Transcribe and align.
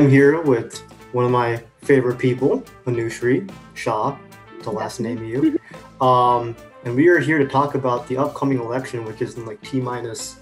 I 0.00 0.04
am 0.04 0.08
here 0.08 0.40
with 0.40 0.78
one 1.12 1.26
of 1.26 1.30
my 1.30 1.62
favorite 1.82 2.18
people, 2.18 2.64
Anushree 2.86 3.52
Shah, 3.74 4.16
the 4.62 4.70
last 4.70 4.98
name 4.98 5.22
you. 5.22 5.60
Um, 6.00 6.56
and 6.84 6.96
we 6.96 7.08
are 7.08 7.18
here 7.18 7.36
to 7.36 7.46
talk 7.46 7.74
about 7.74 8.08
the 8.08 8.16
upcoming 8.16 8.58
election, 8.58 9.04
which 9.04 9.20
is 9.20 9.36
in 9.36 9.44
like 9.44 9.60
T 9.60 9.78
minus 9.78 10.40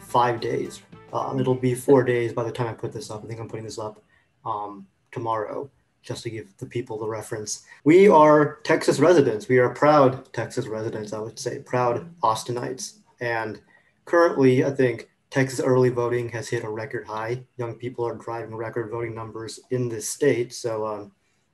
five 0.00 0.42
days. 0.42 0.82
Um, 1.14 1.40
it'll 1.40 1.54
be 1.54 1.74
four 1.74 2.04
days 2.04 2.34
by 2.34 2.44
the 2.44 2.52
time 2.52 2.66
I 2.66 2.74
put 2.74 2.92
this 2.92 3.10
up. 3.10 3.24
I 3.24 3.26
think 3.26 3.40
I'm 3.40 3.48
putting 3.48 3.64
this 3.64 3.78
up 3.78 4.02
um, 4.44 4.86
tomorrow, 5.10 5.70
just 6.02 6.24
to 6.24 6.30
give 6.30 6.54
the 6.58 6.66
people 6.66 6.98
the 6.98 7.08
reference. 7.08 7.64
We 7.84 8.06
are 8.06 8.58
Texas 8.64 8.98
residents. 9.00 9.48
We 9.48 9.56
are 9.56 9.70
proud 9.70 10.30
Texas 10.34 10.66
residents, 10.66 11.14
I 11.14 11.20
would 11.20 11.38
say, 11.38 11.60
proud 11.60 12.14
Austinites. 12.20 12.98
And 13.22 13.58
currently, 14.04 14.66
I 14.66 14.70
think 14.70 15.08
Texas 15.30 15.60
early 15.60 15.90
voting 15.90 16.28
has 16.30 16.48
hit 16.48 16.64
a 16.64 16.70
record 16.70 17.06
high. 17.06 17.44
Young 17.56 17.74
people 17.74 18.06
are 18.06 18.16
driving 18.16 18.54
record 18.54 18.90
voting 18.90 19.14
numbers 19.14 19.60
in 19.70 19.88
this 19.88 20.08
state. 20.08 20.54
So, 20.54 20.86
um, 20.86 21.12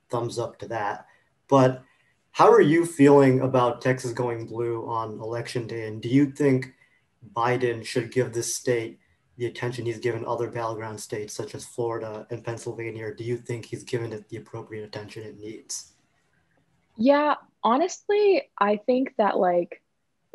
thumbs 0.09 0.39
up 0.39 0.57
to 0.59 0.67
that. 0.67 1.07
But 1.47 1.83
how 2.31 2.51
are 2.51 2.61
you 2.61 2.85
feeling 2.85 3.41
about 3.41 3.81
Texas 3.81 4.11
going 4.11 4.45
blue 4.45 4.87
on 4.89 5.19
election 5.19 5.67
day? 5.67 5.87
And 5.87 6.01
do 6.01 6.09
you 6.09 6.31
think 6.31 6.73
Biden 7.33 7.85
should 7.85 8.11
give 8.11 8.33
this 8.33 8.55
state 8.55 8.99
the 9.37 9.45
attention 9.45 9.85
he's 9.85 9.99
given 9.99 10.25
other 10.25 10.49
battleground 10.49 10.99
states 10.99 11.33
such 11.33 11.55
as 11.55 11.65
Florida 11.65 12.27
and 12.29 12.43
Pennsylvania? 12.43 13.07
Or 13.07 13.13
do 13.13 13.23
you 13.23 13.37
think 13.37 13.65
he's 13.65 13.83
given 13.83 14.13
it 14.13 14.27
the 14.29 14.37
appropriate 14.37 14.83
attention 14.83 15.23
it 15.23 15.37
needs? 15.37 15.93
Yeah, 16.97 17.35
honestly, 17.63 18.43
I 18.57 18.77
think 18.85 19.13
that 19.17 19.37
like 19.37 19.81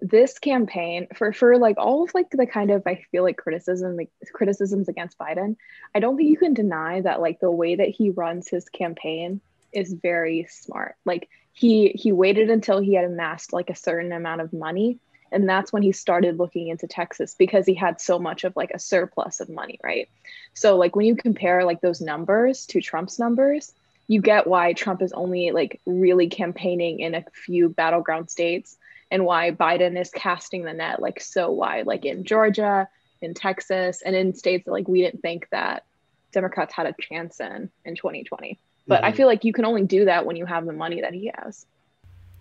this 0.01 0.39
campaign 0.39 1.07
for 1.15 1.33
for 1.33 1.59
like 1.59 1.77
all 1.79 2.05
of 2.05 2.15
like 2.15 2.31
the 2.31 2.47
kind 2.47 2.71
of 2.71 2.83
I 2.87 3.03
feel 3.11 3.23
like 3.23 3.37
criticism 3.37 3.97
like 3.97 4.11
criticisms 4.33 4.89
against 4.89 5.19
Biden, 5.19 5.57
I 5.95 6.01
don't 6.01 6.17
think 6.17 6.31
you 6.31 6.39
can 6.39 6.55
deny 6.55 7.01
that 7.03 7.21
like 7.21 7.41
the 7.41 7.51
way 7.51 7.77
that 7.77 7.89
he 7.89 8.11
runs 8.11 8.49
his 8.49 8.69
campaign 8.69 9.41
is 9.73 9.93
very 9.93 10.47
smart. 10.51 10.97
Like 11.05 11.29
he 11.53 11.89
he 11.89 12.13
waited 12.13 12.51
until 12.51 12.81
he 12.81 12.95
had 12.95 13.05
amassed 13.05 13.53
like 13.53 13.71
a 13.71 13.77
certain 13.77 14.13
amount 14.13 14.41
of 14.41 14.53
money 14.53 14.99
and 15.33 15.49
that's 15.49 15.73
when 15.73 15.83
he 15.83 15.93
started 15.93 16.39
looking 16.39 16.69
into 16.69 16.87
Texas 16.87 17.35
because 17.39 17.67
he 17.67 17.75
had 17.75 18.01
so 18.01 18.19
much 18.19 18.45
of 18.45 18.57
like 18.57 18.73
a 18.73 18.79
surplus 18.79 19.41
of 19.41 19.49
money, 19.49 19.79
right? 19.83 20.09
So 20.55 20.77
like 20.77 20.97
when 20.97 21.07
you 21.07 21.15
compare 21.15 21.65
like 21.65 21.81
those 21.81 22.01
numbers 22.01 22.67
to 22.67 22.81
Trump's 22.81 23.19
numbers, 23.19 23.73
you 24.09 24.21
get 24.21 24.47
why 24.47 24.73
Trump 24.73 25.03
is 25.03 25.13
only 25.13 25.53
like 25.53 25.81
really 25.87 26.29
campaigning 26.29 27.01
in 27.01 27.15
a 27.15 27.25
few 27.33 27.69
battleground 27.69 28.31
states 28.31 28.77
and 29.11 29.25
why 29.25 29.51
Biden 29.51 30.01
is 30.01 30.11
casting 30.11 30.65
the 30.65 30.73
net 30.73 31.01
like 31.01 31.21
so 31.21 31.51
wide, 31.51 31.87
like 31.87 32.05
in 32.05 32.25
Georgia, 32.25 32.89
in 33.21 33.35
Texas, 33.35 34.03
and 34.03 34.15
in 34.15 34.35
states 34.35 34.65
that 34.65 34.73
like 34.73 34.89
we 34.89 35.03
didn't 35.03 35.21
think 35.21 35.49
that 35.51 35.85
Democrats 36.33 36.73
had 36.73 36.87
a 36.87 36.95
chance 37.01 37.41
in 37.41 37.71
in 37.85 37.97
2020. 37.97 38.59
But 38.87 38.97
mm-hmm. 38.97 39.05
I 39.05 39.13
feel 39.13 39.27
like 39.27 39.45
you 39.45 39.53
can 39.53 39.65
only 39.65 39.85
do 39.85 40.05
that 40.07 40.27
when 40.27 40.37
you 40.37 40.47
have 40.47 40.67
the 40.67 40.73
money 40.73 41.01
that 41.01 41.13
he 41.13 41.31
has. 41.37 41.67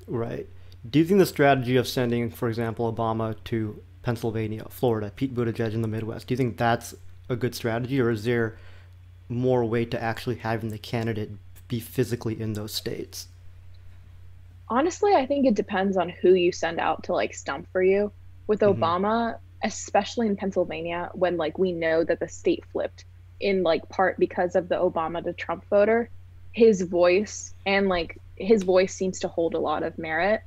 Right. 0.07 0.47
Do 0.89 0.99
you 0.99 1.05
think 1.05 1.19
the 1.19 1.25
strategy 1.25 1.75
of 1.75 1.87
sending, 1.87 2.29
for 2.29 2.47
example, 2.47 2.91
Obama 2.91 3.35
to 3.45 3.81
Pennsylvania, 4.01 4.65
Florida, 4.69 5.11
Pete 5.15 5.35
Buttigieg 5.35 5.73
in 5.73 5.81
the 5.81 5.87
Midwest, 5.87 6.27
do 6.27 6.33
you 6.33 6.37
think 6.37 6.57
that's 6.57 6.95
a 7.27 7.35
good 7.35 7.53
strategy, 7.53 7.99
or 7.99 8.09
is 8.09 8.23
there 8.23 8.57
more 9.27 9.63
weight 9.65 9.91
to 9.91 10.01
actually 10.01 10.37
having 10.37 10.69
the 10.69 10.77
candidate 10.77 11.31
be 11.67 11.79
physically 11.79 12.39
in 12.39 12.53
those 12.53 12.73
states? 12.73 13.27
Honestly, 14.69 15.13
I 15.13 15.25
think 15.25 15.45
it 15.45 15.55
depends 15.55 15.97
on 15.97 16.09
who 16.09 16.33
you 16.33 16.51
send 16.51 16.79
out 16.79 17.03
to 17.03 17.13
like 17.13 17.33
stump 17.33 17.67
for 17.71 17.81
you. 17.81 18.11
With 18.47 18.59
mm-hmm. 18.61 18.81
Obama, 18.81 19.37
especially 19.63 20.27
in 20.27 20.35
Pennsylvania, 20.35 21.09
when 21.13 21.37
like 21.37 21.57
we 21.57 21.71
know 21.71 22.03
that 22.03 22.19
the 22.19 22.27
state 22.27 22.63
flipped 22.71 23.05
in 23.39 23.63
like 23.63 23.87
part 23.89 24.17
because 24.17 24.55
of 24.55 24.69
the 24.69 24.75
Obama 24.75 25.23
to 25.23 25.33
Trump 25.33 25.65
voter, 25.69 26.09
his 26.51 26.81
voice 26.81 27.53
and 27.65 27.87
like 27.87 28.17
his 28.35 28.63
voice 28.63 28.93
seems 28.93 29.19
to 29.19 29.27
hold 29.27 29.53
a 29.53 29.59
lot 29.59 29.83
of 29.83 29.97
merit, 29.97 30.41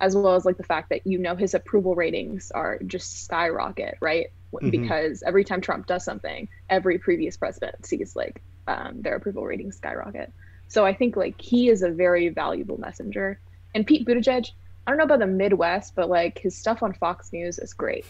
as 0.00 0.14
well 0.16 0.34
as 0.34 0.44
like 0.44 0.56
the 0.56 0.62
fact 0.62 0.90
that 0.90 1.06
you 1.06 1.18
know 1.18 1.36
his 1.36 1.54
approval 1.54 1.94
ratings 1.94 2.50
are 2.50 2.78
just 2.86 3.24
skyrocket, 3.24 3.96
right? 4.00 4.28
Mm-hmm. 4.54 4.70
Because 4.70 5.22
every 5.22 5.44
time 5.44 5.60
Trump 5.60 5.86
does 5.86 6.04
something, 6.04 6.48
every 6.68 6.98
previous 6.98 7.36
president 7.36 7.86
sees 7.86 8.14
like 8.14 8.42
um, 8.68 9.00
their 9.00 9.16
approval 9.16 9.44
ratings 9.44 9.76
skyrocket. 9.76 10.30
So 10.68 10.84
I 10.86 10.94
think 10.94 11.16
like 11.16 11.40
he 11.40 11.68
is 11.68 11.82
a 11.82 11.90
very 11.90 12.28
valuable 12.28 12.78
messenger 12.78 13.38
and 13.74 13.86
Pete 13.86 14.06
Buttigieg, 14.06 14.50
I 14.86 14.90
don't 14.90 14.98
know 14.98 15.04
about 15.04 15.20
the 15.20 15.26
Midwest, 15.26 15.94
but 15.94 16.08
like 16.08 16.38
his 16.38 16.56
stuff 16.56 16.82
on 16.82 16.92
Fox 16.92 17.32
News 17.32 17.58
is 17.58 17.72
great. 17.72 18.04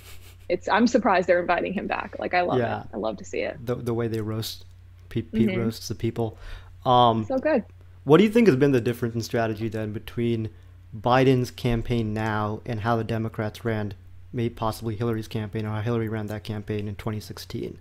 It's 0.49 0.69
I'm 0.69 0.87
surprised 0.87 1.29
they're 1.29 1.41
inviting 1.41 1.73
him 1.73 1.87
back. 1.87 2.17
Like 2.19 2.35
I 2.35 2.43
love 2.43 2.59
yeah. 2.59 2.83
it. 2.83 2.87
I 2.95 2.97
love 2.97 3.17
to 3.19 3.25
see 3.25 3.41
it. 3.41 3.65
The 3.65 3.75
the 3.75 3.95
way 3.95 4.09
they 4.09 4.21
roast 4.21 4.65
Pete, 5.09 5.31
Pete 5.33 5.49
mm-hmm. 5.49 5.61
roasts 5.61 5.89
the 5.89 5.95
people. 5.95 6.39
Um, 6.85 7.25
so 7.25 7.39
good. 7.39 7.65
What 8.05 8.19
do 8.19 8.25
you 8.25 8.31
think 8.31 8.49
has 8.49 8.57
been 8.57 8.73
the 8.73 8.81
difference 8.81 9.15
in 9.15 9.21
strategy 9.21 9.69
then 9.69 9.93
between 9.93 10.51
Biden's 10.99 11.51
campaign 11.51 12.13
now 12.13 12.61
and 12.67 12.81
how 12.81 12.97
the 12.97 13.05
Democrats 13.05 13.65
ran, 13.65 13.95
maybe 14.33 14.55
possibly 14.55 14.97
Hillary's 14.97 15.29
campaign 15.29 15.65
or 15.65 15.71
how 15.71 15.81
Hillary 15.81 16.09
ran 16.09 16.27
that 16.27 16.43
campaign 16.43 16.89
in 16.89 16.97
2016? 16.97 17.79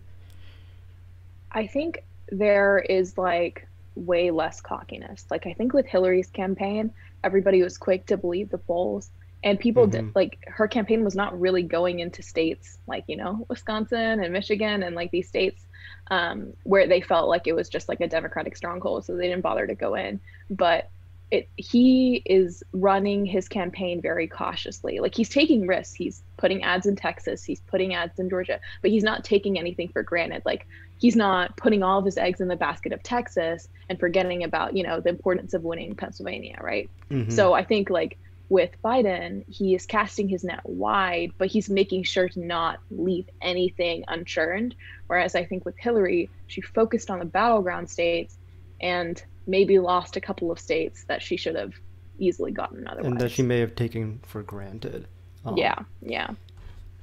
I 1.52 1.68
think 1.68 2.04
there 2.30 2.80
is 2.80 3.18
like 3.18 3.68
way 3.96 4.32
less 4.32 4.62
cockiness. 4.62 5.26
Like 5.32 5.48
I 5.48 5.54
think 5.54 5.74
with 5.74 5.86
Hillary's 5.86 6.30
campaign, 6.30 6.94
everybody 7.24 7.62
was 7.64 7.78
quick 7.78 8.06
to 8.08 8.18
believe 8.18 8.50
the 8.50 8.58
polls. 8.58 9.10
And 9.44 9.60
people 9.60 9.84
mm-hmm. 9.84 10.08
did 10.08 10.16
like 10.16 10.38
her 10.48 10.68
campaign 10.68 11.04
was 11.04 11.16
not 11.16 11.40
really 11.40 11.64
going 11.64 12.00
into 12.00 12.22
states 12.22 12.78
like 12.86 13.04
you 13.08 13.18
know 13.18 13.44
wisconsin 13.50 14.24
and 14.24 14.32
michigan 14.32 14.84
and 14.84 14.96
like 14.96 15.10
these 15.10 15.28
states 15.28 15.66
um, 16.12 16.54
where 16.64 16.88
they 16.88 17.02
felt 17.02 17.30
like 17.30 17.48
it 17.48 17.54
was 17.54 17.70
just 17.70 17.88
like 17.88 18.02
a 18.02 18.08
democratic 18.08 18.58
stronghold 18.58 19.06
so 19.06 19.16
they 19.16 19.28
didn't 19.28 19.42
bother 19.42 19.66
to 19.66 19.76
go 19.76 19.96
in. 19.96 20.20
But 20.50 20.90
it, 21.32 21.48
he 21.56 22.22
is 22.26 22.64
running 22.74 23.26
his 23.26 23.48
campaign 23.48 24.02
very 24.02 24.28
cautiously. 24.28 25.00
Like 25.00 25.16
he's 25.16 25.30
taking 25.30 25.66
risks. 25.66 25.94
He's 25.94 26.22
putting 26.36 26.64
ads 26.64 26.86
in 26.86 26.98
texas. 26.98 27.46
He's 27.46 27.62
putting 27.62 27.94
ads 27.94 28.20
in 28.20 28.30
georgia. 28.30 28.60
But 28.82 28.92
he's 28.92 29.04
not 29.04 29.24
taking 29.24 29.58
anything 29.58 29.88
for 29.88 30.04
granted. 30.04 30.42
Like 30.46 30.68
he's 31.02 31.16
not 31.16 31.58
putting 31.58 31.82
all 31.82 31.98
of 31.98 32.06
his 32.06 32.18
eggs 32.18 32.40
in 32.40 32.48
the 32.48 32.56
basket 32.56 32.94
of 32.94 33.02
Texas 33.02 33.68
and 33.90 34.00
forgetting 34.00 34.44
about, 34.44 34.78
you 34.78 34.84
know, 34.84 35.00
the 35.00 35.10
importance 35.10 35.56
of 35.56 35.64
winning 35.64 35.96
Pennsylvania, 35.96 36.58
right? 36.62 36.90
Mm-hmm. 37.10 37.32
So 37.32 37.54
I 37.54 37.64
think 37.64 37.90
like 37.90 38.20
with 38.50 38.70
Biden, 38.84 39.44
he 39.50 39.74
is 39.74 39.88
casting 39.88 40.30
his 40.30 40.44
net 40.44 40.60
wide, 40.64 41.32
but 41.40 41.48
he's 41.48 41.70
making 41.70 42.04
sure 42.04 42.30
to 42.30 42.40
not 42.40 42.80
leave 42.92 43.28
anything 43.42 44.04
unchurned. 44.08 44.76
Whereas 45.08 45.34
I 45.34 45.44
think 45.44 45.66
with 45.66 45.76
Hillary, 45.78 46.30
she 46.46 46.62
focused 46.62 47.10
on 47.10 47.18
the 47.18 47.26
battleground 47.26 47.90
states 47.90 48.38
and 48.80 49.22
maybe 49.48 49.80
lost 49.80 50.18
a 50.18 50.22
couple 50.22 50.52
of 50.52 50.60
states 50.60 51.04
that 51.06 51.24
she 51.24 51.36
should 51.36 51.56
have 51.56 51.74
easily 52.20 52.52
gotten 52.52 52.88
otherwise. 52.88 53.12
And 53.12 53.20
that 53.20 53.32
she 53.32 53.42
may 53.42 53.60
have 53.60 53.74
taken 53.74 54.20
for 54.24 54.44
granted. 54.44 55.08
Um, 55.46 55.58
yeah, 55.58 55.80
yeah. 56.02 56.30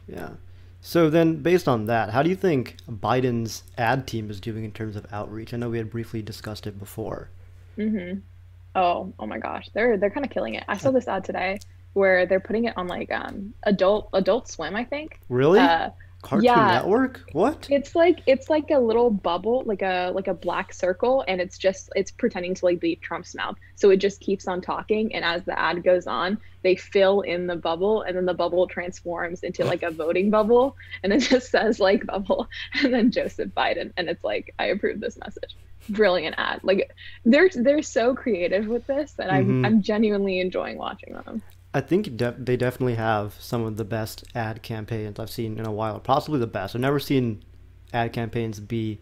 Yeah. 0.07 0.31
So 0.89 1.11
then, 1.11 1.43
based 1.43 1.69
on 1.69 1.85
that, 1.85 2.09
how 2.09 2.23
do 2.23 2.31
you 2.31 2.35
think 2.35 2.77
Biden's 2.91 3.63
ad 3.77 4.07
team 4.07 4.31
is 4.31 4.41
doing 4.41 4.65
in 4.65 4.73
terms 4.73 4.97
of 4.97 5.05
outreach? 5.13 5.53
I 5.53 5.59
know 5.59 5.69
we 5.69 5.77
had 5.77 5.91
briefly 5.91 6.23
discussed 6.23 6.67
it 6.67 6.79
before. 6.79 7.29
Mm-hmm. 7.77 8.21
Oh, 8.75 9.13
oh 9.19 9.27
my 9.27 9.37
gosh, 9.37 9.69
they're 9.75 9.99
they're 9.99 10.09
kind 10.09 10.25
of 10.25 10.33
killing 10.33 10.55
it. 10.55 10.65
I 10.67 10.79
saw 10.79 10.91
this 10.91 11.07
ad 11.07 11.25
today 11.25 11.59
where 11.93 12.25
they're 12.25 12.41
putting 12.41 12.65
it 12.65 12.79
on 12.79 12.87
like 12.87 13.13
um 13.13 13.53
adult 13.65 14.09
Adult 14.15 14.49
Swim, 14.49 14.75
I 14.75 14.85
think. 14.85 15.21
Really? 15.29 15.61
Uh, 15.61 15.91
Cartoon 16.23 16.45
yeah. 16.45 16.67
Network? 16.67 17.23
What? 17.33 17.69
It's 17.71 17.95
like 17.95 18.21
it's 18.27 18.51
like 18.51 18.71
a 18.71 18.79
little 18.79 19.09
bubble, 19.09 19.63
like 19.65 19.83
a 19.83 20.11
like 20.13 20.27
a 20.27 20.35
black 20.35 20.73
circle, 20.73 21.25
and 21.29 21.41
it's 21.41 21.57
just 21.57 21.91
it's 21.95 22.11
pretending 22.11 22.55
to 22.55 22.65
like 22.65 22.81
be 22.81 22.97
Trump's 22.97 23.35
mouth. 23.37 23.57
So 23.77 23.91
it 23.91 23.99
just 23.99 24.21
keeps 24.21 24.49
on 24.49 24.61
talking, 24.61 25.15
and 25.15 25.25
as 25.25 25.45
the 25.45 25.59
ad 25.59 25.85
goes 25.85 26.09
on, 26.09 26.39
they 26.63 26.75
fill 26.75 27.21
in 27.21 27.47
the 27.47 27.55
bubble, 27.55 28.03
and 28.03 28.17
then 28.17 28.25
the 28.25 28.35
bubble 28.35 28.67
transforms 28.67 29.45
into 29.45 29.65
like 29.65 29.85
a 29.85 29.93
voting 29.93 30.31
bubble, 30.31 30.77
and 31.05 31.13
it 31.13 31.19
just 31.31 31.53
says 31.53 31.79
like 31.79 32.05
bubble, 32.05 32.49
and 32.83 32.93
then 32.93 33.13
Joseph 33.13 33.51
Biden, 33.51 33.93
and 33.97 34.09
it's 34.09 34.25
like 34.25 34.55
I 34.59 34.67
approve 34.67 34.99
this 34.99 35.17
message. 35.19 35.57
Brilliant 35.89 36.35
ad. 36.37 36.61
Like 36.65 36.91
they're 37.25 37.49
they're 37.55 37.83
so 37.83 38.17
creative 38.17 38.67
with 38.67 38.87
this 38.89 39.13
that 39.13 39.33
I'm 39.33 39.47
mm-hmm. 39.47 39.65
I'm 39.65 39.83
genuinely 39.83 40.41
enjoying 40.41 40.79
watching 40.79 41.15
them. 41.15 41.43
I 41.75 41.81
think 41.81 42.17
de- 42.17 42.37
they 42.39 42.57
definitely 42.57 42.95
have 42.95 43.35
some 43.39 43.65
of 43.65 43.77
the 43.77 43.85
best 43.85 44.25
ad 44.35 44.63
campaigns 44.63 45.19
I've 45.19 45.31
seen 45.31 45.59
in 45.59 45.67
a 45.67 45.73
while. 45.73 46.01
Possibly 46.01 46.41
the 46.41 46.47
best. 46.47 46.75
I've 46.75 46.81
never 46.81 46.99
seen 46.99 47.43
ad 47.93 48.13
campaigns 48.13 48.61
be, 48.61 49.01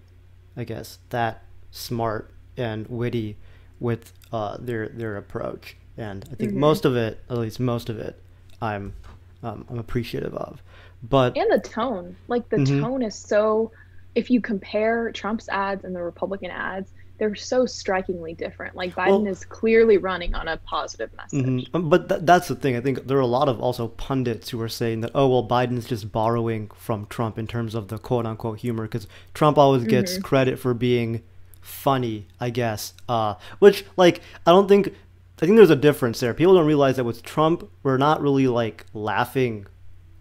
I 0.56 0.64
guess, 0.64 0.98
that 1.10 1.44
smart 1.70 2.30
and 2.56 2.86
witty 2.88 3.36
with 3.78 4.12
uh, 4.32 4.56
their 4.58 4.88
their 4.88 5.16
approach. 5.16 5.76
And 5.96 6.24
I 6.30 6.34
think 6.34 6.50
mm-hmm. 6.50 6.60
most 6.60 6.84
of 6.84 6.96
it, 6.96 7.22
at 7.30 7.38
least 7.38 7.60
most 7.60 7.88
of 7.88 7.98
it, 7.98 8.20
I'm 8.60 8.94
um, 9.42 9.64
I'm 9.70 9.78
appreciative 9.78 10.34
of. 10.34 10.62
But 11.02 11.36
and 11.36 11.50
the 11.52 11.60
tone, 11.60 12.16
like 12.26 12.48
the 12.48 12.58
mm-hmm. 12.58 12.82
tone 12.82 13.02
is 13.02 13.14
so. 13.14 13.70
If 14.14 14.30
you 14.30 14.40
compare 14.40 15.12
Trump's 15.12 15.46
ads 15.50 15.84
and 15.84 15.94
the 15.94 16.02
Republican 16.02 16.50
ads, 16.50 16.90
they're 17.18 17.34
so 17.34 17.66
strikingly 17.66 18.34
different. 18.34 18.76
Like 18.76 18.94
Biden 18.94 19.06
well, 19.06 19.26
is 19.26 19.44
clearly 19.44 19.98
running 19.98 20.34
on 20.34 20.48
a 20.48 20.56
positive 20.58 21.10
message. 21.16 21.68
Um, 21.74 21.88
but 21.88 22.08
th- 22.08 22.20
that's 22.24 22.48
the 22.48 22.54
thing. 22.54 22.76
I 22.76 22.80
think 22.80 23.06
there 23.06 23.16
are 23.16 23.20
a 23.20 23.26
lot 23.26 23.48
of 23.48 23.60
also 23.60 23.88
pundits 23.88 24.50
who 24.50 24.60
are 24.60 24.68
saying 24.68 25.00
that, 25.00 25.12
oh, 25.14 25.28
well, 25.28 25.46
Biden's 25.46 25.86
just 25.86 26.12
borrowing 26.12 26.70
from 26.76 27.06
Trump 27.06 27.38
in 27.38 27.46
terms 27.46 27.74
of 27.74 27.88
the 27.88 27.98
quote 27.98 28.26
unquote 28.26 28.58
humor, 28.60 28.84
because 28.84 29.06
Trump 29.34 29.58
always 29.58 29.84
gets 29.84 30.14
mm-hmm. 30.14 30.22
credit 30.22 30.58
for 30.58 30.74
being 30.74 31.22
funny, 31.60 32.26
I 32.40 32.50
guess. 32.50 32.94
Uh, 33.08 33.34
which 33.58 33.84
like 33.96 34.20
I 34.46 34.52
don't 34.52 34.68
think 34.68 34.88
I 34.88 35.46
think 35.46 35.56
there's 35.56 35.70
a 35.70 35.76
difference 35.76 36.20
there. 36.20 36.32
People 36.34 36.54
don't 36.54 36.66
realize 36.66 36.96
that 36.96 37.04
with 37.04 37.22
Trump, 37.22 37.68
we're 37.82 37.98
not 37.98 38.22
really 38.22 38.48
like 38.48 38.86
laughing 38.94 39.66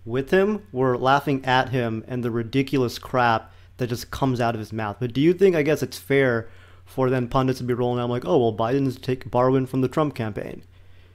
with 0.04 0.32
him. 0.32 0.66
We're 0.72 0.98
laughing 0.98 1.44
at 1.46 1.70
him 1.70 2.04
and 2.08 2.24
the 2.24 2.32
ridiculous 2.32 3.00
crap 3.00 3.52
that 3.78 3.88
just 3.88 4.12
comes 4.12 4.40
out 4.42 4.56
of 4.56 4.60
his 4.60 4.74
mouth. 4.74 4.98
But 5.00 5.14
do 5.14 5.22
you 5.22 5.34
think 5.34 5.56
I 5.56 5.64
guess 5.64 5.84
it's 5.84 5.98
fair 5.98 6.50
for 6.86 7.10
then 7.10 7.28
pundits 7.28 7.60
to 7.60 7.66
be 7.66 7.74
rolling 7.74 8.00
out 8.00 8.10
like, 8.10 8.26
oh 8.26 8.38
well, 8.38 8.54
Biden's 8.54 8.98
take 8.98 9.30
borrowing 9.30 9.66
from 9.66 9.82
the 9.82 9.88
Trump 9.88 10.16
campaign? 10.16 10.64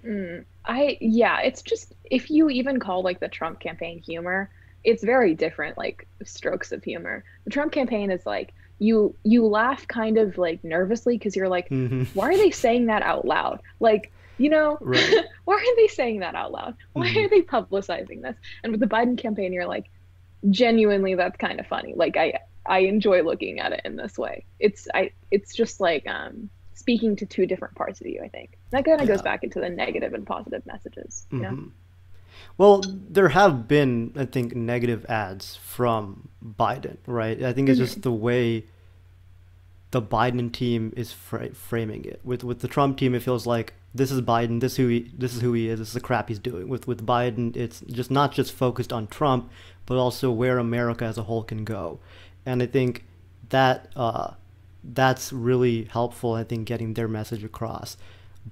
Mm, 0.04 0.44
I 0.64 0.98
yeah, 1.00 1.40
it's 1.40 1.62
just 1.62 1.94
if 2.10 2.30
you 2.30 2.50
even 2.50 2.80
call 2.80 3.02
like 3.02 3.20
the 3.20 3.28
Trump 3.28 3.60
campaign 3.60 4.00
humor, 4.00 4.50
it's 4.84 5.04
very 5.04 5.34
different 5.34 5.78
like 5.78 6.06
strokes 6.24 6.72
of 6.72 6.82
humor. 6.82 7.24
The 7.44 7.50
Trump 7.50 7.72
campaign 7.72 8.10
is 8.10 8.26
like 8.26 8.52
you 8.78 9.14
you 9.24 9.46
laugh 9.46 9.86
kind 9.86 10.18
of 10.18 10.38
like 10.38 10.64
nervously 10.64 11.16
because 11.16 11.36
you're 11.36 11.48
like, 11.48 11.68
mm-hmm. 11.68 12.04
why 12.14 12.30
are 12.30 12.36
they 12.36 12.50
saying 12.50 12.86
that 12.86 13.02
out 13.02 13.24
loud? 13.24 13.60
Like, 13.78 14.10
you 14.38 14.48
know, 14.48 14.78
right. 14.80 15.24
why 15.44 15.54
are 15.54 15.76
they 15.76 15.86
saying 15.86 16.20
that 16.20 16.34
out 16.34 16.50
loud? 16.50 16.74
Why 16.94 17.08
mm-hmm. 17.08 17.18
are 17.18 17.28
they 17.28 17.42
publicizing 17.42 18.22
this? 18.22 18.36
And 18.64 18.72
with 18.72 18.80
the 18.80 18.86
Biden 18.86 19.18
campaign, 19.18 19.52
you're 19.52 19.66
like, 19.66 19.90
genuinely, 20.48 21.14
that's 21.14 21.36
kind 21.36 21.60
of 21.60 21.66
funny. 21.66 21.92
Like, 21.94 22.16
I 22.16 22.40
I 22.66 22.80
enjoy 22.80 23.22
looking 23.22 23.60
at 23.60 23.72
it 23.72 23.82
in 23.84 23.96
this 23.96 24.18
way. 24.18 24.44
It's 24.58 24.88
I 24.94 25.12
it's 25.30 25.54
just 25.54 25.80
like 25.80 26.06
um 26.06 26.50
speaking 26.74 27.16
to 27.16 27.26
two 27.26 27.46
different 27.46 27.74
parts 27.74 28.00
of 28.00 28.06
you. 28.06 28.22
I 28.22 28.28
think 28.28 28.58
that 28.70 28.84
kind 28.84 29.00
of 29.00 29.08
yeah. 29.08 29.14
goes 29.14 29.22
back 29.22 29.44
into 29.44 29.60
the 29.60 29.68
negative 29.68 30.14
and 30.14 30.26
positive 30.26 30.64
messages. 30.66 31.26
You 31.30 31.40
mm-hmm. 31.40 31.54
know? 31.56 31.70
Well, 32.56 32.82
there 33.08 33.28
have 33.28 33.68
been, 33.68 34.12
I 34.16 34.24
think, 34.24 34.54
negative 34.54 35.04
ads 35.08 35.56
from 35.56 36.28
Biden, 36.44 36.96
right? 37.06 37.42
I 37.42 37.52
think 37.52 37.68
it's 37.68 37.78
just 37.78 38.00
mm-hmm. 38.00 38.02
the 38.02 38.12
way 38.12 38.64
the 39.90 40.02
Biden 40.02 40.52
team 40.52 40.92
is 40.96 41.12
fra- 41.12 41.54
framing 41.54 42.04
it. 42.04 42.20
With 42.24 42.44
with 42.44 42.60
the 42.60 42.68
Trump 42.68 42.98
team, 42.98 43.14
it 43.14 43.22
feels 43.22 43.46
like 43.46 43.74
this 43.94 44.10
is 44.10 44.20
Biden. 44.20 44.60
This 44.60 44.76
who 44.76 44.88
he. 44.88 45.10
This 45.16 45.34
is 45.34 45.40
who 45.40 45.52
he 45.52 45.68
is. 45.68 45.78
This 45.78 45.88
is 45.88 45.94
the 45.94 46.00
crap 46.00 46.28
he's 46.28 46.38
doing. 46.38 46.68
With 46.68 46.86
with 46.86 47.04
Biden, 47.04 47.56
it's 47.56 47.80
just 47.80 48.10
not 48.10 48.32
just 48.32 48.52
focused 48.52 48.92
on 48.92 49.06
Trump, 49.06 49.50
but 49.86 49.96
also 49.96 50.30
where 50.30 50.58
America 50.58 51.04
as 51.04 51.18
a 51.18 51.24
whole 51.24 51.42
can 51.42 51.64
go. 51.64 51.98
And 52.50 52.62
I 52.62 52.66
think 52.66 53.04
that 53.50 53.88
uh, 53.94 54.32
that's 54.82 55.32
really 55.32 55.84
helpful. 55.84 56.34
I 56.34 56.44
think 56.44 56.66
getting 56.66 56.94
their 56.94 57.08
message 57.08 57.44
across. 57.44 57.96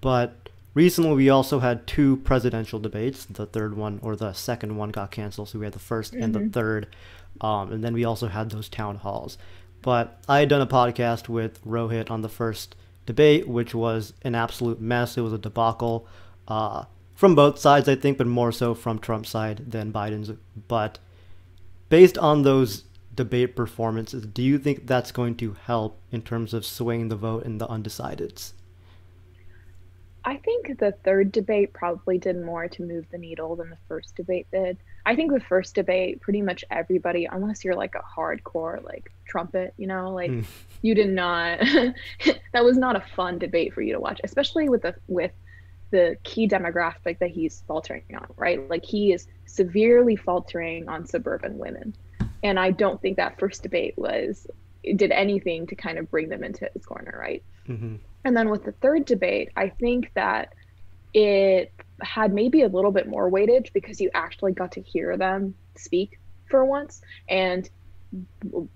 But 0.00 0.48
recently, 0.74 1.14
we 1.14 1.28
also 1.28 1.58
had 1.58 1.86
two 1.86 2.18
presidential 2.18 2.78
debates. 2.78 3.24
The 3.24 3.46
third 3.46 3.76
one 3.76 3.98
or 4.02 4.14
the 4.14 4.32
second 4.32 4.76
one 4.76 4.90
got 4.90 5.10
canceled, 5.10 5.48
so 5.48 5.58
we 5.58 5.66
had 5.66 5.74
the 5.74 5.80
1st 5.80 6.12
mm-hmm. 6.12 6.22
and 6.22 6.34
the 6.34 6.38
mm-hmm. 6.40 6.50
third. 6.50 6.96
Um, 7.40 7.72
and 7.72 7.82
then 7.82 7.94
we 7.94 8.04
also 8.04 8.28
had 8.28 8.50
those 8.50 8.68
town 8.68 8.96
halls. 8.96 9.36
But 9.82 10.20
I 10.28 10.40
had 10.40 10.48
done 10.48 10.60
a 10.60 10.66
podcast 10.66 11.28
with 11.28 11.64
Rohit 11.64 12.10
on 12.10 12.22
the 12.22 12.28
first 12.28 12.76
debate, 13.06 13.48
which 13.48 13.74
was 13.74 14.12
an 14.22 14.34
absolute 14.34 14.80
mess. 14.80 15.16
It 15.16 15.22
was 15.22 15.32
a 15.32 15.38
debacle 15.38 16.06
uh, 16.46 16.84
from 17.14 17.34
both 17.34 17.58
sides, 17.58 17.88
I 17.88 17.96
think, 17.96 18.18
but 18.18 18.28
more 18.28 18.52
so 18.52 18.74
from 18.74 18.98
Trump's 18.98 19.30
side 19.30 19.70
than 19.70 19.92
Biden's. 19.92 20.30
But 20.68 20.98
based 21.88 22.18
on 22.18 22.42
those 22.42 22.84
debate 23.18 23.56
performances, 23.56 24.24
do 24.26 24.42
you 24.42 24.58
think 24.58 24.86
that's 24.86 25.10
going 25.10 25.34
to 25.38 25.56
help 25.64 25.98
in 26.12 26.22
terms 26.22 26.54
of 26.54 26.64
swaying 26.64 27.08
the 27.08 27.16
vote 27.16 27.44
in 27.44 27.58
the 27.58 27.66
undecideds? 27.66 28.52
I 30.24 30.36
think 30.36 30.78
the 30.78 30.92
third 31.04 31.32
debate 31.32 31.72
probably 31.72 32.16
did 32.16 32.40
more 32.40 32.68
to 32.68 32.82
move 32.84 33.06
the 33.10 33.18
needle 33.18 33.56
than 33.56 33.70
the 33.70 33.78
first 33.88 34.14
debate 34.14 34.46
did. 34.52 34.76
I 35.04 35.16
think 35.16 35.32
the 35.32 35.40
first 35.40 35.74
debate, 35.74 36.20
pretty 36.20 36.42
much 36.42 36.64
everybody, 36.70 37.24
unless 37.24 37.64
you're 37.64 37.74
like 37.74 37.96
a 37.96 38.02
hardcore 38.16 38.84
like 38.84 39.10
trumpet, 39.26 39.74
you 39.76 39.88
know, 39.88 40.12
like 40.12 40.30
mm. 40.30 40.44
you 40.82 40.94
did 40.94 41.08
not. 41.08 41.58
that 42.52 42.64
was 42.64 42.78
not 42.78 42.94
a 42.94 43.02
fun 43.16 43.38
debate 43.38 43.74
for 43.74 43.82
you 43.82 43.94
to 43.94 44.00
watch, 44.00 44.20
especially 44.22 44.68
with 44.68 44.82
the 44.82 44.94
with 45.08 45.32
the 45.90 46.16
key 46.22 46.46
demographic 46.46 47.18
that 47.18 47.30
he's 47.30 47.64
faltering 47.66 48.04
on, 48.14 48.26
right? 48.36 48.68
Like 48.70 48.84
he 48.84 49.12
is 49.12 49.26
severely 49.46 50.14
faltering 50.14 50.88
on 50.88 51.06
suburban 51.06 51.58
women, 51.58 51.94
and 52.42 52.58
I 52.58 52.70
don't 52.70 53.00
think 53.00 53.16
that 53.16 53.38
first 53.38 53.62
debate 53.62 53.94
was 53.96 54.46
did 54.96 55.10
anything 55.10 55.66
to 55.66 55.74
kind 55.74 55.98
of 55.98 56.10
bring 56.10 56.28
them 56.28 56.44
into 56.44 56.68
his 56.72 56.86
corner, 56.86 57.16
right? 57.18 57.42
Mm-hmm. 57.68 57.96
And 58.24 58.36
then 58.36 58.48
with 58.48 58.64
the 58.64 58.72
third 58.72 59.04
debate, 59.04 59.50
I 59.56 59.68
think 59.68 60.12
that 60.14 60.54
it 61.14 61.72
had 62.00 62.32
maybe 62.32 62.62
a 62.62 62.68
little 62.68 62.92
bit 62.92 63.08
more 63.08 63.30
weightage 63.30 63.72
because 63.72 64.00
you 64.00 64.10
actually 64.14 64.52
got 64.52 64.72
to 64.72 64.80
hear 64.80 65.16
them 65.16 65.54
speak 65.76 66.18
for 66.48 66.64
once. 66.64 67.00
And 67.28 67.68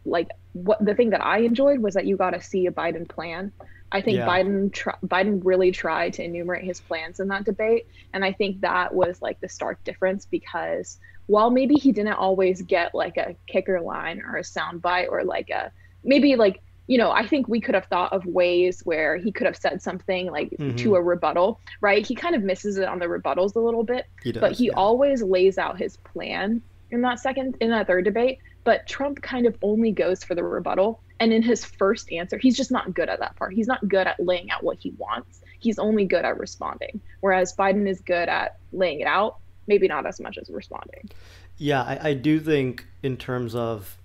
like 0.05 0.29
what 0.53 0.85
the 0.85 0.95
thing 0.95 1.11
that 1.11 1.25
I 1.25 1.39
enjoyed 1.39 1.81
was 1.81 1.95
that 1.95 2.07
you 2.07 2.17
got 2.17 2.31
to 2.31 2.41
see 2.41 2.67
a 2.67 2.73
Biden 2.73 3.09
plan. 3.09 3.53
I 3.91 4.01
think 4.01 4.19
yeah. 4.19 4.27
Biden 4.27 4.73
tr- 4.73 4.91
Biden 5.05 5.41
really 5.45 5.71
tried 5.71 6.15
to 6.15 6.25
enumerate 6.25 6.65
his 6.65 6.81
plans 6.81 7.21
in 7.21 7.29
that 7.29 7.45
debate, 7.45 7.87
and 8.15 8.25
I 8.25 8.33
think 8.33 8.63
that 8.63 8.95
was 8.95 9.21
like 9.21 9.41
the 9.41 9.49
stark 9.49 9.83
difference 9.85 10.27
because 10.27 10.99
while 11.27 11.51
maybe 11.51 11.75
he 11.75 11.93
didn't 11.93 12.15
always 12.15 12.63
get 12.63 12.95
like 12.95 13.17
a 13.17 13.37
kicker 13.47 13.81
line 13.81 14.23
or 14.23 14.37
a 14.37 14.45
sound 14.45 14.83
bite 14.83 15.09
or 15.09 15.25
like 15.25 15.51
a 15.51 15.71
maybe 16.05 16.37
like 16.37 16.63
you 16.89 16.99
know, 16.99 17.11
I 17.11 17.27
think 17.27 17.49
we 17.49 17.61
could 17.61 17.75
have 17.75 17.87
thought 17.87 18.13
of 18.13 18.27
ways 18.27 18.81
where 18.85 19.17
he 19.17 19.31
could 19.31 19.47
have 19.47 19.57
said 19.57 19.81
something 19.81 20.31
like 20.31 20.51
mm-hmm. 20.51 20.77
to 20.77 20.97
a 20.97 21.03
rebuttal, 21.03 21.61
right? 21.81 22.05
He 22.05 22.15
kind 22.15 22.35
of 22.35 22.43
misses 22.43 22.77
it 22.77 22.89
on 22.89 22.99
the 22.99 23.07
rebuttals 23.07 23.55
a 23.55 23.61
little 23.61 23.85
bit, 23.85 24.07
he 24.23 24.33
does, 24.33 24.41
but 24.41 24.53
he 24.53 24.67
yeah. 24.67 24.73
always 24.77 25.23
lays 25.23 25.59
out 25.59 25.79
his 25.79 25.97
plan 25.99 26.61
in 26.91 27.01
that 27.03 27.21
second, 27.21 27.57
in 27.61 27.71
that 27.71 27.87
third 27.87 28.05
debate. 28.05 28.41
But 28.65 28.87
Trump 28.87 29.23
kind 29.23 29.47
of 29.47 29.57
only 29.63 29.93
goes 29.93 30.23
for 30.23 30.35
the 30.35 30.45
rebuttal. 30.45 31.01
And 31.21 31.33
in 31.33 31.43
his 31.43 31.65
first 31.65 32.13
answer, 32.13 32.37
he's 32.37 32.57
just 32.57 32.71
not 32.71 32.95
good 32.95 33.09
at 33.09 33.21
that 33.21 33.37
part. 33.37 33.55
He's 33.55 33.69
not 33.69 33.87
good 33.89 34.07
at 34.07 34.19
laying 34.21 34.51
out 34.51 34.63
what 34.63 34.79
he 34.79 34.91
wants. 34.99 35.41
He's 35.61 35.79
only 35.79 36.05
good 36.05 36.25
at 36.25 36.39
responding. 36.39 37.01
Whereas 37.21 37.55
Biden 37.57 37.89
is 37.89 38.01
good 38.01 38.29
at 38.29 38.57
laying 38.73 39.01
it 39.01 39.07
out, 39.07 39.39
maybe 39.67 39.89
not 39.89 40.07
as 40.07 40.21
much 40.21 40.39
as 40.39 40.51
responding. 40.51 41.11
Yeah, 41.57 41.83
I, 41.83 42.11
I 42.11 42.15
do 42.15 42.41
think 42.41 42.87
in 43.03 43.17
terms 43.17 43.55
of 43.55 43.99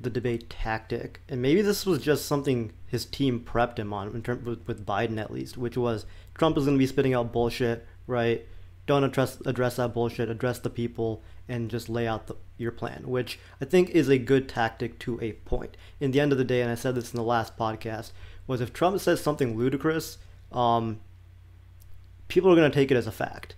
the 0.00 0.10
debate 0.10 0.48
tactic, 0.48 1.20
and 1.28 1.42
maybe 1.42 1.60
this 1.60 1.84
was 1.84 2.02
just 2.02 2.26
something 2.26 2.72
his 2.86 3.04
team 3.04 3.40
prepped 3.40 3.78
him 3.78 3.92
on 3.92 4.14
in 4.14 4.22
terms 4.22 4.46
with, 4.46 4.66
with 4.66 4.86
Biden 4.86 5.20
at 5.20 5.32
least, 5.32 5.58
which 5.58 5.76
was 5.76 6.06
Trump 6.34 6.56
is 6.56 6.64
going 6.64 6.76
to 6.76 6.78
be 6.78 6.86
spitting 6.86 7.14
out 7.14 7.32
bullshit, 7.32 7.86
right? 8.06 8.46
Don't 8.86 9.04
address 9.04 9.40
address 9.44 9.76
that 9.76 9.92
bullshit. 9.92 10.30
Address 10.30 10.60
the 10.60 10.70
people 10.70 11.22
and 11.48 11.70
just 11.70 11.88
lay 11.88 12.06
out 12.06 12.26
the, 12.26 12.36
your 12.56 12.72
plan, 12.72 13.04
which 13.06 13.38
I 13.60 13.64
think 13.64 13.90
is 13.90 14.08
a 14.08 14.18
good 14.18 14.48
tactic 14.48 14.98
to 15.00 15.18
a 15.20 15.32
point. 15.32 15.76
In 16.00 16.10
the 16.10 16.20
end 16.20 16.32
of 16.32 16.38
the 16.38 16.44
day, 16.44 16.62
and 16.62 16.70
I 16.70 16.74
said 16.74 16.94
this 16.94 17.12
in 17.12 17.16
the 17.16 17.22
last 17.22 17.56
podcast, 17.56 18.12
was 18.46 18.60
if 18.60 18.72
Trump 18.72 18.98
says 19.00 19.20
something 19.20 19.56
ludicrous, 19.56 20.18
um, 20.52 21.00
people 22.28 22.50
are 22.52 22.56
going 22.56 22.70
to 22.70 22.74
take 22.74 22.90
it 22.90 22.96
as 22.96 23.06
a 23.06 23.12
fact, 23.12 23.56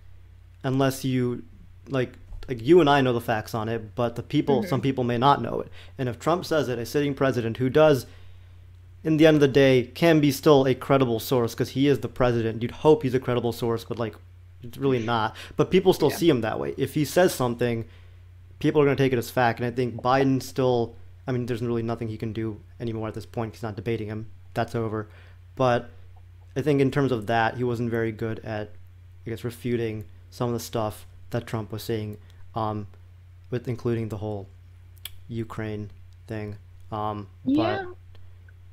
unless 0.62 1.04
you 1.04 1.44
like 1.88 2.14
like 2.50 2.66
you 2.66 2.80
and 2.80 2.90
I 2.90 3.00
know 3.00 3.12
the 3.12 3.20
facts 3.20 3.54
on 3.54 3.68
it, 3.68 3.94
but 3.94 4.16
the 4.16 4.24
people, 4.24 4.60
mm-hmm. 4.60 4.68
some 4.68 4.80
people 4.80 5.04
may 5.04 5.16
not 5.16 5.40
know 5.40 5.60
it. 5.60 5.68
And 5.96 6.08
if 6.08 6.18
Trump 6.18 6.44
says 6.44 6.68
it, 6.68 6.80
a 6.80 6.84
sitting 6.84 7.14
president 7.14 7.58
who 7.58 7.70
does, 7.70 8.06
in 9.04 9.16
the 9.16 9.26
end 9.26 9.36
of 9.36 9.40
the 9.40 9.48
day, 9.48 9.84
can 9.94 10.18
be 10.20 10.32
still 10.32 10.66
a 10.66 10.74
credible 10.74 11.20
source 11.20 11.54
because 11.54 11.70
he 11.70 11.86
is 11.86 12.00
the 12.00 12.08
president. 12.08 12.60
You'd 12.60 12.72
hope 12.72 13.04
he's 13.04 13.14
a 13.14 13.20
credible 13.20 13.52
source, 13.52 13.84
but 13.84 14.00
like, 14.00 14.16
it's 14.62 14.76
really 14.76 14.98
not. 14.98 15.36
But 15.56 15.70
people 15.70 15.92
still 15.92 16.10
yeah. 16.10 16.16
see 16.16 16.28
him 16.28 16.40
that 16.40 16.58
way. 16.58 16.74
If 16.76 16.94
he 16.94 17.04
says 17.04 17.32
something, 17.32 17.84
people 18.58 18.82
are 18.82 18.84
going 18.84 18.96
to 18.96 19.02
take 19.02 19.12
it 19.12 19.18
as 19.18 19.30
fact. 19.30 19.60
And 19.60 19.66
I 19.66 19.70
think 19.70 20.02
Biden 20.02 20.42
still, 20.42 20.96
I 21.28 21.32
mean, 21.32 21.46
there's 21.46 21.62
really 21.62 21.84
nothing 21.84 22.08
he 22.08 22.18
can 22.18 22.32
do 22.32 22.60
anymore 22.80 23.06
at 23.06 23.14
this 23.14 23.26
point. 23.26 23.54
He's 23.54 23.62
not 23.62 23.76
debating 23.76 24.08
him. 24.08 24.28
That's 24.54 24.74
over. 24.74 25.08
But 25.54 25.88
I 26.56 26.62
think 26.62 26.80
in 26.80 26.90
terms 26.90 27.12
of 27.12 27.28
that, 27.28 27.56
he 27.56 27.64
wasn't 27.64 27.90
very 27.90 28.10
good 28.10 28.40
at, 28.40 28.72
I 29.24 29.30
guess, 29.30 29.44
refuting 29.44 30.04
some 30.30 30.48
of 30.48 30.54
the 30.54 30.60
stuff 30.60 31.06
that 31.30 31.46
Trump 31.46 31.72
was 31.72 31.82
saying 31.82 32.18
um, 32.54 32.86
with 33.50 33.68
including 33.68 34.08
the 34.08 34.18
whole 34.18 34.48
Ukraine 35.28 35.90
thing. 36.26 36.56
Um, 36.90 37.28
yeah. 37.44 37.56
But, 37.56 37.96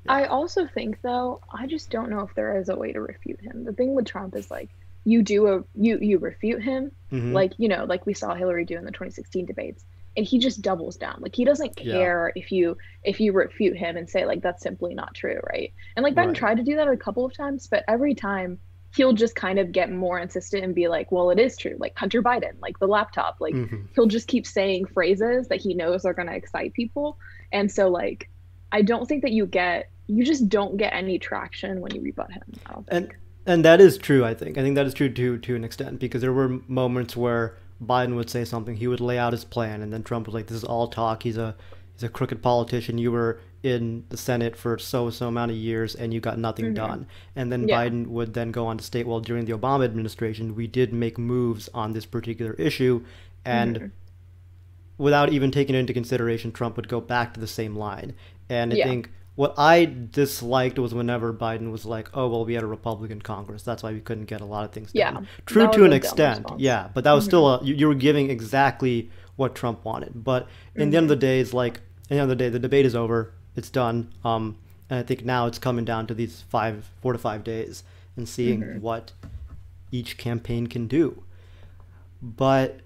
yeah. 0.06 0.14
I 0.14 0.26
also 0.26 0.68
think 0.68 1.02
though, 1.02 1.42
I 1.52 1.68
just 1.68 1.90
don't 1.90 2.10
know 2.10 2.22
if 2.22 2.34
there 2.34 2.58
is 2.58 2.70
a 2.70 2.76
way 2.76 2.94
to 2.94 3.02
refute 3.02 3.42
him. 3.42 3.64
The 3.66 3.74
thing 3.74 3.94
with 3.94 4.06
Trump 4.06 4.36
is 4.36 4.50
like 4.50 4.70
you 5.04 5.22
do 5.22 5.48
a 5.48 5.64
you 5.76 6.00
you 6.00 6.18
refute 6.18 6.62
him, 6.62 6.92
mm-hmm. 7.12 7.34
like 7.34 7.54
you 7.58 7.68
know, 7.68 7.86
like 7.86 8.06
we 8.06 8.14
saw 8.14 8.34
Hillary 8.34 8.66
do 8.66 8.78
in 8.78 8.86
the 8.86 8.92
2016 8.92 9.46
debates, 9.46 9.86
and 10.16 10.26
he 10.26 10.40
just 10.40 10.62
doubles 10.62 10.98
down. 10.98 11.18
Like 11.20 11.36
he 11.36 11.46
doesn't 11.46 11.76
care 11.76 12.32
yeah. 12.36 12.42
if 12.42 12.52
you 12.52 12.78
if 13.04 13.20
you 13.20 13.34
refute 13.34 13.78
him 13.78 13.98
and 13.98 14.10
say 14.10 14.26
like 14.26 14.42
that's 14.42 14.64
simply 14.64 14.94
not 14.94 15.14
true, 15.14 15.40
right? 15.52 15.74
And 15.96 16.04
like 16.04 16.16
Ben 16.16 16.28
right. 16.28 16.36
tried 16.36 16.58
to 16.58 16.64
do 16.64 16.76
that 16.78 16.88
a 16.88 16.98
couple 16.98 17.26
of 17.26 17.34
times, 17.34 17.68
but 17.68 17.84
every 17.88 18.16
time 18.16 18.60
he'll 18.96 19.14
just 19.14 19.36
kind 19.36 19.60
of 19.60 19.72
get 19.72 19.92
more 19.92 20.20
insistent 20.20 20.64
and 20.64 20.74
be 20.74 20.88
like, 20.88 21.12
well, 21.12 21.30
it 21.30 21.40
is 21.40 21.58
true. 21.58 21.76
Like 21.78 21.98
Hunter 21.98 22.22
Biden, 22.22 22.54
like 22.62 22.80
the 22.80 22.88
laptop, 22.88 23.38
like 23.40 23.54
mm-hmm. 23.54 23.84
he'll 23.96 24.08
just 24.08 24.28
keep 24.28 24.48
saying 24.48 24.86
phrases 24.88 25.48
that 25.50 25.62
he 25.62 25.74
knows 25.74 26.06
are 26.06 26.14
going 26.14 26.28
to 26.28 26.36
excite 26.36 26.74
people. 26.74 27.18
And 27.52 27.72
so, 27.72 27.90
like, 27.90 28.30
I 28.72 28.82
don't 28.82 29.08
think 29.08 29.22
that 29.22 29.32
you 29.32 29.46
get, 29.46 29.90
you 30.08 30.24
just 30.26 30.50
don't 30.50 30.78
get 30.78 30.94
any 30.94 31.20
traction 31.20 31.82
when 31.82 31.94
you 31.94 32.02
rebut 32.02 32.32
him. 32.32 32.44
And, 32.88 33.14
and 33.46 33.64
that 33.66 33.80
is 33.80 33.98
true, 33.98 34.26
I 34.26 34.34
think. 34.34 34.58
I 34.58 34.62
think 34.62 34.76
that 34.76 34.86
is 34.86 34.94
true 34.94 35.10
to, 35.10 35.38
to 35.38 35.56
an 35.56 35.64
extent 35.64 36.00
because 36.00 36.22
there 36.22 36.34
were 36.34 36.60
moments 36.68 37.16
where 37.16 37.56
Biden 37.84 38.16
would 38.16 38.30
say 38.30 38.44
something, 38.44 38.76
he 38.76 38.88
would 38.88 39.00
lay 39.00 39.18
out 39.18 39.34
his 39.34 39.46
plan, 39.46 39.82
and 39.82 39.94
then 39.94 40.04
Trump 40.04 40.26
was 40.26 40.34
like, 40.34 40.48
this 40.48 40.58
is 40.58 40.64
all 40.64 40.88
talk. 40.88 41.24
He's 41.24 41.38
a, 41.38 41.56
he's 41.94 42.04
a 42.04 42.10
crooked 42.10 42.42
politician. 42.42 42.98
You 42.98 43.12
were 43.12 43.40
in 43.64 44.06
the 44.10 44.18
Senate 44.18 44.56
for 44.56 44.78
so 44.78 45.10
so 45.10 45.28
amount 45.28 45.52
of 45.52 45.58
years 45.58 45.96
and 45.96 46.14
you 46.14 46.20
got 46.20 46.38
nothing 46.38 46.66
mm-hmm. 46.66 46.76
done. 46.76 47.08
And 47.36 47.52
then 47.52 47.68
yeah. 47.68 47.78
Biden 47.84 48.08
would 48.08 48.34
then 48.34 48.52
go 48.52 48.68
on 48.68 48.78
to 48.78 48.84
state, 48.84 49.08
well, 49.08 49.20
during 49.20 49.46
the 49.46 49.54
Obama 49.54 49.86
administration, 49.86 50.56
we 50.56 50.68
did 50.68 50.94
make 50.94 51.18
moves 51.18 51.70
on 51.74 51.94
this 51.94 52.06
particular 52.06 52.54
issue, 52.54 53.04
and 53.46 53.76
mm-hmm. 53.76 53.88
without 54.98 55.32
even 55.32 55.52
taking 55.52 55.76
into 55.76 55.94
consideration, 55.94 56.52
Trump 56.52 56.76
would 56.76 56.88
go 56.88 57.02
back 57.02 57.34
to 57.34 57.40
the 57.40 57.48
same 57.48 57.76
line. 57.76 58.14
And 58.50 58.74
I 58.74 58.78
yeah. 58.78 58.86
think 58.86 59.10
what 59.36 59.54
I 59.56 59.86
disliked 59.86 60.80
was 60.80 60.94
whenever 60.96 61.32
Biden 61.34 61.72
was 61.72 61.86
like, 61.86 62.10
"Oh, 62.16 62.28
well, 62.28 62.44
we 62.46 62.56
had 62.56 62.64
a 62.64 62.68
Republican 62.68 63.22
Congress, 63.22 63.64
that's 63.64 63.84
why 63.84 63.92
we 63.92 64.00
couldn't 64.00 64.26
get 64.26 64.42
a 64.42 64.46
lot 64.46 64.66
of 64.66 64.72
things 64.72 64.92
yeah, 64.94 65.12
done." 65.12 65.28
True 65.46 65.72
to 65.72 65.84
an 65.84 65.94
extent, 65.94 66.46
yeah, 66.58 66.90
but 66.94 67.04
that 67.04 67.14
was 67.14 67.24
mm-hmm. 67.24 67.30
still 67.30 67.48
a 67.48 67.64
you, 67.64 67.76
you, 67.76 67.88
were 67.88 67.96
giving 67.96 68.30
exactly 68.30 69.12
what 69.36 69.54
Trump 69.54 69.86
wanted. 69.86 70.24
But 70.24 70.46
mm-hmm. 70.46 70.82
in 70.82 70.90
the 70.90 70.98
end 70.98 71.04
of 71.06 71.10
the 71.10 71.16
day, 71.16 71.40
it's 71.40 71.54
like, 71.54 71.78
at 71.78 72.10
the 72.10 72.16
end 72.16 72.24
of 72.24 72.30
the 72.30 72.36
day, 72.36 72.50
the 72.50 72.60
debate 72.60 72.86
is 72.86 72.96
over, 72.96 73.34
it's 73.58 73.70
done, 73.70 74.14
um, 74.24 74.58
and 74.90 75.00
I 75.00 75.04
think 75.04 75.26
now 75.26 75.48
it's 75.48 75.60
coming 75.60 75.84
down 75.84 76.08
to 76.08 76.14
these 76.14 76.44
five, 76.50 76.90
four 77.02 77.14
to 77.14 77.20
five 77.20 77.44
days, 77.44 77.84
and 78.16 78.30
seeing 78.30 78.62
mm-hmm. 78.62 78.82
what 78.82 79.12
each 79.92 80.18
campaign 80.18 80.68
can 80.68 80.88
do. 80.88 81.24
But 82.22 82.80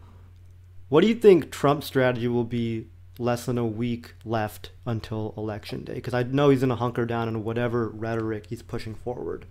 what 0.89 1.01
do 1.01 1.07
you 1.07 1.15
think 1.15 1.51
Trump's 1.51 1.87
strategy 1.87 2.27
will 2.27 2.43
be 2.43 2.87
less 3.21 3.45
than 3.45 3.57
a 3.57 3.65
week 3.65 4.15
left 4.25 4.71
until 4.85 5.33
election 5.37 5.83
day 5.83 5.93
because 5.93 6.13
I 6.13 6.23
know 6.23 6.49
he's 6.49 6.61
going 6.61 6.69
to 6.69 6.75
hunker 6.75 7.05
down 7.05 7.27
on 7.27 7.43
whatever 7.43 7.87
rhetoric 7.89 8.47
he's 8.47 8.63
pushing 8.63 8.95
forward. 8.95 9.45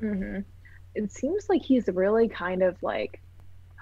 Mm-hmm. 0.00 0.40
It 0.94 1.12
seems 1.12 1.48
like 1.48 1.62
he's 1.62 1.88
really 1.88 2.28
kind 2.28 2.62
of 2.62 2.80
like 2.82 3.20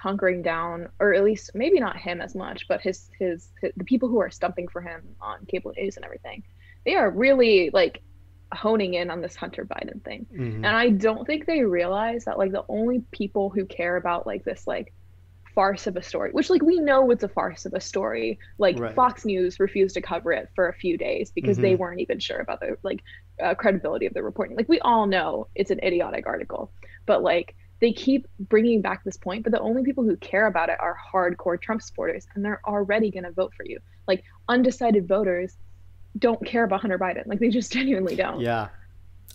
hunkering 0.02 0.42
down, 0.42 0.88
or 0.98 1.14
at 1.14 1.24
least 1.24 1.50
maybe 1.54 1.80
not 1.80 1.96
him 1.96 2.20
as 2.20 2.34
much, 2.34 2.66
but 2.68 2.80
his, 2.80 3.10
his, 3.18 3.50
his 3.60 3.72
the 3.76 3.84
people 3.84 4.08
who 4.08 4.20
are 4.20 4.30
stumping 4.30 4.68
for 4.68 4.80
him 4.80 5.02
on 5.20 5.44
cable 5.46 5.72
news 5.76 5.96
and 5.96 6.04
everything. 6.04 6.42
They 6.86 6.94
are 6.94 7.10
really 7.10 7.70
like 7.72 8.00
honing 8.54 8.94
in 8.94 9.10
on 9.10 9.20
this 9.20 9.36
Hunter 9.36 9.66
Biden 9.66 10.02
thing. 10.04 10.26
Mm-hmm. 10.32 10.64
And 10.64 10.66
I 10.66 10.90
don't 10.90 11.26
think 11.26 11.46
they 11.46 11.62
realize 11.62 12.24
that 12.24 12.38
like 12.38 12.52
the 12.52 12.64
only 12.68 13.02
people 13.10 13.50
who 13.50 13.66
care 13.66 13.96
about 13.96 14.26
like 14.26 14.44
this 14.44 14.66
like 14.66 14.92
farce 15.54 15.86
of 15.86 15.96
a 15.96 16.02
story, 16.02 16.30
which 16.32 16.50
like 16.50 16.62
we 16.62 16.78
know 16.78 17.10
it's 17.10 17.24
a 17.24 17.28
farce 17.28 17.66
of 17.66 17.74
a 17.74 17.80
story. 17.80 18.38
Like 18.58 18.78
right. 18.78 18.94
Fox 18.94 19.24
News 19.24 19.58
refused 19.58 19.94
to 19.94 20.00
cover 20.00 20.32
it 20.32 20.48
for 20.54 20.68
a 20.68 20.74
few 20.74 20.96
days 20.96 21.32
because 21.34 21.56
mm-hmm. 21.56 21.62
they 21.62 21.74
weren't 21.74 22.00
even 22.00 22.18
sure 22.18 22.38
about 22.38 22.60
the 22.60 22.76
like 22.82 23.02
uh, 23.42 23.54
credibility 23.54 24.06
of 24.06 24.14
the 24.14 24.22
reporting. 24.22 24.56
Like 24.56 24.68
we 24.68 24.80
all 24.80 25.06
know 25.06 25.48
it's 25.54 25.70
an 25.70 25.80
idiotic 25.82 26.26
article, 26.26 26.70
but 27.06 27.22
like 27.22 27.56
they 27.80 27.92
keep 27.92 28.26
bringing 28.38 28.80
back 28.80 29.02
this 29.02 29.16
point. 29.16 29.42
But 29.42 29.52
the 29.52 29.60
only 29.60 29.82
people 29.82 30.04
who 30.04 30.16
care 30.18 30.46
about 30.46 30.68
it 30.68 30.78
are 30.78 30.96
hardcore 31.12 31.60
Trump 31.60 31.82
supporters, 31.82 32.26
and 32.34 32.44
they're 32.44 32.62
already 32.64 33.10
going 33.10 33.24
to 33.24 33.32
vote 33.32 33.52
for 33.56 33.64
you. 33.64 33.80
Like 34.06 34.24
undecided 34.48 35.08
voters 35.08 35.56
don't 36.18 36.44
care 36.46 36.64
about 36.64 36.80
Hunter 36.80 36.98
Biden. 36.98 37.26
Like 37.26 37.38
they 37.38 37.48
just 37.48 37.72
genuinely 37.74 38.16
don't. 38.16 38.40
Yeah. 38.40 38.68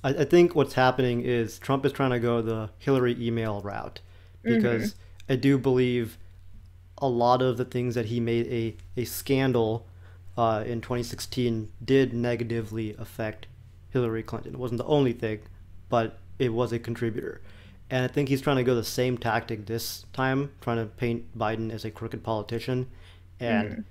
I, 0.04 0.10
I 0.10 0.26
think 0.26 0.56
what's 0.56 0.74
happening 0.74 1.22
is 1.22 1.60
Trump 1.60 1.86
is 1.86 1.92
trying 1.92 2.12
to 2.12 2.20
go 2.20 2.42
the 2.42 2.70
Hillary 2.80 3.16
email 3.20 3.62
route 3.62 4.00
because. 4.44 4.92
Mm-hmm 4.92 5.02
I 5.32 5.38
do 5.38 5.58
believe 5.58 6.18
a 6.98 7.08
lot 7.08 7.42
of 7.42 7.56
the 7.56 7.64
things 7.64 7.96
that 7.96 8.08
he 8.08 8.20
made 8.20 8.48
a, 8.48 8.76
a 9.00 9.06
scandal 9.06 9.88
uh, 10.38 10.64
in 10.68 10.82
2016 10.82 11.72
did 11.84 12.14
negatively 12.14 12.96
affect 13.00 13.48
Hillary 13.92 14.24
Clinton. 14.24 14.56
It 14.56 14.60
wasn't 14.60 14.80
the 14.80 14.86
only 14.86 15.14
thing, 15.14 15.40
but 15.88 16.18
it 16.38 16.50
was 16.50 16.74
a 16.74 16.80
contributor. 16.80 17.42
And 17.90 18.04
I 18.04 18.10
think 18.10 18.28
he's 18.28 18.42
trying 18.42 18.58
to 18.58 18.64
go 18.64 18.76
the 18.76 18.84
same 18.84 19.18
tactic 19.18 19.68
this 19.68 20.06
time, 20.12 20.52
trying 20.60 20.78
to 20.78 20.86
paint 20.86 21.38
Biden 21.38 21.72
as 21.72 21.86
a 21.86 21.92
crooked 21.92 22.24
politician. 22.24 22.88
And 23.40 23.70
mm. 23.70 23.84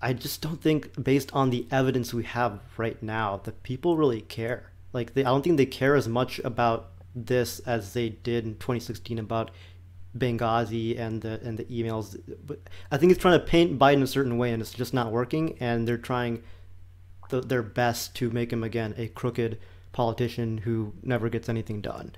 I 0.00 0.12
just 0.12 0.40
don't 0.40 0.60
think, 0.62 1.02
based 1.02 1.32
on 1.32 1.50
the 1.50 1.66
evidence 1.70 2.14
we 2.14 2.24
have 2.24 2.60
right 2.76 3.02
now, 3.02 3.40
that 3.44 3.62
people 3.62 3.96
really 3.96 4.20
care. 4.20 4.70
Like, 4.92 5.14
they, 5.14 5.22
I 5.22 5.28
don't 5.28 5.42
think 5.42 5.56
they 5.56 5.66
care 5.66 5.96
as 5.96 6.08
much 6.08 6.38
about 6.40 6.90
this 7.14 7.58
as 7.60 7.92
they 7.94 8.10
did 8.10 8.44
in 8.44 8.54
2016 8.54 9.18
about 9.18 9.50
Benghazi 10.16 10.98
and 10.98 11.20
the 11.20 11.40
and 11.42 11.58
the 11.58 11.64
emails. 11.64 12.20
But 12.46 12.60
I 12.90 12.96
think 12.96 13.12
it's 13.12 13.20
trying 13.20 13.38
to 13.38 13.44
paint 13.44 13.78
Biden 13.78 14.02
a 14.02 14.06
certain 14.06 14.38
way, 14.38 14.52
and 14.52 14.62
it's 14.62 14.72
just 14.72 14.94
not 14.94 15.12
working. 15.12 15.56
And 15.60 15.86
they're 15.86 15.98
trying 15.98 16.42
the, 17.28 17.40
their 17.40 17.62
best 17.62 18.14
to 18.16 18.30
make 18.30 18.52
him 18.52 18.64
again 18.64 18.94
a 18.96 19.08
crooked 19.08 19.58
politician 19.92 20.58
who 20.58 20.92
never 21.02 21.28
gets 21.28 21.48
anything 21.48 21.80
done. 21.80 22.12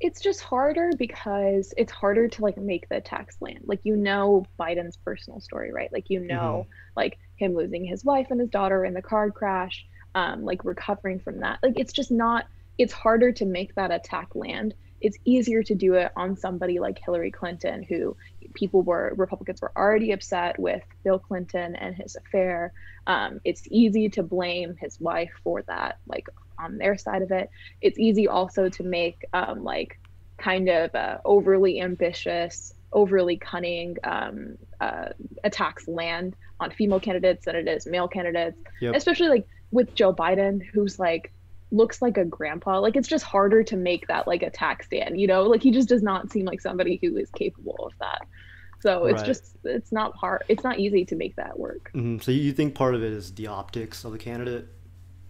It's 0.00 0.20
just 0.20 0.40
harder 0.40 0.90
because 0.96 1.74
it's 1.76 1.92
harder 1.92 2.28
to 2.28 2.42
like 2.42 2.56
make 2.56 2.88
the 2.88 3.00
tax 3.00 3.36
land. 3.40 3.60
Like 3.64 3.80
you 3.84 3.96
know 3.96 4.46
Biden's 4.58 4.96
personal 4.96 5.40
story, 5.40 5.72
right? 5.72 5.92
Like 5.92 6.08
you 6.08 6.20
know 6.20 6.66
mm-hmm. 6.66 6.92
like 6.96 7.18
him 7.36 7.54
losing 7.54 7.84
his 7.84 8.04
wife 8.04 8.28
and 8.30 8.40
his 8.40 8.48
daughter 8.48 8.84
in 8.84 8.94
the 8.94 9.02
car 9.02 9.30
crash, 9.30 9.86
um, 10.14 10.44
like 10.44 10.64
recovering 10.64 11.20
from 11.20 11.40
that. 11.40 11.58
Like 11.62 11.74
it's 11.78 11.92
just 11.92 12.10
not. 12.10 12.46
It's 12.78 12.94
harder 12.94 13.30
to 13.32 13.44
make 13.44 13.74
that 13.74 13.90
attack 13.90 14.34
land 14.34 14.74
it's 15.00 15.18
easier 15.24 15.62
to 15.62 15.74
do 15.74 15.94
it 15.94 16.12
on 16.16 16.36
somebody 16.36 16.78
like 16.78 16.98
Hillary 16.98 17.30
Clinton, 17.30 17.82
who 17.82 18.16
people 18.54 18.82
were 18.82 19.14
Republicans 19.16 19.60
were 19.60 19.72
already 19.76 20.12
upset 20.12 20.58
with 20.58 20.82
Bill 21.04 21.18
Clinton 21.18 21.76
and 21.76 21.94
his 21.94 22.16
affair. 22.16 22.72
Um, 23.06 23.40
it's 23.44 23.62
easy 23.70 24.08
to 24.10 24.22
blame 24.22 24.76
his 24.76 25.00
wife 25.00 25.32
for 25.42 25.62
that, 25.62 25.98
like 26.06 26.28
on 26.58 26.78
their 26.78 26.96
side 26.96 27.22
of 27.22 27.30
it. 27.30 27.50
It's 27.80 27.98
easy 27.98 28.28
also 28.28 28.68
to 28.68 28.82
make 28.82 29.24
um, 29.32 29.64
like 29.64 29.98
kind 30.36 30.68
of 30.68 30.94
uh, 30.94 31.18
overly 31.24 31.80
ambitious, 31.80 32.74
overly 32.92 33.36
cunning 33.36 33.96
um, 34.04 34.58
uh, 34.80 35.10
attacks 35.44 35.88
land 35.88 36.36
on 36.58 36.70
female 36.70 37.00
candidates 37.00 37.46
than 37.46 37.56
it 37.56 37.68
is 37.68 37.86
male 37.86 38.08
candidates, 38.08 38.58
yep. 38.80 38.94
especially 38.94 39.28
like 39.28 39.48
with 39.70 39.94
Joe 39.94 40.12
Biden, 40.12 40.62
who's 40.64 40.98
like 40.98 41.32
looks 41.70 42.02
like 42.02 42.16
a 42.16 42.24
grandpa. 42.24 42.80
Like 42.80 42.96
it's 42.96 43.08
just 43.08 43.24
harder 43.24 43.62
to 43.64 43.76
make 43.76 44.08
that 44.08 44.26
like 44.26 44.42
a 44.42 44.50
tax 44.50 44.86
stand, 44.86 45.20
you 45.20 45.26
know? 45.26 45.44
Like 45.44 45.62
he 45.62 45.70
just 45.70 45.88
does 45.88 46.02
not 46.02 46.30
seem 46.30 46.46
like 46.46 46.60
somebody 46.60 46.98
who 47.02 47.16
is 47.16 47.30
capable 47.30 47.86
of 47.86 47.92
that. 48.00 48.26
So 48.80 49.06
it's 49.06 49.18
right. 49.18 49.26
just 49.26 49.56
it's 49.64 49.92
not 49.92 50.16
hard. 50.16 50.42
It's 50.48 50.64
not 50.64 50.78
easy 50.78 51.04
to 51.06 51.16
make 51.16 51.36
that 51.36 51.58
work. 51.58 51.90
Mm-hmm. 51.94 52.18
So 52.18 52.32
you 52.32 52.52
think 52.52 52.74
part 52.74 52.94
of 52.94 53.02
it 53.04 53.12
is 53.12 53.32
the 53.34 53.46
optics 53.46 54.04
of 54.04 54.12
the 54.12 54.18
candidate? 54.18 54.68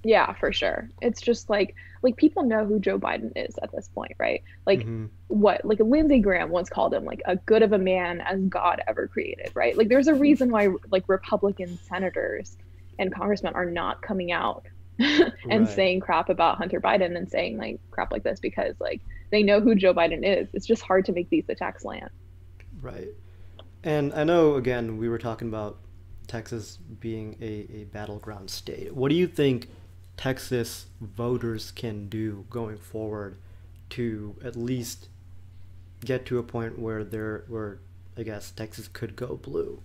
Yeah, 0.02 0.32
for 0.34 0.52
sure. 0.52 0.88
It's 1.02 1.20
just 1.20 1.50
like 1.50 1.74
like 2.02 2.16
people 2.16 2.44
know 2.44 2.64
who 2.64 2.78
Joe 2.78 2.98
Biden 2.98 3.32
is 3.36 3.58
at 3.62 3.72
this 3.72 3.88
point, 3.88 4.12
right? 4.18 4.42
Like 4.66 4.80
mm-hmm. 4.80 5.06
what 5.28 5.64
like 5.64 5.80
Lindsey 5.80 6.20
Graham 6.20 6.50
once 6.50 6.70
called 6.70 6.94
him 6.94 7.04
like 7.04 7.22
a 7.26 7.36
good 7.36 7.62
of 7.62 7.72
a 7.72 7.78
man 7.78 8.20
as 8.20 8.40
God 8.42 8.82
ever 8.86 9.08
created, 9.08 9.50
right? 9.54 9.76
Like 9.76 9.88
there's 9.88 10.08
a 10.08 10.14
reason 10.14 10.50
why 10.50 10.68
like 10.90 11.08
Republican 11.08 11.78
senators 11.88 12.56
and 12.98 13.12
congressmen 13.12 13.54
are 13.54 13.70
not 13.70 14.00
coming 14.00 14.30
out 14.30 14.64
and 15.50 15.66
right. 15.66 15.68
saying 15.68 16.00
crap 16.00 16.28
about 16.28 16.58
Hunter 16.58 16.80
Biden 16.80 17.16
and 17.16 17.30
saying 17.30 17.56
like 17.56 17.80
crap 17.90 18.12
like 18.12 18.22
this 18.22 18.38
because 18.38 18.74
like 18.80 19.00
they 19.30 19.42
know 19.42 19.60
who 19.60 19.74
Joe 19.74 19.94
Biden 19.94 20.24
is. 20.24 20.48
It's 20.52 20.66
just 20.66 20.82
hard 20.82 21.04
to 21.06 21.12
make 21.12 21.30
these 21.30 21.48
attacks 21.48 21.84
land. 21.84 22.10
Right. 22.82 23.08
And 23.82 24.12
I 24.12 24.24
know 24.24 24.56
again 24.56 24.98
we 24.98 25.08
were 25.08 25.18
talking 25.18 25.48
about 25.48 25.78
Texas 26.26 26.78
being 27.00 27.36
a, 27.40 27.66
a 27.72 27.84
battleground 27.84 28.50
state. 28.50 28.94
What 28.94 29.08
do 29.08 29.14
you 29.14 29.26
think 29.26 29.68
Texas 30.16 30.86
voters 31.00 31.70
can 31.70 32.08
do 32.08 32.44
going 32.50 32.76
forward 32.76 33.36
to 33.90 34.36
at 34.44 34.54
least 34.54 35.08
get 36.04 36.26
to 36.26 36.38
a 36.38 36.42
point 36.42 36.78
where 36.78 37.04
they're 37.04 37.44
where 37.48 37.78
I 38.18 38.22
guess 38.22 38.50
Texas 38.50 38.86
could 38.86 39.16
go 39.16 39.36
blue? 39.36 39.80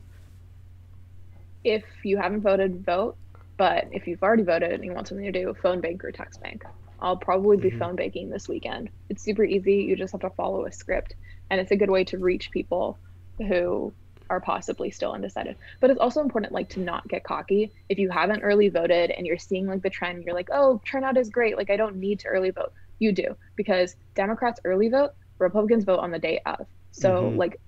If 1.64 1.86
you 2.04 2.18
haven't 2.18 2.42
voted, 2.42 2.86
vote. 2.86 3.16
But 3.58 3.88
if 3.92 4.08
you've 4.08 4.24
already 4.24 4.44
voted 4.44 4.72
and 4.72 4.84
you 4.84 4.94
want 4.94 5.08
something 5.08 5.26
to 5.26 5.32
do, 5.32 5.56
phone 5.62 5.82
bank 5.82 6.04
or 6.04 6.12
text 6.12 6.42
bank. 6.42 6.66
I'll 7.00 7.18
probably 7.18 7.58
be 7.58 7.70
mm-hmm. 7.70 7.80
phone 7.80 7.96
banking 7.96 8.30
this 8.30 8.48
weekend. 8.48 8.90
It's 9.10 9.22
super 9.22 9.44
easy. 9.44 9.84
You 9.84 9.96
just 9.96 10.12
have 10.14 10.22
to 10.22 10.30
follow 10.32 10.66
a 10.66 10.72
script, 10.72 11.16
and 11.50 11.60
it's 11.60 11.72
a 11.72 11.76
good 11.76 11.90
way 11.90 12.04
to 12.06 12.18
reach 12.18 12.52
people 12.52 12.98
who 13.38 13.94
are 14.30 14.40
possibly 14.40 14.90
still 14.90 15.12
undecided. 15.12 15.56
But 15.80 15.92
it's 15.92 16.00
also 16.00 16.22
important, 16.22 16.54
like, 16.54 16.70
to 16.70 16.80
not 16.80 17.08
get 17.08 17.24
cocky. 17.24 17.72
If 17.90 18.00
you 18.00 18.10
haven't 18.10 18.42
early 18.42 18.70
voted 18.70 19.12
and 19.12 19.28
you're 19.28 19.38
seeing 19.38 19.68
like 19.68 19.84
the 19.84 19.90
trend, 19.90 20.24
you're 20.24 20.34
like, 20.34 20.50
oh, 20.52 20.82
turnout 20.86 21.18
is 21.18 21.30
great. 21.30 21.58
Like, 21.58 21.70
I 21.70 21.78
don't 21.78 21.98
need 21.98 22.20
to 22.22 22.28
early 22.28 22.50
vote. 22.50 22.74
You 22.98 23.12
do 23.12 23.36
because 23.56 23.96
Democrats 24.16 24.60
early 24.64 24.88
vote, 24.88 25.12
Republicans 25.38 25.84
vote 25.84 26.00
on 26.00 26.12
the 26.12 26.20
day 26.20 26.40
of. 26.46 26.66
So, 26.92 27.24
mm-hmm. 27.24 27.38
like, 27.38 27.60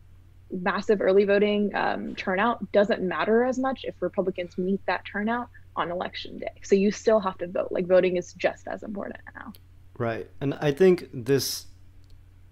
massive 0.50 1.02
early 1.02 1.26
voting 1.26 1.76
um, 1.76 2.16
turnout 2.16 2.72
doesn't 2.72 3.02
matter 3.02 3.44
as 3.44 3.60
much 3.60 3.84
if 3.84 3.94
Republicans 4.00 4.58
meet 4.58 4.80
that 4.86 5.04
turnout 5.06 5.50
on 5.78 5.92
election 5.92 6.40
day. 6.40 6.60
So 6.64 6.76
you 6.76 6.92
still 6.92 7.20
have 7.20 7.38
to 7.38 7.48
vote. 7.48 7.70
Like 7.72 7.88
voting 7.88 8.18
is 8.18 8.34
just 8.34 8.68
as 8.68 8.84
important 8.84 9.20
now. 9.36 9.54
Right. 9.98 10.30
And 10.42 10.56
I 10.56 10.72
think 10.72 11.10
this 11.14 11.68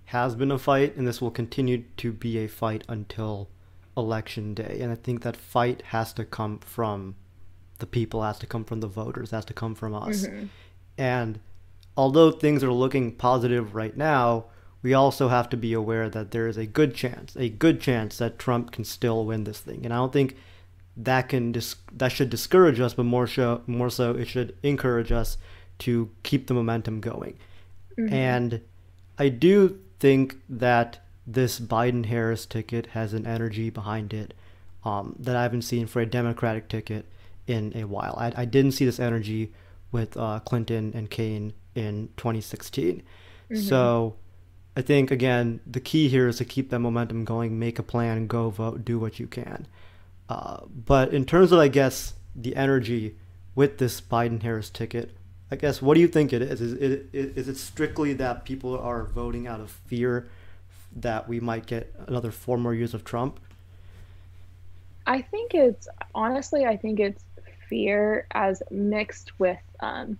has 0.05 0.35
been 0.35 0.51
a 0.51 0.59
fight 0.59 0.95
and 0.95 1.07
this 1.07 1.21
will 1.21 1.31
continue 1.31 1.83
to 1.97 2.13
be 2.13 2.37
a 2.37 2.47
fight 2.47 2.83
until 2.87 3.49
election 3.97 4.53
day. 4.53 4.79
And 4.81 4.91
I 4.91 4.95
think 4.95 5.23
that 5.23 5.35
fight 5.35 5.81
has 5.87 6.13
to 6.13 6.25
come 6.25 6.59
from 6.59 7.15
the 7.79 7.87
people, 7.87 8.23
has 8.23 8.39
to 8.39 8.47
come 8.47 8.63
from 8.63 8.79
the 8.79 8.87
voters, 8.87 9.31
has 9.31 9.45
to 9.45 9.53
come 9.53 9.75
from 9.75 9.93
us. 9.93 10.27
Mm-hmm. 10.27 10.45
And 10.97 11.39
although 11.97 12.31
things 12.31 12.63
are 12.63 12.71
looking 12.71 13.15
positive 13.15 13.75
right 13.75 13.95
now, 13.97 14.45
we 14.81 14.93
also 14.93 15.29
have 15.29 15.49
to 15.49 15.57
be 15.57 15.73
aware 15.73 16.09
that 16.09 16.31
there 16.31 16.47
is 16.47 16.57
a 16.57 16.65
good 16.67 16.93
chance, 16.93 17.35
a 17.35 17.49
good 17.49 17.81
chance 17.81 18.19
that 18.19 18.37
Trump 18.37 18.71
can 18.71 18.85
still 18.85 19.25
win 19.25 19.43
this 19.43 19.59
thing. 19.59 19.83
And 19.83 19.93
I 19.93 19.97
don't 19.97 20.13
think 20.13 20.37
that 20.97 21.29
can 21.29 21.51
dis- 21.51 21.75
that 21.91 22.11
should 22.11 22.29
discourage 22.29 22.79
us, 22.79 22.93
but 22.93 23.03
more 23.03 23.27
so 23.27 23.61
more 23.67 23.89
so 23.89 24.11
it 24.11 24.27
should 24.27 24.55
encourage 24.63 25.11
us 25.11 25.37
to 25.79 26.09
keep 26.23 26.47
the 26.47 26.53
momentum 26.53 27.01
going. 27.01 27.37
Mm-hmm. 27.97 28.13
And 28.13 28.61
I 29.17 29.29
do 29.29 29.79
think 29.99 30.37
that 30.49 30.99
this 31.27 31.59
Biden 31.59 32.05
Harris 32.05 32.45
ticket 32.45 32.87
has 32.87 33.13
an 33.13 33.25
energy 33.25 33.69
behind 33.69 34.13
it 34.13 34.33
um, 34.83 35.15
that 35.19 35.35
I 35.35 35.43
haven't 35.43 35.63
seen 35.63 35.87
for 35.87 36.01
a 36.01 36.05
Democratic 36.05 36.69
ticket 36.69 37.05
in 37.47 37.73
a 37.75 37.85
while. 37.85 38.15
I, 38.17 38.33
I 38.35 38.45
didn't 38.45 38.73
see 38.73 38.85
this 38.85 38.99
energy 38.99 39.51
with 39.91 40.15
uh, 40.17 40.39
Clinton 40.39 40.91
and 40.93 41.09
Kaine 41.09 41.53
in 41.73 42.09
2016. 42.17 43.01
Mm-hmm. 43.49 43.61
So 43.61 44.15
I 44.77 44.81
think, 44.81 45.09
again, 45.09 45.61
the 45.65 45.79
key 45.79 46.09
here 46.09 46.27
is 46.27 46.37
to 46.37 46.45
keep 46.45 46.69
that 46.69 46.79
momentum 46.79 47.25
going, 47.25 47.57
make 47.57 47.79
a 47.79 47.83
plan, 47.83 48.27
go 48.27 48.49
vote, 48.49 48.85
do 48.85 48.99
what 48.99 49.19
you 49.19 49.27
can. 49.27 49.67
Uh, 50.29 50.61
but 50.65 51.13
in 51.13 51.25
terms 51.25 51.51
of, 51.51 51.59
I 51.59 51.67
guess, 51.67 52.13
the 52.35 52.55
energy 52.55 53.15
with 53.53 53.77
this 53.77 54.01
Biden 54.01 54.41
Harris 54.41 54.69
ticket, 54.69 55.15
I 55.51 55.55
guess, 55.55 55.81
what 55.81 55.93
do 55.93 56.01
you 56.01 56.07
think 56.07 56.33
it 56.33 56.41
is? 56.41 56.59
Is 56.61 56.73
it, 56.73 57.09
is 57.13 57.47
it 57.47 57.57
strictly 57.57 58.13
that 58.13 58.45
people 58.45 58.77
are 58.77 59.03
voting 59.03 59.47
out 59.47 59.59
of 59.59 59.69
fear 59.69 60.27
that 60.95 61.27
we 61.29 61.39
might 61.39 61.65
get 61.65 61.93
another 62.07 62.31
four 62.31 62.57
more 62.57 62.73
years 62.73 62.93
of 62.93 63.03
Trump? 63.03 63.39
I 65.05 65.21
think 65.21 65.53
it's 65.53 65.87
honestly, 66.15 66.65
I 66.65 66.77
think 66.77 66.99
it's 66.99 67.23
fear 67.69 68.25
as 68.31 68.63
mixed 68.71 69.37
with 69.39 69.59
um, 69.79 70.17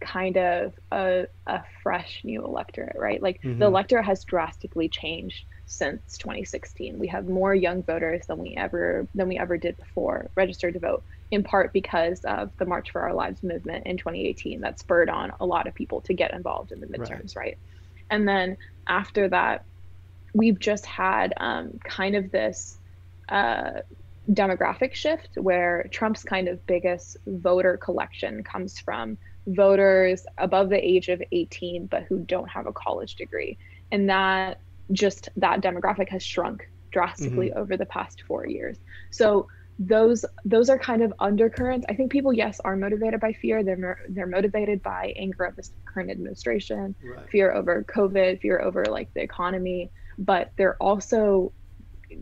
kind 0.00 0.36
of 0.36 0.72
a, 0.90 1.26
a 1.46 1.62
fresh 1.82 2.20
new 2.24 2.44
electorate, 2.44 2.96
right? 2.98 3.22
Like 3.22 3.42
mm-hmm. 3.42 3.58
the 3.58 3.66
electorate 3.66 4.06
has 4.06 4.24
drastically 4.24 4.88
changed 4.88 5.44
since 5.66 6.18
2016. 6.18 6.98
We 6.98 7.08
have 7.08 7.28
more 7.28 7.54
young 7.54 7.82
voters 7.82 8.26
than 8.26 8.38
we 8.38 8.54
ever 8.56 9.06
than 9.14 9.28
we 9.28 9.38
ever 9.38 9.56
did 9.56 9.76
before 9.76 10.30
registered 10.34 10.74
to 10.74 10.80
vote, 10.80 11.04
in 11.30 11.42
part 11.42 11.72
because 11.72 12.20
of 12.24 12.50
the 12.58 12.66
March 12.66 12.90
for 12.90 13.02
Our 13.02 13.14
Lives 13.14 13.42
movement 13.42 13.86
in 13.86 13.96
2018 13.96 14.60
that 14.60 14.78
spurred 14.78 15.08
on 15.08 15.32
a 15.40 15.46
lot 15.46 15.66
of 15.66 15.74
people 15.74 16.00
to 16.02 16.14
get 16.14 16.34
involved 16.34 16.72
in 16.72 16.80
the 16.80 16.86
midterms, 16.86 17.36
right? 17.36 17.44
right? 17.44 17.58
And 18.10 18.28
then 18.28 18.56
after 18.86 19.28
that, 19.28 19.64
we've 20.34 20.58
just 20.58 20.86
had 20.86 21.34
um, 21.36 21.78
kind 21.84 22.16
of 22.16 22.30
this 22.30 22.78
uh, 23.28 23.80
demographic 24.30 24.94
shift 24.94 25.30
where 25.36 25.86
Trump's 25.90 26.22
kind 26.22 26.48
of 26.48 26.64
biggest 26.66 27.16
voter 27.26 27.76
collection 27.76 28.42
comes 28.44 28.78
from 28.78 29.18
voters 29.46 30.24
above 30.38 30.68
the 30.68 30.78
age 30.78 31.08
of 31.08 31.20
18 31.32 31.86
but 31.86 32.04
who 32.04 32.20
don't 32.20 32.48
have 32.48 32.66
a 32.66 32.72
college 32.72 33.16
degree 33.16 33.58
and 33.90 34.08
that 34.08 34.60
just 34.92 35.28
that 35.36 35.60
demographic 35.60 36.08
has 36.08 36.22
shrunk 36.22 36.68
drastically 36.90 37.50
mm-hmm. 37.50 37.58
over 37.58 37.76
the 37.76 37.86
past 37.86 38.22
4 38.26 38.46
years 38.46 38.76
so 39.10 39.48
those 39.78 40.24
those 40.44 40.68
are 40.68 40.78
kind 40.78 41.02
of 41.02 41.12
undercurrents 41.18 41.86
i 41.88 41.94
think 41.94 42.12
people 42.12 42.32
yes 42.32 42.60
are 42.60 42.76
motivated 42.76 43.18
by 43.20 43.32
fear 43.32 43.64
they're 43.64 44.00
they're 44.10 44.26
motivated 44.26 44.82
by 44.82 45.14
anger 45.16 45.44
of 45.44 45.56
this 45.56 45.72
current 45.86 46.10
administration 46.10 46.94
right. 47.02 47.28
fear 47.30 47.52
over 47.52 47.82
covid 47.84 48.40
fear 48.40 48.60
over 48.60 48.84
like 48.84 49.12
the 49.14 49.22
economy 49.22 49.90
but 50.18 50.52
they're 50.56 50.76
also 50.76 51.50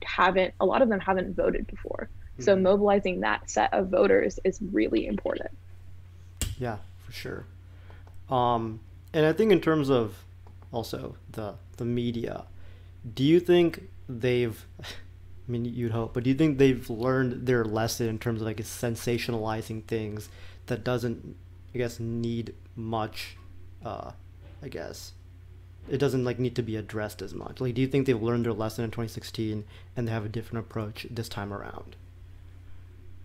haven't 0.04 0.54
a 0.60 0.64
lot 0.64 0.80
of 0.80 0.88
them 0.88 1.00
haven't 1.00 1.34
voted 1.34 1.66
before 1.66 2.08
mm-hmm. 2.34 2.44
so 2.44 2.54
mobilizing 2.54 3.20
that 3.20 3.50
set 3.50 3.74
of 3.74 3.88
voters 3.88 4.38
is 4.44 4.60
really 4.70 5.06
important 5.06 5.50
yeah 6.58 6.76
for 7.10 7.16
sure. 7.16 7.44
Um, 8.28 8.80
and 9.12 9.26
I 9.26 9.32
think 9.32 9.50
in 9.50 9.60
terms 9.60 9.90
of 9.90 10.24
also 10.72 11.16
the 11.32 11.54
the 11.76 11.84
media, 11.84 12.44
do 13.14 13.24
you 13.24 13.40
think 13.40 13.88
they've 14.08 14.66
I 15.50 15.52
mean, 15.52 15.64
you'd 15.64 15.90
hope, 15.90 16.14
but 16.14 16.22
do 16.22 16.30
you 16.30 16.36
think 16.36 16.58
they've 16.58 16.88
learned 16.88 17.44
their 17.44 17.64
lesson 17.64 18.08
in 18.08 18.20
terms 18.20 18.40
of 18.40 18.46
like 18.46 18.58
sensationalizing 18.58 19.84
things 19.84 20.28
that 20.66 20.84
doesn't, 20.84 21.34
I 21.74 21.78
guess, 21.78 21.98
need 21.98 22.54
much, 22.76 23.36
uh, 23.84 24.12
I 24.62 24.68
guess, 24.68 25.12
it 25.88 25.98
doesn't 25.98 26.24
like 26.24 26.38
need 26.38 26.54
to 26.54 26.62
be 26.62 26.76
addressed 26.76 27.20
as 27.20 27.34
much. 27.34 27.60
Like, 27.60 27.74
do 27.74 27.80
you 27.80 27.88
think 27.88 28.06
they've 28.06 28.22
learned 28.22 28.44
their 28.44 28.52
lesson 28.52 28.84
in 28.84 28.92
2016 28.92 29.64
and 29.96 30.06
they 30.06 30.12
have 30.12 30.24
a 30.24 30.28
different 30.28 30.64
approach 30.66 31.08
this 31.10 31.28
time 31.28 31.52
around? 31.52 31.96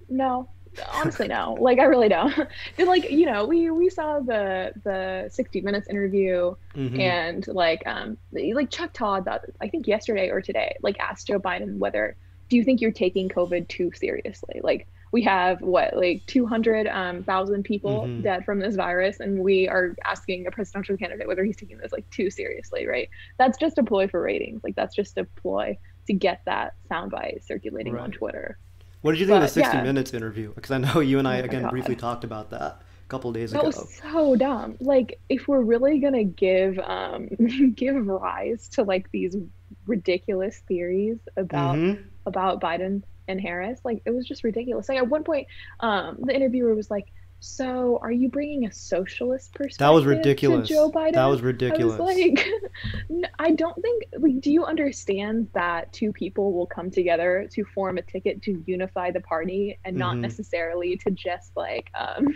No, 0.09 0.49
honestly 0.93 1.27
no 1.27 1.57
like 1.59 1.79
i 1.79 1.83
really 1.83 2.09
don't 2.09 2.33
and 2.77 2.87
like 2.87 3.09
you 3.09 3.25
know 3.25 3.45
we 3.45 3.69
we 3.69 3.89
saw 3.89 4.19
the 4.19 4.71
the 4.83 5.29
60 5.31 5.61
minutes 5.61 5.87
interview 5.89 6.55
mm-hmm. 6.75 6.99
and 6.99 7.47
like 7.47 7.85
um 7.85 8.17
like 8.31 8.69
chuck 8.69 8.91
todd 8.93 9.25
that 9.25 9.45
i 9.61 9.67
think 9.67 9.87
yesterday 9.87 10.29
or 10.29 10.41
today 10.41 10.75
like 10.81 10.99
asked 10.99 11.27
joe 11.27 11.39
biden 11.39 11.77
whether 11.77 12.15
do 12.49 12.57
you 12.57 12.63
think 12.63 12.81
you're 12.81 12.91
taking 12.91 13.29
covid 13.29 13.67
too 13.67 13.91
seriously 13.95 14.59
like 14.63 14.87
we 15.11 15.21
have 15.21 15.61
what 15.61 15.95
like 15.95 16.25
200 16.25 16.87
um, 16.87 17.23
thousand 17.23 17.63
people 17.63 18.01
mm-hmm. 18.01 18.21
dead 18.21 18.43
from 18.43 18.59
this 18.59 18.75
virus 18.75 19.21
and 19.21 19.39
we 19.39 19.65
are 19.65 19.95
asking 20.03 20.45
a 20.45 20.51
presidential 20.51 20.97
candidate 20.97 21.25
whether 21.25 21.45
he's 21.45 21.55
taking 21.55 21.77
this 21.77 21.93
like 21.93 22.09
too 22.09 22.29
seriously 22.29 22.85
right 22.85 23.09
that's 23.37 23.57
just 23.57 23.77
a 23.77 23.83
ploy 23.83 24.09
for 24.09 24.21
ratings 24.21 24.61
like 24.61 24.75
that's 24.75 24.93
just 24.93 25.17
a 25.17 25.23
ploy 25.23 25.77
to 26.05 26.13
get 26.13 26.41
that 26.45 26.73
soundbite 26.91 27.45
circulating 27.45 27.93
right. 27.93 28.03
on 28.03 28.11
twitter 28.11 28.57
what 29.05 29.11
did 29.11 29.19
you 29.19 29.27
think 29.27 29.35
but, 29.35 29.43
of 29.43 29.53
the 29.53 29.61
60 29.61 29.77
yeah. 29.77 29.83
Minutes 29.83 30.15
interview? 30.15 30.51
Because 30.55 30.71
I 30.71 30.79
know 30.79 30.99
you 30.99 31.19
and 31.19 31.27
I, 31.27 31.39
oh 31.39 31.43
again, 31.43 31.61
God. 31.61 31.69
briefly 31.69 31.95
talked 31.95 32.23
about 32.23 32.49
that 32.49 32.61
a 32.61 33.07
couple 33.07 33.31
days 33.31 33.51
that 33.51 33.59
ago. 33.59 33.69
That 33.69 33.77
was 33.77 34.01
so 34.01 34.35
dumb. 34.35 34.77
Like, 34.79 35.19
if 35.29 35.47
we're 35.47 35.61
really 35.61 35.99
going 35.99 36.13
to 36.13 36.23
give 36.23 36.79
um, 36.79 37.27
give 37.75 38.07
rise 38.07 38.67
to 38.69 38.83
like 38.83 39.11
these 39.11 39.37
ridiculous 39.85 40.57
theories 40.67 41.19
about 41.37 41.75
mm-hmm. 41.75 42.01
about 42.25 42.59
Biden 42.59 43.03
and 43.27 43.39
Harris, 43.39 43.79
like 43.83 44.01
it 44.05 44.09
was 44.09 44.25
just 44.25 44.43
ridiculous. 44.43 44.89
Like 44.89 44.97
at 44.97 45.07
one 45.07 45.23
point, 45.23 45.49
um, 45.81 46.17
the 46.21 46.35
interviewer 46.35 46.73
was 46.73 46.89
like, 46.89 47.05
so, 47.39 47.99
are 48.01 48.11
you 48.11 48.29
bringing 48.29 48.65
a 48.65 48.71
socialist 48.71 49.53
perspective? 49.53 49.77
That 49.77 49.89
was 49.89 50.05
ridiculous. 50.05 50.67
Joe 50.67 50.91
Biden. 50.91 51.13
That 51.13 51.25
was 51.25 51.41
ridiculous. 51.41 51.99
I 51.99 52.03
was 52.03 52.15
like, 52.15 52.47
I 53.39 53.51
don't 53.51 53.79
think. 53.81 54.05
Like, 54.17 54.41
do 54.41 54.51
you 54.51 54.65
understand 54.65 55.49
that 55.53 55.93
two 55.93 56.11
people 56.11 56.53
will 56.53 56.65
come 56.65 56.89
together 56.89 57.47
to 57.51 57.63
form 57.63 57.97
a 57.97 58.01
ticket 58.01 58.41
to 58.43 58.63
unify 58.65 59.11
the 59.11 59.19
party, 59.19 59.77
and 59.85 59.95
not 59.95 60.13
mm-hmm. 60.13 60.21
necessarily 60.21 60.97
to 60.97 61.11
just 61.11 61.55
like 61.55 61.91
um, 61.93 62.35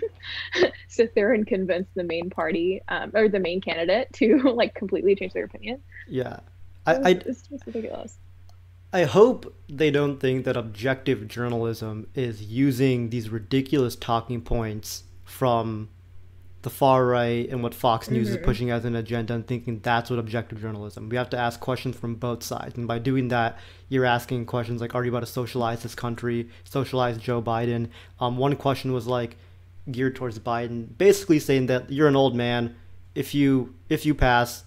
sit 0.88 1.15
there 1.15 1.33
and 1.33 1.47
convince 1.47 1.88
the 1.95 2.03
main 2.03 2.29
party 2.29 2.81
um, 2.88 3.12
or 3.15 3.29
the 3.29 3.39
main 3.39 3.62
candidate 3.62 4.12
to 4.13 4.38
like 4.53 4.75
completely 4.75 5.15
change 5.15 5.33
their 5.33 5.45
opinion? 5.45 5.81
Yeah, 6.07 6.39
I, 6.85 6.95
I, 6.95 7.09
it's 7.09 7.47
just 7.47 7.65
ridiculous. 7.65 8.17
I 8.91 9.04
hope 9.04 9.56
they 9.67 9.91
don't 9.91 10.19
think 10.19 10.45
that 10.45 10.58
objective 10.58 11.28
journalism 11.28 12.08
is 12.15 12.41
using 12.43 13.12
these 13.12 13.30
ridiculous 13.30 13.95
talking 13.95 14.41
points 14.41 15.04
from 15.23 15.89
the 16.62 16.69
far 16.69 17.06
right 17.06 17.47
and 17.49 17.63
what 17.63 17.73
Fox 17.73 18.10
News 18.10 18.30
mm-hmm. 18.30 18.39
is 18.39 18.45
pushing 18.45 18.71
as 18.71 18.84
an 18.86 18.95
agenda 18.95 19.34
and 19.34 19.47
thinking 19.47 19.80
that's 19.80 20.10
what 20.10 20.19
objective 20.19 20.60
journalism. 20.60 21.08
We 21.08 21.15
have 21.17 21.30
to 21.30 21.38
ask 21.38 21.60
questions 21.60 21.95
from 21.95 22.15
both 22.15 22.43
sides. 22.43 22.78
And 22.78 22.88
by 22.88 22.99
doing 22.99 23.30
that, 23.30 23.60
you're 23.88 24.06
asking 24.06 24.47
questions 24.47 24.82
like, 24.82 24.93
are 24.95 25.06
you 25.06 25.12
about 25.12 25.21
to 25.21 25.25
socialize 25.25 25.84
this 25.84 25.95
country, 25.95 26.49
socialize 26.65 27.17
Joe 27.17 27.41
Biden? 27.41 27.89
Um, 28.19 28.38
one 28.38 28.56
question 28.56 28.91
was 28.91 29.08
like 29.08 29.38
geared 29.91 30.15
towards 30.15 30.38
Biden, 30.39 30.97
basically 30.97 31.39
saying 31.39 31.67
that 31.67 31.91
you're 31.91 32.08
an 32.08 32.15
old 32.15 32.36
man. 32.36 32.75
If 33.15 33.34
you 33.34 33.73
if 33.88 34.06
you 34.06 34.13
pass, 34.13 34.63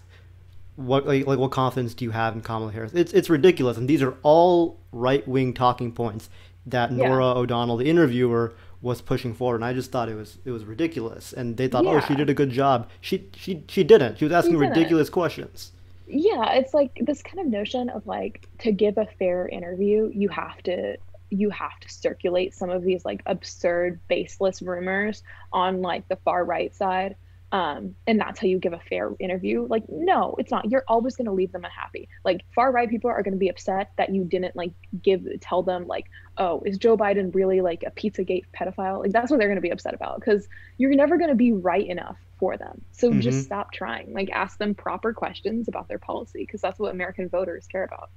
what 0.77 1.07
like, 1.07 1.27
like 1.27 1.39
what 1.39 1.51
confidence 1.51 1.95
do 1.95 2.05
you 2.05 2.11
have 2.11 2.35
in 2.35 2.41
Kamala 2.41 2.73
Harris? 2.73 2.93
It's 2.95 3.13
it's 3.13 3.29
ridiculous, 3.29 3.77
and 3.77 3.89
these 3.89 4.03
are 4.03 4.15
all 4.23 4.79
right 4.91 5.27
wing 5.27 5.55
talking 5.55 5.93
points 5.93 6.31
that 6.67 6.93
yeah. 6.93 7.13
O'Donnell, 7.13 7.77
the 7.77 7.89
interviewer, 7.89 8.55
was 8.81 9.01
pushing 9.01 9.35
forward, 9.35 9.57
and 9.57 9.65
I 9.65 9.73
just 9.73 9.91
thought 9.91 10.09
it 10.09 10.15
was 10.15 10.39
it 10.45 10.51
was 10.51 10.65
ridiculous. 10.65 11.33
And 11.33 11.57
they 11.57 11.69
thought, 11.69 11.85
yeah. 11.85 11.91
oh, 11.93 12.01
she 12.01 12.15
did 12.15 12.31
a 12.31 12.35
good 12.35 12.51
job. 12.51 12.89
She 13.01 13.29
she 13.35 13.65
she 13.69 13.85
didn't. 13.85 14.19
She 14.19 14.25
was 14.25 14.33
asking 14.33 14.57
ridiculous 14.57 15.11
questions. 15.11 15.73
Yeah, 16.07 16.53
it's 16.53 16.75
like 16.75 16.99
this 17.01 17.23
kind 17.23 17.41
of 17.41 17.47
notion 17.47 17.89
of 17.89 18.07
like 18.07 18.49
to 18.59 18.73
give 18.73 18.99
a 18.99 19.07
fair 19.19 19.49
interview, 19.49 20.11
you 20.13 20.29
have 20.29 20.63
to 20.65 20.97
you 21.31 21.49
have 21.51 21.79
to 21.81 21.89
circulate 21.89 22.55
some 22.55 22.69
of 22.69 22.83
these 22.83 23.05
like 23.05 23.23
absurd 23.25 23.99
baseless 24.09 24.61
rumors 24.61 25.23
on 25.53 25.81
like 25.81 26.07
the 26.09 26.17
far 26.17 26.45
right 26.45 26.75
side 26.75 27.17
um, 27.53 27.95
and 28.07 28.19
that's 28.19 28.41
how 28.41 28.47
you 28.47 28.59
give 28.59 28.73
a 28.73 28.81
fair 28.81 29.13
interview. 29.21 29.67
Like, 29.69 29.85
no, 29.91 30.35
it's 30.39 30.51
not. 30.51 30.71
You're 30.71 30.85
always 30.89 31.17
going 31.17 31.27
to 31.27 31.33
leave 31.33 31.53
them 31.53 31.67
unhappy. 31.67 32.09
Like, 32.25 32.41
far 32.55 32.73
right 32.73 32.89
people 32.89 33.11
are 33.11 33.23
going 33.23 33.35
to 33.35 33.39
be 33.39 33.51
upset 33.51 33.93
that 33.99 34.13
you 34.15 34.25
didn't 34.25 34.57
like 34.57 34.73
give 35.03 35.27
tell 35.43 35.63
them 35.63 35.87
like, 35.87 36.07
oh, 36.39 36.63
is 36.65 36.79
Joe 36.79 36.97
Biden 36.97 37.33
really 37.35 37.61
like 37.61 37.85
a 37.87 37.91
PizzaGate 37.91 38.45
pedophile? 38.59 39.01
Like, 39.01 39.13
that's 39.13 39.31
what 39.31 39.39
they're 39.39 39.49
going 39.49 39.57
to 39.57 39.63
be 39.63 39.71
upset 39.71 39.93
about 39.93 40.19
because 40.19 40.49
you're 40.79 40.95
never 40.95 41.19
going 41.19 41.29
to 41.29 41.37
be 41.37 41.53
right 41.53 41.87
enough 41.87 42.17
for 42.39 42.57
them. 42.57 42.81
So 42.93 43.11
mm-hmm. 43.11 43.21
just 43.21 43.45
stop 43.45 43.71
trying. 43.71 44.15
Like, 44.15 44.31
ask 44.31 44.57
them 44.57 44.75
proper 44.75 45.13
questions 45.13 45.69
about 45.69 45.89
their 45.89 45.99
policy 45.99 46.45
because 46.47 46.63
that's 46.63 46.79
what 46.79 46.91
American 46.91 47.29
voters 47.29 47.67
care 47.67 47.85
about. 47.85 48.09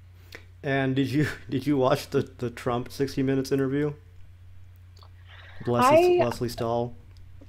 And 0.63 0.95
did 0.95 1.11
you 1.11 1.27
did 1.49 1.67
you 1.67 1.75
watch 1.75 2.09
the 2.09 2.21
the 2.37 2.49
Trump 2.49 2.89
60 2.89 3.21
Minutes 3.21 3.51
interview? 3.51 3.93
Leslie, 5.67 6.21
I, 6.21 6.23
Lesley 6.23 6.47
Stahl. 6.47 6.95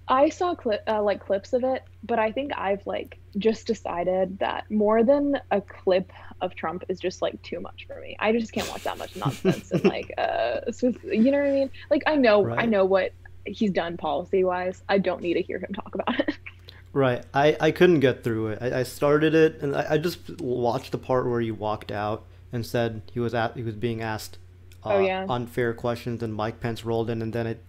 I 0.08 0.28
saw 0.28 0.54
clip 0.54 0.82
uh, 0.86 1.02
like 1.02 1.24
clips 1.24 1.52
of 1.52 1.64
it, 1.64 1.82
but 2.04 2.18
I 2.18 2.30
think 2.30 2.52
I've 2.56 2.86
like 2.86 3.18
just 3.38 3.66
decided 3.66 4.38
that 4.38 4.70
more 4.70 5.02
than 5.02 5.40
a 5.50 5.60
clip 5.60 6.12
of 6.40 6.54
Trump 6.54 6.84
is 6.88 7.00
just 7.00 7.22
like 7.22 7.40
too 7.42 7.60
much 7.60 7.86
for 7.86 8.00
me. 8.00 8.16
I 8.20 8.32
just 8.32 8.52
can't 8.52 8.68
watch 8.68 8.84
that 8.84 8.98
much 8.98 9.16
nonsense 9.16 9.72
and 9.72 9.84
like 9.84 10.12
uh 10.18 10.60
you 10.82 11.30
know 11.30 11.38
what 11.38 11.48
I 11.48 11.52
mean? 11.52 11.70
Like 11.90 12.02
I 12.06 12.16
know 12.16 12.44
right. 12.44 12.58
I 12.58 12.66
know 12.66 12.84
what 12.84 13.12
he's 13.46 13.70
done 13.70 13.96
policy 13.96 14.44
wise. 14.44 14.82
I 14.88 14.98
don't 14.98 15.22
need 15.22 15.34
to 15.34 15.42
hear 15.42 15.58
him 15.58 15.72
talk 15.72 15.94
about 15.94 16.20
it. 16.20 16.36
Right. 16.92 17.24
I, 17.34 17.54
I 17.60 17.70
couldn't 17.72 18.00
get 18.00 18.24
through 18.24 18.46
it. 18.52 18.58
I, 18.62 18.78
I 18.78 18.82
started 18.82 19.34
it 19.34 19.60
and 19.60 19.76
I, 19.76 19.86
I 19.90 19.98
just 19.98 20.40
watched 20.40 20.92
the 20.92 20.98
part 20.98 21.28
where 21.28 21.42
he 21.42 21.50
walked 21.50 21.92
out 21.92 22.24
and 22.50 22.64
said 22.64 23.02
he 23.12 23.20
was 23.20 23.34
at 23.34 23.54
he 23.54 23.62
was 23.62 23.74
being 23.74 24.00
asked 24.00 24.38
uh, 24.82 24.94
oh, 24.94 25.00
yeah. 25.00 25.26
unfair 25.28 25.74
questions 25.74 26.22
and 26.22 26.34
Mike 26.34 26.58
Pence 26.58 26.86
rolled 26.86 27.10
in 27.10 27.20
and 27.20 27.34
then 27.34 27.46
it 27.46 27.62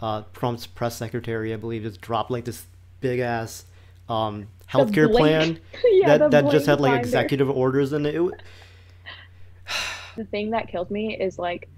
uh, 0.00 0.22
Trump's 0.32 0.66
press 0.66 0.96
secretary, 0.96 1.52
I 1.52 1.56
believe, 1.56 1.82
just 1.82 2.00
dropped 2.00 2.30
like 2.30 2.44
this 2.44 2.66
big 3.00 3.20
ass 3.20 3.64
um, 4.08 4.48
healthcare 4.70 5.10
plan 5.10 5.60
yeah, 5.84 6.18
that 6.18 6.30
that 6.30 6.50
just 6.50 6.66
had 6.66 6.80
like 6.80 6.98
executive 6.98 7.50
orders 7.50 7.92
in 7.92 8.06
it. 8.06 8.14
it 8.14 8.42
the 10.16 10.24
thing 10.24 10.50
that 10.50 10.68
killed 10.68 10.90
me 10.90 11.16
is 11.18 11.38
like 11.38 11.68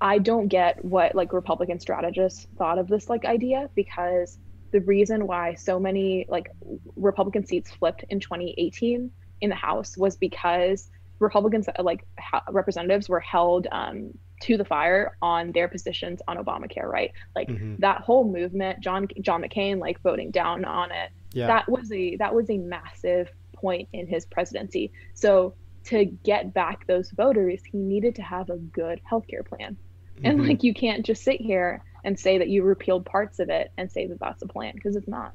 I 0.00 0.18
don't 0.18 0.48
get 0.48 0.84
what 0.84 1.14
like 1.14 1.32
Republican 1.32 1.80
strategists 1.80 2.46
thought 2.58 2.78
of 2.78 2.88
this 2.88 3.08
like 3.08 3.24
idea 3.24 3.70
because 3.74 4.38
the 4.72 4.80
reason 4.80 5.26
why 5.26 5.54
so 5.54 5.78
many 5.78 6.26
like 6.28 6.50
Republican 6.96 7.46
seats 7.46 7.70
flipped 7.70 8.04
in 8.10 8.20
2018 8.20 9.10
in 9.40 9.48
the 9.48 9.56
House 9.56 9.96
was 9.96 10.16
because 10.16 10.90
Republicans 11.18 11.66
like 11.78 12.06
ha- 12.18 12.44
representatives 12.50 13.08
were 13.08 13.20
held 13.20 13.66
um, 13.72 14.12
to 14.42 14.56
the 14.56 14.64
fire 14.64 15.16
on 15.22 15.52
their 15.52 15.68
positions 15.68 16.20
on 16.28 16.36
Obamacare, 16.36 16.84
right? 16.84 17.12
Like 17.34 17.48
mm-hmm. 17.48 17.76
that 17.78 18.02
whole 18.02 18.30
movement, 18.30 18.80
John 18.80 19.08
John 19.20 19.42
McCain 19.42 19.78
like 19.78 20.00
voting 20.02 20.30
down 20.30 20.64
on 20.64 20.92
it. 20.92 21.10
Yeah. 21.32 21.46
That 21.46 21.68
was 21.68 21.90
a 21.92 22.16
that 22.16 22.34
was 22.34 22.50
a 22.50 22.58
massive 22.58 23.30
point 23.54 23.88
in 23.92 24.06
his 24.06 24.26
presidency. 24.26 24.92
So 25.14 25.54
to 25.84 26.04
get 26.04 26.52
back 26.52 26.86
those 26.86 27.10
voters, 27.10 27.60
he 27.70 27.78
needed 27.78 28.14
to 28.16 28.22
have 28.22 28.50
a 28.50 28.56
good 28.56 29.00
healthcare 29.10 29.46
plan. 29.46 29.76
Mm-hmm. 30.16 30.26
And 30.26 30.46
like 30.46 30.62
you 30.62 30.74
can't 30.74 31.04
just 31.04 31.22
sit 31.22 31.40
here 31.40 31.82
and 32.04 32.18
say 32.18 32.38
that 32.38 32.48
you 32.48 32.62
repealed 32.62 33.04
parts 33.04 33.38
of 33.38 33.48
it 33.48 33.72
and 33.76 33.90
say 33.90 34.06
that 34.06 34.20
that's 34.20 34.42
a 34.42 34.46
plan 34.46 34.74
because 34.74 34.96
it's 34.96 35.08
not. 35.08 35.32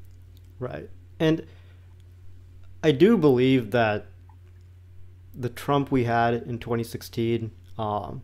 Right. 0.58 0.88
And 1.18 1.46
I 2.82 2.92
do 2.92 3.16
believe 3.16 3.72
that 3.72 4.06
the 5.34 5.48
Trump 5.48 5.90
we 5.90 6.04
had 6.04 6.34
in 6.34 6.58
2016 6.58 7.50
um, 7.78 8.22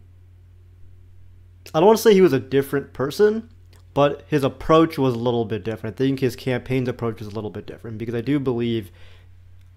I 1.75 1.81
don't 1.81 1.87
want 1.87 1.99
to 1.99 2.03
say 2.03 2.15
he 2.15 2.21
was 2.21 2.33
a 2.33 2.41
different 2.41 2.93
person, 2.93 3.49
but 3.95 4.25
his 4.29 4.45
approach 4.45 4.99
was 4.99 5.15
a 5.15 5.19
little 5.19 5.45
bit 5.45 5.65
different. 5.65 5.97
I 5.97 5.99
think 5.99 6.21
his 6.21 6.37
campaign's 6.37 6.89
approach 6.89 7.19
was 7.19 7.29
a 7.29 7.35
little 7.35 7.51
bit 7.51 7.67
different 7.67 7.99
because 7.99 8.15
I 8.15 8.21
do 8.21 8.39
believe, 8.39 8.91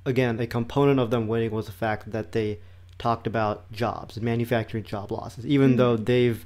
again, 0.06 0.40
a 0.40 0.48
component 0.48 1.00
of 1.00 1.12
them 1.12 1.28
winning 1.28 1.52
was 1.52 1.66
the 1.66 1.72
fact 1.72 2.12
that 2.12 2.32
they 2.32 2.60
talked 2.98 3.26
about 3.26 3.72
jobs 3.72 4.16
and 4.16 4.24
manufacturing 4.24 4.84
job 4.84 5.12
losses, 5.12 5.46
even 5.46 5.72
mm-hmm. 5.72 5.78
though 5.78 5.98
they've 5.98 6.46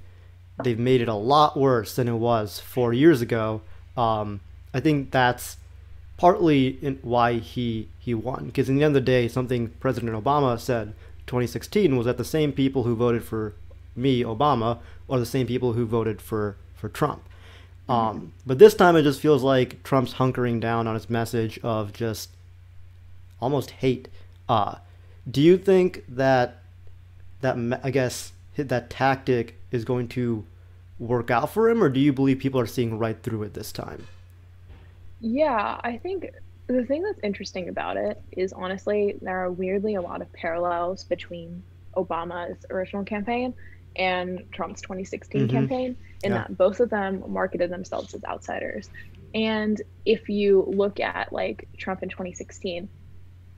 they've 0.63 0.79
made 0.79 1.01
it 1.01 1.10
a 1.10 1.13
lot 1.13 1.58
worse 1.58 1.95
than 1.97 2.08
it 2.08 2.13
was 2.13 2.62
four 2.62 2.93
years 2.93 3.21
ago. 3.21 3.62
Um, 3.97 4.39
I 4.73 4.79
think 4.79 5.12
that's 5.12 5.58
partly 6.17 6.97
why 7.01 7.34
he 7.34 7.89
he 7.99 8.13
won 8.13 8.45
because 8.45 8.69
in 8.69 8.77
the 8.77 8.84
end 8.84 8.95
of 8.95 9.03
the 9.03 9.12
day, 9.12 9.27
something 9.27 9.69
President 9.81 10.12
Obama 10.13 10.60
said 10.60 10.93
2016 11.27 11.97
was 11.97 12.05
that 12.05 12.17
the 12.17 12.23
same 12.23 12.53
people 12.53 12.84
who 12.84 12.95
voted 12.95 13.23
for 13.23 13.53
me, 13.95 14.23
Obama, 14.23 14.79
are 15.10 15.19
the 15.19 15.25
same 15.25 15.47
people 15.47 15.73
who 15.73 15.86
voted 15.86 16.21
for 16.21 16.58
for 16.75 16.89
Trump. 16.89 17.23
Um, 17.88 18.34
but 18.45 18.58
this 18.58 18.73
time 18.73 18.95
it 18.95 19.03
just 19.03 19.21
feels 19.21 19.43
like 19.43 19.84
Trump's 19.84 20.15
hunkering 20.15 20.60
down 20.60 20.88
on 20.88 20.95
his 20.95 21.10
message 21.10 21.60
of 21.62 21.93
just 21.93 22.29
almost 23.39 23.71
hate. 23.71 24.08
Uh, 24.49 24.75
do 25.29 25.41
you 25.41 25.58
think 25.58 26.03
that 26.08 26.62
that 27.41 27.58
I 27.84 27.91
guess 27.91 28.34
that 28.55 28.89
tactic 28.89 29.55
is 29.71 29.86
going 29.86 30.08
to 30.10 30.45
work 30.97 31.29
out 31.29 31.51
for 31.51 31.69
him, 31.69 31.84
or 31.84 31.89
do 31.89 31.99
you 31.99 32.13
believe 32.13 32.39
people 32.39 32.60
are 32.60 32.65
seeing 32.65 32.97
right 32.97 33.21
through 33.21 33.43
it 33.43 33.53
this 33.53 33.71
time? 33.71 34.08
Yeah, 35.21 35.79
I 35.84 35.97
think 35.97 36.31
the 36.67 36.84
thing 36.86 37.03
that's 37.03 37.19
interesting 37.23 37.69
about 37.69 37.97
it 37.97 38.21
is 38.31 38.53
honestly 38.53 39.17
there 39.21 39.38
are 39.38 39.51
weirdly 39.51 39.95
a 39.95 40.01
lot 40.01 40.21
of 40.21 40.31
parallels 40.34 41.03
between 41.03 41.62
Obama's 41.95 42.65
original 42.69 43.03
campaign 43.03 43.53
and 43.95 44.43
Trump's 44.51 44.81
2016 44.81 45.41
mm-hmm. 45.41 45.55
campaign, 45.55 45.97
in 46.23 46.31
yeah. 46.31 46.39
that 46.39 46.58
both 46.58 46.79
of 46.79 46.89
them 46.89 47.23
marketed 47.27 47.69
themselves 47.69 48.13
as 48.13 48.23
outsiders. 48.25 48.89
And 49.34 49.81
if 50.05 50.29
you 50.29 50.65
look 50.67 50.99
at 50.99 51.31
like 51.34 51.67
Trump 51.77 52.03
in 52.03 52.10
2016, 52.10 52.88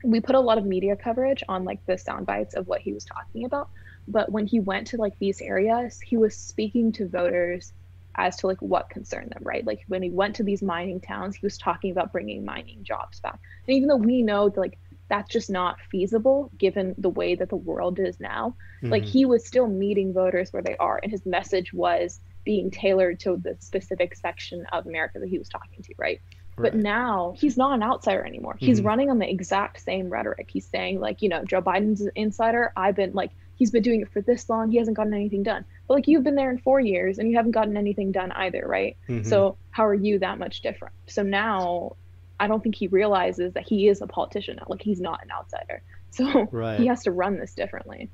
we 0.04 0.20
put 0.20 0.34
a 0.34 0.40
lot 0.40 0.58
of 0.58 0.64
media 0.64 0.96
coverage 0.96 1.42
on 1.48 1.64
like 1.64 1.84
the 1.86 1.98
sound 1.98 2.26
bites 2.26 2.54
of 2.54 2.66
what 2.66 2.80
he 2.80 2.92
was 2.92 3.04
talking 3.04 3.44
about. 3.44 3.70
But 4.06 4.30
when 4.30 4.46
he 4.46 4.60
went 4.60 4.88
to 4.88 4.96
like 4.96 5.18
these 5.18 5.40
areas, 5.40 6.00
he 6.00 6.16
was 6.16 6.34
speaking 6.36 6.92
to 6.92 7.08
voters 7.08 7.72
as 8.14 8.36
to 8.36 8.46
like 8.48 8.60
what 8.60 8.90
concerned 8.90 9.30
them, 9.30 9.42
right? 9.44 9.64
Like 9.64 9.84
when 9.86 10.02
he 10.02 10.10
went 10.10 10.36
to 10.36 10.42
these 10.42 10.62
mining 10.62 11.00
towns, 11.00 11.36
he 11.36 11.46
was 11.46 11.56
talking 11.56 11.90
about 11.90 12.12
bringing 12.12 12.44
mining 12.44 12.82
jobs 12.82 13.20
back. 13.20 13.38
And 13.66 13.76
even 13.76 13.88
though 13.88 13.96
we 13.96 14.22
know 14.22 14.48
that, 14.48 14.58
like 14.58 14.78
that's 15.08 15.30
just 15.30 15.50
not 15.50 15.78
feasible 15.90 16.50
given 16.58 16.94
the 16.98 17.08
way 17.08 17.34
that 17.34 17.48
the 17.48 17.56
world 17.56 17.98
is 17.98 18.20
now. 18.20 18.54
Mm-hmm. 18.82 18.92
Like 18.92 19.04
he 19.04 19.24
was 19.24 19.46
still 19.46 19.66
meeting 19.66 20.12
voters 20.12 20.52
where 20.52 20.62
they 20.62 20.76
are, 20.76 21.00
and 21.02 21.10
his 21.10 21.24
message 21.26 21.72
was 21.72 22.20
being 22.44 22.70
tailored 22.70 23.20
to 23.20 23.36
the 23.36 23.56
specific 23.60 24.14
section 24.14 24.64
of 24.72 24.86
America 24.86 25.18
that 25.18 25.28
he 25.28 25.38
was 25.38 25.48
talking 25.48 25.82
to, 25.82 25.94
right? 25.98 26.20
Right. 26.56 26.72
But 26.72 26.80
now 26.80 27.34
he's 27.36 27.56
not 27.56 27.74
an 27.74 27.82
outsider 27.82 28.24
anymore. 28.24 28.54
Mm-hmm. 28.54 28.66
He's 28.66 28.80
running 28.80 29.10
on 29.10 29.18
the 29.18 29.30
exact 29.30 29.80
same 29.80 30.08
rhetoric. 30.08 30.48
He's 30.50 30.66
saying, 30.66 30.98
like, 30.98 31.22
you 31.22 31.28
know, 31.28 31.44
Joe 31.44 31.62
Biden's 31.62 32.00
an 32.00 32.10
insider. 32.16 32.72
I've 32.76 32.96
been 32.96 33.12
like, 33.12 33.30
he's 33.54 33.70
been 33.70 33.82
doing 33.82 34.00
it 34.00 34.10
for 34.12 34.22
this 34.22 34.48
long. 34.48 34.70
He 34.70 34.78
hasn't 34.78 34.96
gotten 34.96 35.14
anything 35.14 35.44
done. 35.44 35.64
But 35.86 35.94
like, 35.94 36.08
you've 36.08 36.24
been 36.24 36.34
there 36.34 36.50
in 36.50 36.58
four 36.58 36.80
years 36.80 37.18
and 37.18 37.30
you 37.30 37.36
haven't 37.36 37.52
gotten 37.52 37.76
anything 37.76 38.10
done 38.10 38.32
either, 38.32 38.64
right? 38.66 38.96
Mm-hmm. 39.08 39.28
So 39.28 39.56
how 39.70 39.86
are 39.86 39.94
you 39.94 40.18
that 40.18 40.38
much 40.38 40.62
different? 40.62 40.94
So 41.06 41.22
now 41.22 41.96
I 42.40 42.46
don't 42.46 42.62
think 42.62 42.74
he 42.74 42.86
realizes 42.86 43.52
that 43.54 43.66
he 43.66 43.88
is 43.88 44.00
a 44.00 44.06
politician 44.06 44.56
now. 44.56 44.66
Like 44.68 44.82
he's 44.82 45.00
not 45.00 45.22
an 45.22 45.30
outsider. 45.30 45.82
So 46.10 46.48
right. 46.52 46.80
he 46.80 46.86
has 46.86 47.02
to 47.02 47.12
run 47.12 47.38
this 47.38 47.52
differently. 47.52 48.08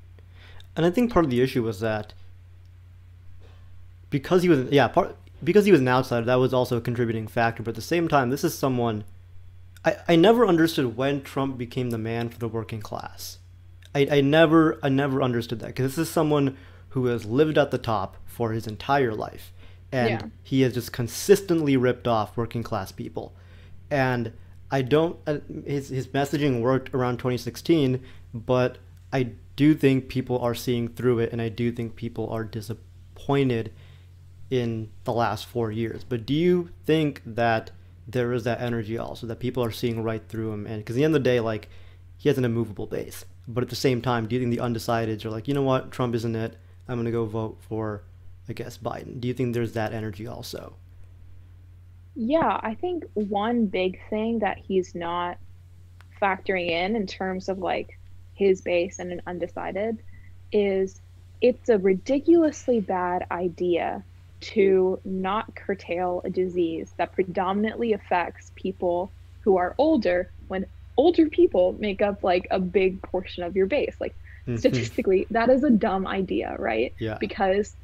And 0.75 0.85
I 0.85 0.91
think 0.91 1.13
part 1.13 1.23
of 1.23 1.31
the 1.31 1.41
issue 1.41 1.63
was 1.63 1.79
that 1.79 2.13
because 4.09 4.43
he 4.43 4.49
was 4.49 4.69
yeah, 4.69 4.89
part 4.89 5.15
because 5.41 5.65
he 5.65 5.71
was 5.71 5.79
an 5.79 5.87
outsider, 5.87 6.25
that 6.25 6.35
was 6.35 6.53
also 6.53 6.75
a 6.75 6.81
contributing 6.81 7.25
factor. 7.25 7.63
But 7.63 7.69
at 7.69 7.75
the 7.75 7.81
same 7.81 8.09
time, 8.09 8.31
this 8.31 8.43
is 8.43 8.53
someone 8.53 9.05
I, 9.85 9.97
I 10.09 10.15
never 10.17 10.45
understood 10.45 10.97
when 10.97 11.21
Trump 11.21 11.57
became 11.57 11.91
the 11.91 11.97
man 11.97 12.29
for 12.29 12.37
the 12.37 12.49
working 12.49 12.81
class. 12.81 13.37
I, 13.95 14.07
I 14.11 14.21
never 14.21 14.77
I 14.83 14.89
never 14.89 15.23
understood 15.23 15.59
that 15.61 15.67
because 15.67 15.95
this 15.95 16.07
is 16.07 16.13
someone 16.13 16.57
who 16.89 17.05
has 17.05 17.25
lived 17.25 17.57
at 17.57 17.71
the 17.71 17.77
top 17.77 18.17
for 18.25 18.51
his 18.51 18.67
entire 18.67 19.13
life. 19.13 19.53
And 19.91 20.09
yeah. 20.09 20.21
he 20.43 20.61
has 20.61 20.73
just 20.73 20.91
consistently 20.91 21.77
ripped 21.77 22.07
off 22.07 22.35
working 22.35 22.63
class 22.63 22.91
people 22.91 23.33
and 23.89 24.33
I 24.71 24.81
don't. 24.81 25.17
Uh, 25.27 25.37
his 25.65 25.89
his 25.89 26.07
messaging 26.07 26.61
worked 26.61 26.93
around 26.93 27.17
2016, 27.17 28.03
but 28.33 28.77
I 29.13 29.31
do 29.55 29.73
think 29.73 30.09
people 30.09 30.39
are 30.39 30.55
seeing 30.55 30.89
through 30.89 31.19
it, 31.19 31.31
and 31.31 31.41
I 31.41 31.49
do 31.49 31.71
think 31.71 31.95
people 31.95 32.29
are 32.29 32.43
disappointed 32.43 33.71
in 34.49 34.91
the 35.03 35.13
last 35.13 35.45
four 35.45 35.71
years. 35.71 36.03
But 36.03 36.25
do 36.25 36.33
you 36.33 36.69
think 36.85 37.21
that 37.25 37.71
there 38.07 38.33
is 38.33 38.43
that 38.43 38.61
energy 38.61 38.97
also 38.97 39.25
that 39.27 39.39
people 39.39 39.63
are 39.63 39.71
seeing 39.71 40.03
right 40.03 40.23
through 40.27 40.51
him? 40.51 40.67
And 40.67 40.79
because 40.79 40.95
at 40.95 40.97
the 40.97 41.03
end 41.05 41.15
of 41.15 41.23
the 41.23 41.29
day, 41.29 41.39
like 41.39 41.69
he 42.17 42.29
has 42.29 42.37
an 42.37 42.45
immovable 42.45 42.87
base. 42.87 43.25
But 43.47 43.63
at 43.63 43.69
the 43.69 43.75
same 43.75 44.01
time, 44.01 44.27
do 44.27 44.35
you 44.35 44.41
think 44.41 44.51
the 44.51 44.63
undecideds 44.63 45.23
are 45.25 45.29
like, 45.29 45.47
you 45.47 45.53
know 45.53 45.61
what, 45.61 45.91
Trump 45.91 46.15
isn't 46.15 46.35
it? 46.35 46.57
I'm 46.87 46.97
gonna 46.97 47.11
go 47.11 47.25
vote 47.25 47.57
for, 47.67 48.03
I 48.49 48.53
guess, 48.53 48.77
Biden. 48.77 49.19
Do 49.19 49.27
you 49.27 49.33
think 49.33 49.53
there's 49.53 49.73
that 49.73 49.93
energy 49.93 50.27
also? 50.27 50.75
Yeah, 52.15 52.59
I 52.61 52.75
think 52.75 53.03
one 53.13 53.65
big 53.65 53.99
thing 54.09 54.39
that 54.39 54.57
he's 54.57 54.95
not 54.95 55.37
factoring 56.21 56.69
in 56.69 56.95
in 56.95 57.07
terms 57.07 57.49
of 57.49 57.59
like 57.59 57.99
his 58.33 58.61
base 58.61 58.99
and 58.99 59.11
an 59.11 59.21
undecided 59.27 59.99
is 60.51 61.01
it's 61.41 61.69
a 61.69 61.77
ridiculously 61.77 62.79
bad 62.79 63.25
idea 63.31 64.03
to 64.39 64.99
not 65.03 65.55
curtail 65.55 66.21
a 66.23 66.29
disease 66.29 66.93
that 66.97 67.13
predominantly 67.13 67.93
affects 67.93 68.51
people 68.55 69.11
who 69.41 69.57
are 69.57 69.75
older 69.77 70.29
when 70.47 70.65
older 70.97 71.27
people 71.27 71.75
make 71.79 72.01
up 72.01 72.23
like 72.23 72.47
a 72.51 72.59
big 72.59 73.01
portion 73.01 73.43
of 73.43 73.55
your 73.55 73.65
base. 73.65 73.95
Like 73.99 74.15
mm-hmm. 74.47 74.57
statistically 74.57 75.27
that 75.31 75.49
is 75.49 75.63
a 75.63 75.69
dumb 75.69 76.07
idea 76.07 76.55
right? 76.57 76.93
Yeah. 76.97 77.17
Because 77.19 77.75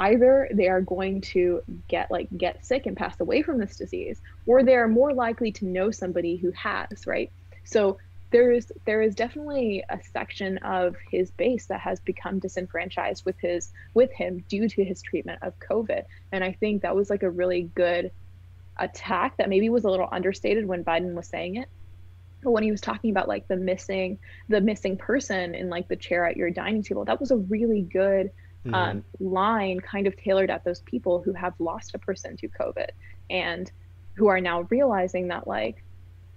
either 0.00 0.48
they 0.52 0.68
are 0.68 0.80
going 0.80 1.20
to 1.20 1.62
get 1.88 2.10
like 2.10 2.28
get 2.36 2.64
sick 2.64 2.86
and 2.86 2.96
pass 2.96 3.18
away 3.20 3.42
from 3.42 3.58
this 3.58 3.76
disease 3.76 4.20
or 4.46 4.62
they 4.62 4.74
are 4.74 4.88
more 4.88 5.12
likely 5.12 5.52
to 5.52 5.64
know 5.64 5.90
somebody 5.90 6.36
who 6.36 6.50
has 6.52 7.06
right 7.06 7.30
so 7.64 7.98
there 8.32 8.52
is 8.52 8.72
there 8.86 9.02
is 9.02 9.14
definitely 9.14 9.84
a 9.90 9.98
section 10.12 10.58
of 10.58 10.96
his 11.10 11.30
base 11.32 11.66
that 11.66 11.80
has 11.80 12.00
become 12.00 12.38
disenfranchised 12.38 13.24
with 13.24 13.38
his 13.40 13.72
with 13.94 14.12
him 14.12 14.44
due 14.48 14.68
to 14.68 14.84
his 14.84 15.02
treatment 15.02 15.38
of 15.42 15.52
covid 15.60 16.04
and 16.32 16.42
i 16.42 16.52
think 16.52 16.82
that 16.82 16.96
was 16.96 17.10
like 17.10 17.22
a 17.22 17.30
really 17.30 17.70
good 17.74 18.10
attack 18.80 19.36
that 19.36 19.48
maybe 19.48 19.68
was 19.68 19.84
a 19.84 19.90
little 19.90 20.08
understated 20.10 20.66
when 20.66 20.84
Biden 20.84 21.14
was 21.14 21.28
saying 21.28 21.56
it. 21.56 21.68
But 22.42 22.52
when 22.52 22.62
he 22.62 22.70
was 22.70 22.80
talking 22.80 23.10
about 23.10 23.28
like 23.28 23.46
the 23.48 23.56
missing 23.56 24.18
the 24.48 24.60
missing 24.60 24.96
person 24.96 25.54
in 25.54 25.68
like 25.68 25.88
the 25.88 25.96
chair 25.96 26.26
at 26.26 26.36
your 26.36 26.50
dining 26.50 26.82
table, 26.82 27.04
that 27.04 27.20
was 27.20 27.30
a 27.30 27.36
really 27.36 27.82
good 27.82 28.30
mm-hmm. 28.64 28.74
um, 28.74 29.04
line 29.18 29.80
kind 29.80 30.06
of 30.06 30.16
tailored 30.16 30.50
at 30.50 30.64
those 30.64 30.80
people 30.80 31.22
who 31.22 31.32
have 31.32 31.54
lost 31.58 31.94
a 31.94 31.98
person 31.98 32.36
to 32.38 32.48
COVID 32.48 32.88
and 33.28 33.70
who 34.14 34.28
are 34.28 34.40
now 34.40 34.62
realizing 34.70 35.28
that 35.28 35.46
like 35.46 35.82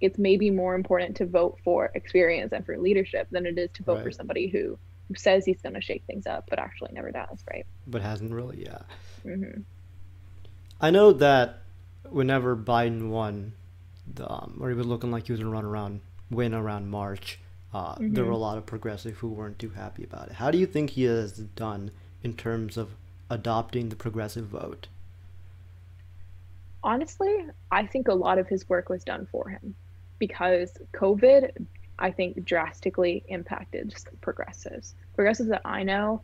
it's 0.00 0.18
maybe 0.18 0.50
more 0.50 0.74
important 0.74 1.16
to 1.16 1.26
vote 1.26 1.58
for 1.64 1.90
experience 1.94 2.52
and 2.52 2.64
for 2.66 2.76
leadership 2.78 3.28
than 3.30 3.46
it 3.46 3.58
is 3.58 3.70
to 3.74 3.82
vote 3.82 3.96
right. 3.96 4.04
for 4.04 4.10
somebody 4.10 4.48
who, 4.48 4.78
who 5.08 5.14
says 5.14 5.44
he's 5.44 5.60
going 5.62 5.74
to 5.74 5.80
shake 5.80 6.02
things 6.06 6.26
up 6.26 6.44
but 6.48 6.58
actually 6.58 6.90
never 6.92 7.10
does 7.10 7.44
right 7.50 7.66
but 7.86 8.02
hasn't 8.02 8.32
really 8.32 8.64
yeah 8.64 8.78
mm-hmm. 9.24 9.60
i 10.80 10.90
know 10.90 11.12
that 11.12 11.60
whenever 12.10 12.56
biden 12.56 13.08
won 13.08 13.52
the, 14.14 14.30
um, 14.30 14.58
or 14.60 14.68
he 14.68 14.74
was 14.74 14.86
looking 14.86 15.10
like 15.10 15.26
he 15.26 15.32
was 15.32 15.40
going 15.40 15.50
to 15.50 15.54
run 15.54 15.64
around 15.64 16.00
win 16.30 16.54
around 16.54 16.88
march 16.88 17.38
uh, 17.72 17.94
mm-hmm. 17.94 18.12
there 18.14 18.24
were 18.24 18.30
a 18.30 18.36
lot 18.36 18.58
of 18.58 18.66
progressive 18.66 19.16
who 19.16 19.28
weren't 19.28 19.58
too 19.58 19.70
happy 19.70 20.04
about 20.04 20.28
it 20.28 20.34
how 20.34 20.50
do 20.50 20.58
you 20.58 20.66
think 20.66 20.90
he 20.90 21.04
has 21.04 21.32
done 21.32 21.90
in 22.24 22.34
terms 22.34 22.76
of 22.76 22.90
adopting 23.30 23.88
the 23.88 23.96
progressive 23.96 24.46
vote 24.46 24.88
honestly 26.82 27.46
i 27.70 27.86
think 27.86 28.08
a 28.08 28.14
lot 28.14 28.38
of 28.38 28.48
his 28.48 28.68
work 28.68 28.88
was 28.88 29.04
done 29.04 29.26
for 29.30 29.48
him 29.48 29.74
because 30.18 30.72
COVID, 30.92 31.66
I 31.98 32.10
think, 32.10 32.44
drastically 32.44 33.24
impacted 33.28 33.94
progressives. 34.20 34.94
Progressives 35.14 35.50
that 35.50 35.62
I 35.64 35.82
know 35.82 36.22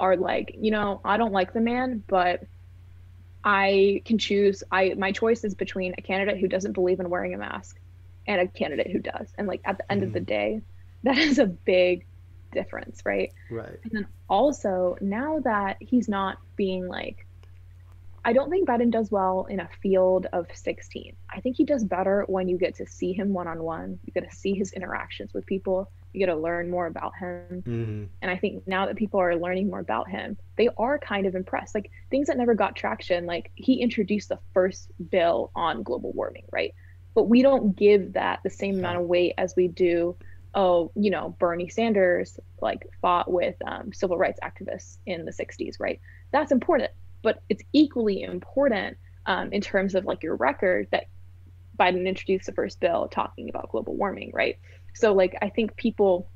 are 0.00 0.16
like, 0.16 0.56
you 0.60 0.70
know, 0.70 1.00
I 1.04 1.16
don't 1.16 1.32
like 1.32 1.52
the 1.52 1.60
man, 1.60 2.02
but 2.06 2.44
I 3.44 4.02
can 4.04 4.18
choose. 4.18 4.62
I 4.70 4.94
my 4.96 5.12
choice 5.12 5.44
is 5.44 5.54
between 5.54 5.94
a 5.98 6.02
candidate 6.02 6.38
who 6.38 6.48
doesn't 6.48 6.72
believe 6.72 7.00
in 7.00 7.10
wearing 7.10 7.34
a 7.34 7.38
mask 7.38 7.78
and 8.26 8.40
a 8.40 8.46
candidate 8.46 8.90
who 8.90 9.00
does. 9.00 9.28
And 9.36 9.46
like 9.46 9.60
at 9.64 9.78
the 9.78 9.92
end 9.92 10.02
mm. 10.02 10.06
of 10.06 10.12
the 10.12 10.20
mm-hmm. 10.20 10.26
day, 10.26 10.62
that 11.02 11.18
is 11.18 11.38
a 11.38 11.46
big 11.46 12.06
difference, 12.54 13.02
right? 13.04 13.32
Right. 13.50 13.78
And 13.82 13.92
then 13.92 14.06
also 14.28 14.96
now 15.00 15.40
that 15.40 15.76
he's 15.80 16.08
not 16.08 16.38
being 16.56 16.88
like 16.88 17.26
I 18.26 18.32
don't 18.32 18.48
think 18.48 18.66
Biden 18.66 18.90
does 18.90 19.10
well 19.10 19.46
in 19.50 19.60
a 19.60 19.68
field 19.82 20.26
of 20.32 20.46
16. 20.54 21.14
I 21.28 21.40
think 21.40 21.56
he 21.56 21.64
does 21.64 21.84
better 21.84 22.24
when 22.26 22.48
you 22.48 22.56
get 22.56 22.76
to 22.76 22.86
see 22.86 23.12
him 23.12 23.34
one 23.34 23.46
on 23.46 23.62
one. 23.62 23.98
You 24.06 24.12
get 24.14 24.28
to 24.28 24.34
see 24.34 24.54
his 24.54 24.72
interactions 24.72 25.34
with 25.34 25.44
people. 25.44 25.90
You 26.14 26.20
get 26.20 26.32
to 26.32 26.36
learn 26.36 26.70
more 26.70 26.86
about 26.86 27.14
him. 27.16 27.62
Mm-hmm. 27.66 28.04
And 28.22 28.30
I 28.30 28.36
think 28.38 28.66
now 28.66 28.86
that 28.86 28.96
people 28.96 29.20
are 29.20 29.36
learning 29.36 29.68
more 29.68 29.80
about 29.80 30.08
him, 30.08 30.38
they 30.56 30.70
are 30.78 30.98
kind 30.98 31.26
of 31.26 31.34
impressed. 31.34 31.74
Like 31.74 31.90
things 32.10 32.28
that 32.28 32.38
never 32.38 32.54
got 32.54 32.76
traction, 32.76 33.26
like 33.26 33.50
he 33.56 33.82
introduced 33.82 34.30
the 34.30 34.38
first 34.54 34.90
bill 35.10 35.50
on 35.54 35.82
global 35.82 36.12
warming, 36.12 36.44
right? 36.50 36.74
But 37.14 37.24
we 37.24 37.42
don't 37.42 37.76
give 37.76 38.14
that 38.14 38.40
the 38.42 38.50
same 38.50 38.78
amount 38.78 39.00
of 39.00 39.06
weight 39.06 39.34
as 39.36 39.54
we 39.54 39.68
do 39.68 40.16
oh, 40.54 40.92
you 40.94 41.10
know, 41.10 41.34
Bernie 41.38 41.68
Sanders 41.68 42.38
like 42.60 42.88
fought 43.02 43.30
with 43.30 43.56
um, 43.66 43.92
civil 43.92 44.16
rights 44.16 44.38
activists 44.42 44.98
in 45.06 45.24
the 45.24 45.32
60s, 45.32 45.80
right? 45.80 46.00
That's 46.30 46.52
important 46.52 46.90
but 47.24 47.42
it's 47.48 47.64
equally 47.72 48.22
important 48.22 48.96
um, 49.26 49.52
in 49.52 49.60
terms 49.60 49.96
of 49.96 50.04
like 50.04 50.22
your 50.22 50.36
record 50.36 50.86
that 50.92 51.06
Biden 51.76 52.06
introduced 52.06 52.46
the 52.46 52.52
first 52.52 52.78
bill 52.78 53.08
talking 53.08 53.48
about 53.48 53.70
global 53.70 53.96
warming, 53.96 54.30
right? 54.32 54.58
So 54.92 55.12
like 55.12 55.34
I 55.42 55.48
think 55.48 55.74
people 55.74 56.28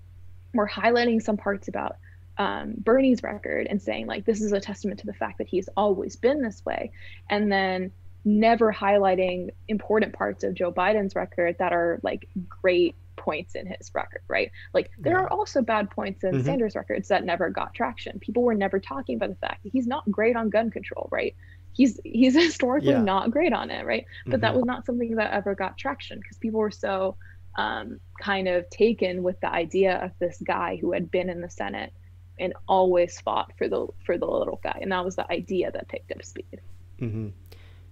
were 0.52 0.66
highlighting 0.66 1.22
some 1.22 1.36
parts 1.36 1.68
about 1.68 1.96
um, 2.38 2.74
Bernie's 2.78 3.22
record 3.22 3.66
and 3.68 3.80
saying 3.80 4.06
like 4.06 4.24
this 4.24 4.40
is 4.40 4.50
a 4.52 4.60
testament 4.60 5.00
to 5.00 5.06
the 5.06 5.12
fact 5.12 5.38
that 5.38 5.46
he's 5.46 5.68
always 5.76 6.16
been 6.16 6.42
this 6.42 6.64
way, 6.64 6.90
and 7.28 7.52
then 7.52 7.92
never 8.24 8.72
highlighting 8.72 9.50
important 9.68 10.12
parts 10.14 10.42
of 10.42 10.54
Joe 10.54 10.72
Biden's 10.72 11.14
record 11.14 11.56
that 11.58 11.72
are 11.72 12.00
like 12.02 12.28
great 12.48 12.96
points 13.18 13.54
in 13.54 13.66
his 13.66 13.90
record, 13.94 14.22
right? 14.28 14.50
Like 14.72 14.90
there 14.98 15.14
yeah. 15.14 15.24
are 15.24 15.30
also 15.30 15.62
bad 15.62 15.90
points 15.90 16.24
in 16.24 16.32
mm-hmm. 16.32 16.44
Sanders' 16.44 16.74
records 16.74 17.08
that 17.08 17.24
never 17.24 17.50
got 17.50 17.74
traction. 17.74 18.18
People 18.20 18.42
were 18.42 18.54
never 18.54 18.78
talking 18.78 19.16
about 19.16 19.30
the 19.30 19.36
fact 19.36 19.62
that 19.64 19.70
he's 19.70 19.86
not 19.86 20.10
great 20.10 20.36
on 20.36 20.50
gun 20.50 20.70
control, 20.70 21.08
right? 21.10 21.34
He's 21.72 22.00
he's 22.04 22.34
historically 22.42 22.92
yeah. 22.92 23.02
not 23.02 23.30
great 23.30 23.52
on 23.52 23.70
it, 23.70 23.84
right? 23.84 24.06
But 24.24 24.32
mm-hmm. 24.32 24.40
that 24.40 24.54
was 24.54 24.64
not 24.64 24.86
something 24.86 25.16
that 25.16 25.32
ever 25.32 25.54
got 25.54 25.76
traction 25.76 26.18
because 26.20 26.38
people 26.38 26.60
were 26.60 26.70
so 26.70 27.16
um, 27.56 28.00
kind 28.20 28.48
of 28.48 28.68
taken 28.70 29.22
with 29.22 29.38
the 29.40 29.50
idea 29.50 29.96
of 29.96 30.12
this 30.18 30.40
guy 30.46 30.78
who 30.80 30.92
had 30.92 31.10
been 31.10 31.28
in 31.28 31.40
the 31.40 31.50
Senate 31.50 31.92
and 32.38 32.54
always 32.68 33.20
fought 33.20 33.52
for 33.58 33.68
the 33.68 33.86
for 34.04 34.16
the 34.16 34.26
little 34.26 34.60
guy, 34.62 34.78
and 34.80 34.92
that 34.92 35.04
was 35.04 35.16
the 35.16 35.30
idea 35.30 35.70
that 35.72 35.88
picked 35.88 36.12
up 36.12 36.24
speed. 36.24 36.60
Mm-hmm. 37.00 37.28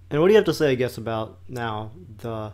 And 0.09 0.21
what 0.21 0.27
do 0.27 0.33
you 0.33 0.37
have 0.37 0.45
to 0.45 0.53
say, 0.53 0.71
I 0.71 0.75
guess, 0.75 0.97
about 0.97 1.39
now 1.49 1.91
the 2.17 2.53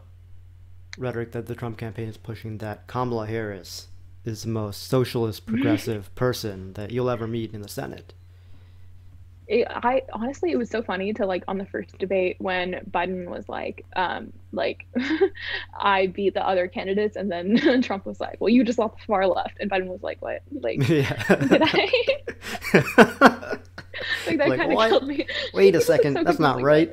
rhetoric 0.97 1.31
that 1.31 1.47
the 1.47 1.55
Trump 1.55 1.77
campaign 1.77 2.07
is 2.07 2.17
pushing 2.17 2.57
that 2.59 2.87
Kamala 2.87 3.25
Harris 3.25 3.87
is 4.25 4.43
the 4.43 4.49
most 4.49 4.83
socialist 4.83 5.45
progressive 5.47 6.13
person 6.15 6.73
that 6.73 6.91
you'll 6.91 7.09
ever 7.09 7.27
meet 7.27 7.53
in 7.53 7.61
the 7.61 7.67
Senate. 7.67 8.13
It, 9.45 9.67
I 9.69 10.03
honestly, 10.13 10.51
it 10.51 10.57
was 10.57 10.69
so 10.69 10.81
funny 10.81 11.11
to 11.13 11.25
like 11.25 11.43
on 11.49 11.57
the 11.57 11.65
first 11.65 11.97
debate 11.97 12.37
when 12.39 12.79
Biden 12.89 13.29
was 13.29 13.49
like, 13.49 13.85
um, 13.93 14.31
like 14.53 14.85
I 15.77 16.07
beat 16.07 16.33
the 16.33 16.47
other 16.47 16.69
candidates, 16.69 17.17
and 17.17 17.29
then 17.29 17.81
Trump 17.81 18.05
was 18.05 18.21
like, 18.21 18.39
"Well, 18.39 18.47
you 18.47 18.63
just 18.63 18.79
lost 18.79 18.95
the 18.95 19.03
far 19.05 19.27
left," 19.27 19.57
and 19.59 19.69
Biden 19.69 19.87
was 19.87 20.01
like, 20.01 20.21
"What? 20.21 20.43
Like, 20.49 20.87
yeah. 20.87 21.35
did 21.35 21.61
I?" 21.61 21.91
like 24.27 24.37
that 24.37 24.49
like, 24.49 24.59
kind 24.59 24.71
of 24.71 24.89
killed 24.89 25.07
me. 25.07 25.27
Wait 25.53 25.75
a 25.75 25.81
second, 25.81 26.15
so 26.15 26.23
that's 26.23 26.39
not 26.39 26.61
right. 26.61 26.89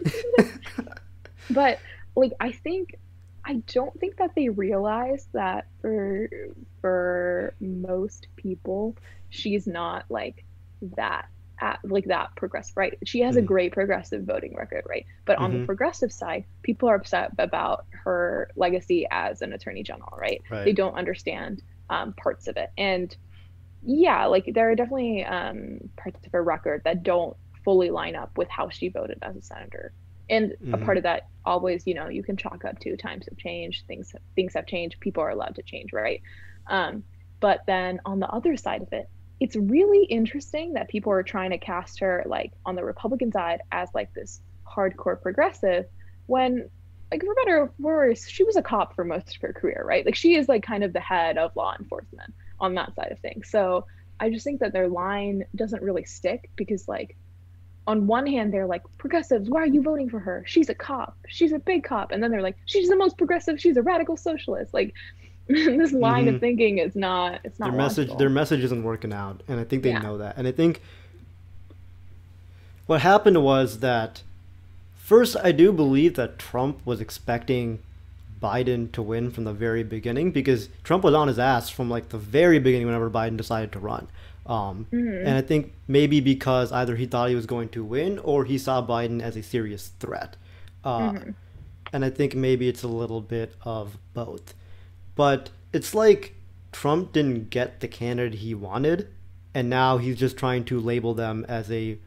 but 1.50 1.78
like, 2.16 2.32
I 2.40 2.50
think 2.50 2.98
I 3.44 3.62
don't 3.72 3.98
think 3.98 4.16
that 4.16 4.34
they 4.34 4.48
realize 4.48 5.28
that 5.32 5.66
for 5.80 6.28
for 6.80 7.54
most 7.60 8.28
people, 8.36 8.96
she's 9.28 9.66
not 9.66 10.04
like 10.08 10.44
that 10.96 11.28
at, 11.60 11.78
like 11.84 12.06
that 12.06 12.34
progressive, 12.36 12.76
right? 12.76 12.98
She 13.04 13.20
has 13.20 13.36
mm-hmm. 13.36 13.44
a 13.44 13.46
great 13.46 13.72
progressive 13.72 14.24
voting 14.24 14.54
record, 14.54 14.84
right? 14.88 15.06
But 15.24 15.38
on 15.38 15.50
mm-hmm. 15.50 15.60
the 15.60 15.66
progressive 15.66 16.12
side, 16.12 16.44
people 16.62 16.88
are 16.88 16.94
upset 16.94 17.32
about 17.38 17.86
her 18.04 18.50
legacy 18.56 19.06
as 19.10 19.42
an 19.42 19.52
attorney 19.52 19.82
general, 19.82 20.16
right? 20.18 20.42
right. 20.50 20.64
They 20.64 20.72
don't 20.72 20.94
understand 20.94 21.62
um, 21.88 22.12
parts 22.14 22.46
of 22.46 22.56
it, 22.56 22.70
and 22.78 23.14
yeah, 23.82 24.26
like 24.26 24.50
there 24.52 24.70
are 24.70 24.74
definitely 24.74 25.24
um, 25.24 25.80
parts 25.96 26.24
of 26.26 26.32
her 26.32 26.42
record 26.42 26.82
that 26.84 27.02
don't 27.02 27.36
fully 27.64 27.90
line 27.90 28.16
up 28.16 28.36
with 28.36 28.48
how 28.48 28.68
she 28.68 28.88
voted 28.88 29.18
as 29.22 29.36
a 29.36 29.42
senator 29.42 29.92
and 30.30 30.52
mm-hmm. 30.52 30.74
a 30.74 30.78
part 30.78 30.96
of 30.96 31.02
that 31.02 31.26
always 31.44 31.86
you 31.86 31.94
know 31.94 32.08
you 32.08 32.22
can 32.22 32.36
chalk 32.36 32.64
up 32.64 32.78
to 32.78 32.96
times 32.96 33.26
have 33.28 33.36
changed 33.36 33.86
things 33.86 34.14
things 34.34 34.54
have 34.54 34.66
changed 34.66 34.98
people 35.00 35.22
are 35.22 35.30
allowed 35.30 35.54
to 35.54 35.62
change 35.62 35.92
right? 35.92 36.22
Um, 36.66 37.04
but 37.40 37.60
then 37.66 38.00
on 38.04 38.20
the 38.20 38.28
other 38.28 38.56
side 38.56 38.82
of 38.82 38.92
it 38.92 39.08
it's 39.40 39.56
really 39.56 40.04
interesting 40.04 40.74
that 40.74 40.88
people 40.88 41.12
are 41.12 41.22
trying 41.22 41.50
to 41.50 41.58
cast 41.58 42.00
her 42.00 42.22
like 42.26 42.52
on 42.64 42.76
the 42.76 42.84
republican 42.84 43.32
side 43.32 43.60
as 43.72 43.88
like 43.94 44.12
this 44.14 44.40
hardcore 44.66 45.20
progressive 45.20 45.86
when 46.26 46.68
like 47.10 47.22
for 47.22 47.34
better 47.34 47.62
or 47.62 47.72
worse 47.78 48.28
she 48.28 48.44
was 48.44 48.56
a 48.56 48.62
cop 48.62 48.94
for 48.94 49.04
most 49.04 49.36
of 49.36 49.42
her 49.42 49.52
career 49.52 49.82
right? 49.84 50.06
Like 50.06 50.14
she 50.14 50.36
is 50.36 50.48
like 50.48 50.62
kind 50.62 50.84
of 50.84 50.92
the 50.92 51.00
head 51.00 51.38
of 51.38 51.56
law 51.56 51.74
enforcement 51.78 52.32
on 52.60 52.74
that 52.74 52.94
side 52.94 53.10
of 53.10 53.18
things. 53.18 53.50
So 53.50 53.86
i 54.20 54.28
just 54.28 54.44
think 54.44 54.60
that 54.60 54.72
their 54.72 54.86
line 54.86 55.44
doesn't 55.56 55.82
really 55.82 56.04
stick 56.04 56.50
because 56.54 56.86
like 56.86 57.16
on 57.90 58.06
one 58.06 58.26
hand 58.26 58.54
they're 58.54 58.66
like 58.66 58.82
progressives 58.98 59.50
why 59.50 59.60
are 59.62 59.66
you 59.66 59.82
voting 59.82 60.08
for 60.08 60.20
her? 60.20 60.44
She's 60.46 60.68
a 60.68 60.74
cop. 60.74 61.16
She's 61.28 61.52
a 61.52 61.58
big 61.58 61.82
cop. 61.84 62.12
And 62.12 62.22
then 62.22 62.30
they're 62.30 62.42
like 62.42 62.56
she's 62.66 62.88
the 62.88 62.96
most 62.96 63.18
progressive. 63.18 63.60
She's 63.60 63.76
a 63.76 63.82
radical 63.82 64.16
socialist. 64.16 64.72
Like 64.72 64.94
this 65.48 65.92
line 65.92 66.26
mm-hmm. 66.26 66.36
of 66.36 66.40
thinking 66.40 66.78
is 66.78 66.94
not 66.94 67.40
it's 67.42 67.58
not 67.58 67.70
their 67.70 67.78
message 67.78 68.16
their 68.18 68.30
message 68.30 68.62
isn't 68.62 68.84
working 68.84 69.12
out 69.12 69.42
and 69.48 69.58
i 69.58 69.64
think 69.64 69.82
they 69.82 69.90
yeah. 69.90 69.98
know 69.98 70.16
that. 70.18 70.36
And 70.36 70.46
i 70.46 70.52
think 70.52 70.80
what 72.86 73.00
happened 73.00 73.42
was 73.42 73.80
that 73.80 74.22
first 74.94 75.36
i 75.42 75.50
do 75.50 75.72
believe 75.72 76.14
that 76.14 76.38
trump 76.38 76.78
was 76.84 77.00
expecting 77.00 77.80
biden 78.40 78.92
to 78.92 79.02
win 79.02 79.28
from 79.28 79.42
the 79.42 79.52
very 79.52 79.82
beginning 79.82 80.30
because 80.30 80.68
trump 80.84 81.02
was 81.02 81.14
on 81.14 81.26
his 81.26 81.38
ass 81.38 81.68
from 81.68 81.90
like 81.90 82.10
the 82.10 82.18
very 82.18 82.60
beginning 82.60 82.86
whenever 82.86 83.10
biden 83.10 83.36
decided 83.36 83.72
to 83.72 83.80
run 83.80 84.06
um, 84.46 84.86
mm-hmm. 84.92 85.26
And 85.26 85.36
I 85.36 85.42
think 85.42 85.74
maybe 85.86 86.20
because 86.20 86.72
either 86.72 86.96
he 86.96 87.06
thought 87.06 87.28
he 87.28 87.34
was 87.34 87.46
going 87.46 87.68
to 87.70 87.84
win 87.84 88.18
or 88.18 88.44
he 88.44 88.58
saw 88.58 88.84
Biden 88.84 89.22
as 89.22 89.36
a 89.36 89.42
serious 89.42 89.92
threat. 90.00 90.36
Uh, 90.82 91.12
mm-hmm. 91.12 91.30
And 91.92 92.04
I 92.04 92.10
think 92.10 92.34
maybe 92.34 92.68
it's 92.68 92.82
a 92.82 92.88
little 92.88 93.20
bit 93.20 93.54
of 93.62 93.98
both. 94.14 94.54
But 95.14 95.50
it's 95.72 95.94
like 95.94 96.34
Trump 96.72 97.12
didn't 97.12 97.50
get 97.50 97.80
the 97.80 97.88
candidate 97.88 98.40
he 98.40 98.54
wanted, 98.54 99.08
and 99.54 99.68
now 99.68 99.98
he's 99.98 100.18
just 100.18 100.36
trying 100.36 100.64
to 100.66 100.80
label 100.80 101.14
them 101.14 101.44
as 101.48 101.70
a 101.70 101.98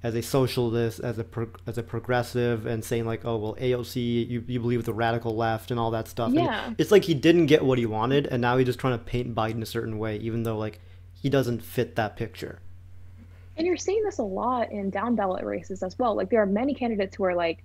as 0.00 0.14
a 0.14 0.22
socialist, 0.22 1.00
as 1.00 1.18
a 1.18 1.24
pro, 1.24 1.48
as 1.66 1.76
a 1.76 1.82
progressive, 1.82 2.66
and 2.66 2.84
saying 2.84 3.06
like, 3.06 3.24
oh 3.24 3.36
well, 3.36 3.56
AOC, 3.56 4.28
you, 4.28 4.44
you 4.46 4.60
believe 4.60 4.84
the 4.84 4.92
radical 4.92 5.34
left 5.34 5.70
and 5.70 5.80
all 5.80 5.90
that 5.90 6.06
stuff. 6.06 6.32
Yeah. 6.32 6.66
And 6.66 6.76
it's 6.78 6.90
like 6.90 7.04
he 7.04 7.14
didn't 7.14 7.46
get 7.46 7.64
what 7.64 7.78
he 7.78 7.86
wanted, 7.86 8.26
and 8.26 8.40
now 8.40 8.56
he's 8.56 8.66
just 8.66 8.78
trying 8.78 8.98
to 8.98 9.04
paint 9.04 9.34
Biden 9.34 9.62
a 9.62 9.66
certain 9.66 9.98
way, 9.98 10.16
even 10.18 10.42
though 10.42 10.58
like 10.58 10.80
he 11.20 11.28
doesn't 11.28 11.62
fit 11.62 11.96
that 11.96 12.16
picture. 12.16 12.60
And 13.56 13.66
you're 13.66 13.76
seeing 13.76 14.04
this 14.04 14.18
a 14.18 14.22
lot 14.22 14.70
in 14.70 14.90
down 14.90 15.16
ballot 15.16 15.44
races 15.44 15.82
as 15.82 15.98
well. 15.98 16.14
Like 16.14 16.30
there 16.30 16.40
are 16.40 16.46
many 16.46 16.74
candidates 16.74 17.16
who 17.16 17.24
are 17.24 17.34
like, 17.34 17.64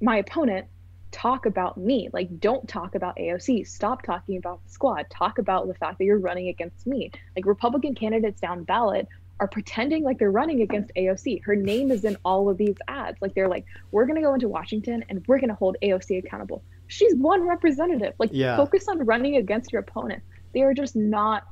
my 0.00 0.18
opponent 0.18 0.66
talk 1.10 1.46
about 1.46 1.76
me. 1.76 2.08
Like, 2.12 2.40
don't 2.40 2.68
talk 2.68 2.94
about 2.94 3.16
AOC. 3.16 3.66
Stop 3.66 4.02
talking 4.02 4.36
about 4.36 4.62
the 4.64 4.70
squad. 4.70 5.06
Talk 5.10 5.38
about 5.38 5.66
the 5.66 5.74
fact 5.74 5.98
that 5.98 6.04
you're 6.04 6.18
running 6.18 6.48
against 6.48 6.86
me. 6.86 7.10
Like, 7.36 7.46
Republican 7.46 7.94
candidates 7.94 8.40
down 8.40 8.64
ballot 8.64 9.08
are 9.40 9.48
pretending 9.48 10.02
like 10.02 10.18
they're 10.18 10.32
running 10.32 10.62
against 10.62 10.90
AOC. 10.96 11.44
Her 11.44 11.54
name 11.54 11.92
is 11.92 12.04
in 12.04 12.16
all 12.24 12.48
of 12.48 12.58
these 12.58 12.76
ads. 12.88 13.20
Like, 13.20 13.34
they're 13.34 13.48
like, 13.48 13.64
we're 13.90 14.04
going 14.04 14.16
to 14.16 14.22
go 14.22 14.34
into 14.34 14.48
Washington 14.48 15.04
and 15.08 15.24
we're 15.26 15.38
going 15.38 15.48
to 15.48 15.54
hold 15.54 15.76
AOC 15.82 16.18
accountable. 16.18 16.62
She's 16.88 17.14
one 17.14 17.46
representative. 17.46 18.14
Like, 18.18 18.30
yeah. 18.32 18.56
focus 18.56 18.88
on 18.88 19.04
running 19.04 19.36
against 19.36 19.72
your 19.72 19.80
opponent. 19.80 20.22
They 20.54 20.62
are 20.62 20.74
just 20.74 20.96
not 20.96 21.44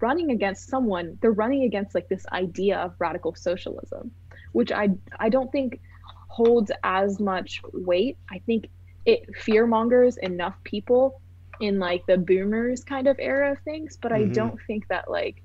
running 0.00 0.30
against 0.30 0.68
someone. 0.68 1.18
They're 1.20 1.32
running 1.32 1.62
against 1.64 1.94
like 1.94 2.08
this 2.08 2.26
idea 2.32 2.78
of 2.78 2.94
radical 2.98 3.34
socialism, 3.34 4.10
which 4.52 4.72
I 4.72 4.90
I 5.18 5.28
don't 5.28 5.50
think 5.50 5.80
holds 6.28 6.70
as 6.84 7.20
much 7.20 7.62
weight. 7.72 8.18
I 8.30 8.38
think 8.40 8.68
it 9.04 9.34
fear 9.36 9.66
mongers 9.66 10.16
enough 10.18 10.54
people 10.64 11.20
in 11.60 11.78
like 11.78 12.04
the 12.06 12.18
boomers 12.18 12.84
kind 12.84 13.06
of 13.06 13.16
era 13.18 13.52
of 13.52 13.58
things, 13.60 13.96
but 13.96 14.12
mm-hmm. 14.12 14.30
I 14.30 14.34
don't 14.34 14.58
think 14.66 14.88
that 14.88 15.10
like 15.10 15.42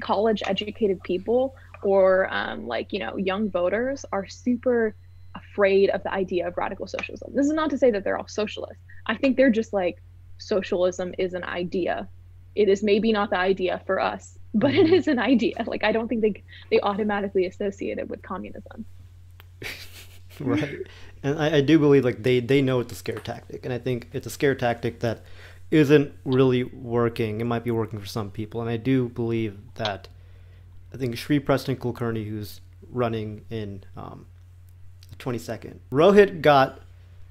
college 0.00 0.42
educated 0.46 1.02
people 1.02 1.54
or 1.82 2.32
um, 2.32 2.66
like 2.66 2.92
you 2.92 2.98
know 2.98 3.16
young 3.16 3.50
voters 3.50 4.04
are 4.12 4.26
super 4.26 4.94
afraid 5.34 5.90
of 5.90 6.02
the 6.02 6.12
idea 6.12 6.46
of 6.46 6.56
radical 6.56 6.86
socialism. 6.86 7.32
This 7.34 7.46
is 7.46 7.52
not 7.52 7.70
to 7.70 7.78
say 7.78 7.90
that 7.90 8.04
they're 8.04 8.18
all 8.18 8.28
socialists. 8.28 8.82
I 9.06 9.16
think 9.16 9.36
they're 9.36 9.50
just 9.50 9.72
like 9.72 10.02
socialism 10.38 11.14
is 11.18 11.34
an 11.34 11.44
idea. 11.44 12.08
It 12.54 12.68
is 12.68 12.82
maybe 12.82 13.12
not 13.12 13.30
the 13.30 13.38
idea 13.38 13.80
for 13.86 14.00
us, 14.00 14.38
but 14.54 14.74
it 14.74 14.86
mm-hmm. 14.86 15.10
an 15.10 15.18
idea. 15.18 15.54
Like 15.66 15.84
I 15.84 15.92
don't 15.92 16.08
think 16.08 16.22
they 16.22 16.42
they 16.70 16.80
automatically 16.80 17.46
associate 17.46 17.98
it 17.98 18.08
with 18.08 18.22
communism. 18.22 18.84
right 20.40 20.86
and 21.22 21.38
I, 21.38 21.56
I, 21.56 21.60
do 21.60 21.78
believe 21.78 22.04
like 22.04 22.22
they 22.22 22.40
they 22.40 22.62
know 22.62 22.80
it's 22.80 22.92
a 22.92 22.94
scare 22.94 23.18
tactic 23.18 23.64
and 23.64 23.72
i 23.72 23.78
think 23.78 24.08
it's 24.12 24.26
a 24.26 24.30
scare 24.30 24.54
tactic 24.54 25.00
that 25.00 25.22
isn't 25.70 26.12
really 26.24 26.64
working 26.64 27.40
it 27.40 27.44
might 27.44 27.64
be 27.64 27.70
working 27.70 28.00
for 28.00 28.06
some 28.06 28.30
people 28.30 28.60
and 28.60 28.70
i 28.70 28.76
do 28.76 29.08
believe 29.08 29.58
that 29.74 30.08
i 30.92 30.96
think 30.96 31.16
Sri 31.16 31.38
preston 31.38 31.76
kulkarni 31.76 32.28
who's 32.28 32.60
running 32.90 33.44
in 33.50 33.84
um, 33.96 34.26
the 35.10 35.16
22nd 35.16 35.78
rohit 35.90 36.40
got 36.40 36.81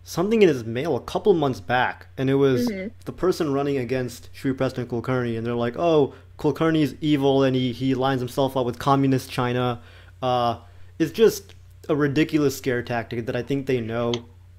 something 0.04 0.42
in 0.42 0.48
his 0.48 0.64
mail 0.64 0.96
a 0.96 1.02
couple 1.02 1.34
months 1.34 1.60
back 1.60 2.08
and 2.18 2.30
it 2.30 2.36
was 2.36 2.68
mm-hmm. 2.68 2.88
the 3.06 3.12
person 3.12 3.54
running 3.54 3.78
against 3.78 4.30
Sri 4.34 4.54
preston 4.54 4.88
kulkarni 4.88 5.38
and 5.38 5.46
they're 5.46 5.54
like 5.54 5.78
oh 5.78 6.14
kulkarni's 6.38 6.96
evil 7.02 7.44
and 7.44 7.56
he, 7.56 7.72
he 7.72 7.94
lines 7.94 8.20
himself 8.20 8.58
up 8.58 8.66
with 8.66 8.80
communist 8.80 9.30
china 9.30 9.82
uh, 10.22 10.58
it's 11.00 11.12
just 11.12 11.56
a 11.90 11.96
ridiculous 11.96 12.58
scare 12.58 12.84
tactic 12.84 13.26
that 13.26 13.36
I 13.36 13.42
think 13.42 13.66
they 13.66 13.82
know 13.82 14.14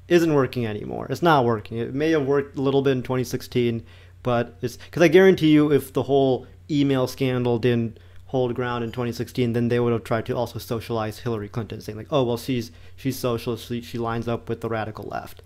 isn't 0.08 0.34
working 0.34 0.66
anymore. 0.66 1.06
It's 1.08 1.22
not 1.22 1.44
working. 1.44 1.78
It 1.78 1.94
may 1.94 2.10
have 2.10 2.26
worked 2.26 2.58
a 2.58 2.60
little 2.60 2.82
bit 2.82 2.92
in 2.92 3.02
2016, 3.02 3.84
but 4.22 4.56
it's 4.60 4.76
because 4.76 5.02
I 5.02 5.08
guarantee 5.08 5.50
you, 5.50 5.72
if 5.72 5.92
the 5.92 6.02
whole 6.02 6.46
email 6.70 7.06
scandal 7.06 7.58
didn't 7.58 7.98
hold 8.32 8.54
ground 8.54 8.82
in 8.82 8.90
2016, 8.90 9.52
then 9.52 9.68
they 9.68 9.78
would 9.78 9.92
have 9.92 10.04
tried 10.04 10.24
to 10.24 10.34
also 10.34 10.58
socialize 10.58 11.18
Hillary 11.18 11.50
Clinton, 11.50 11.80
saying 11.80 11.98
like, 11.98 12.08
"Oh, 12.10 12.24
well, 12.24 12.38
she's 12.38 12.72
she's 12.96 13.18
socialist. 13.18 13.68
She, 13.68 13.82
she 13.82 13.98
lines 13.98 14.26
up 14.26 14.48
with 14.48 14.62
the 14.62 14.70
radical 14.70 15.04
left." 15.04 15.42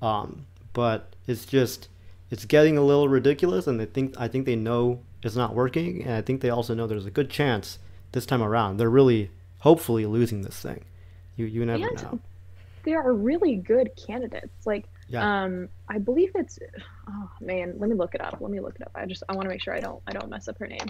Um, 0.00 0.46
but 0.72 1.14
it's 1.26 1.44
just 1.44 1.88
it's 2.30 2.44
getting 2.44 2.78
a 2.78 2.82
little 2.82 3.08
ridiculous, 3.08 3.66
and 3.66 3.78
they 3.80 3.86
think 3.86 4.14
I 4.18 4.28
think 4.28 4.46
they 4.46 4.56
know 4.56 5.00
it's 5.22 5.36
not 5.36 5.54
working, 5.54 6.04
and 6.04 6.14
I 6.14 6.22
think 6.22 6.40
they 6.40 6.50
also 6.50 6.74
know 6.74 6.86
there's 6.86 7.06
a 7.06 7.10
good 7.10 7.28
chance 7.28 7.80
this 8.12 8.24
time 8.24 8.42
around 8.42 8.78
they're 8.78 8.88
really 8.88 9.30
hopefully 9.58 10.06
losing 10.06 10.42
this 10.42 10.60
thing. 10.60 10.84
You 11.36 11.46
you 11.46 11.66
never 11.66 11.88
and 11.88 12.02
know. 12.02 12.20
There 12.84 13.02
are 13.02 13.12
really 13.12 13.56
good 13.56 13.90
candidates. 13.96 14.64
Like 14.64 14.86
yeah. 15.08 15.42
um 15.42 15.68
I 15.88 15.98
believe 15.98 16.30
it's 16.36 16.58
oh 17.08 17.30
man, 17.40 17.74
let 17.78 17.90
me 17.90 17.96
look 17.96 18.14
it 18.14 18.20
up. 18.20 18.38
Let 18.40 18.50
me 18.50 18.60
look 18.60 18.76
it 18.76 18.82
up. 18.82 18.92
I 18.94 19.06
just 19.06 19.24
I 19.28 19.34
want 19.34 19.46
to 19.46 19.50
make 19.50 19.60
sure 19.60 19.74
I 19.74 19.80
don't 19.80 20.00
I 20.06 20.12
don't 20.12 20.30
mess 20.30 20.46
up 20.46 20.58
her 20.58 20.68
name. 20.68 20.86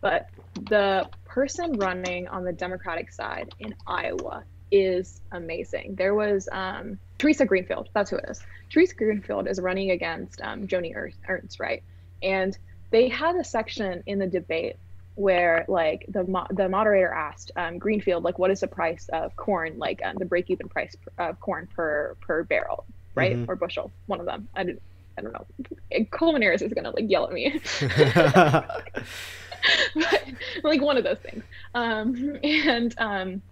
But 0.00 0.28
the 0.68 1.08
person 1.24 1.72
running 1.74 2.28
on 2.28 2.44
the 2.44 2.52
Democratic 2.52 3.12
side 3.12 3.52
in 3.58 3.74
Iowa 3.86 4.44
is 4.70 5.20
amazing. 5.32 5.94
There 5.96 6.14
was 6.14 6.48
um, 6.52 6.98
Theresa 7.18 7.46
Greenfield. 7.46 7.88
That's 7.94 8.10
who 8.10 8.16
it 8.16 8.26
is. 8.28 8.40
Theresa 8.70 8.94
Greenfield 8.94 9.48
is 9.48 9.60
running 9.60 9.90
against 9.90 10.40
um, 10.42 10.66
Joni 10.66 10.94
Ernst, 11.28 11.60
right? 11.60 11.82
And 12.22 12.56
they 12.90 13.08
had 13.08 13.36
a 13.36 13.44
section 13.44 14.02
in 14.06 14.18
the 14.18 14.26
debate 14.26 14.76
where 15.14 15.64
like 15.66 16.04
the 16.08 16.24
mo- 16.24 16.46
the 16.50 16.68
moderator 16.68 17.12
asked 17.12 17.50
um, 17.56 17.78
Greenfield 17.78 18.22
like 18.22 18.38
what 18.38 18.52
is 18.52 18.60
the 18.60 18.68
price 18.68 19.08
of 19.12 19.34
corn 19.34 19.76
like 19.76 20.00
um, 20.04 20.14
the 20.16 20.24
break 20.24 20.48
even 20.48 20.68
price 20.68 20.96
of 21.18 21.40
corn 21.40 21.66
per 21.74 22.14
per 22.20 22.44
barrel 22.44 22.84
right 23.16 23.34
mm-hmm. 23.34 23.50
or 23.50 23.56
bushel 23.56 23.90
one 24.06 24.20
of 24.20 24.26
them 24.26 24.48
I 24.54 24.62
didn't 24.62 24.80
I 25.18 25.22
don't 25.22 25.32
know 25.32 26.04
Coleman 26.12 26.40
Harris 26.40 26.62
is 26.62 26.72
gonna 26.72 26.90
like 26.90 27.10
yell 27.10 27.26
at 27.26 27.32
me 27.32 27.60
but, 29.94 30.24
like 30.62 30.80
one 30.80 30.96
of 30.96 31.04
those 31.04 31.18
things 31.18 31.44
um, 31.74 32.38
and 32.44 32.94
um, 32.98 33.42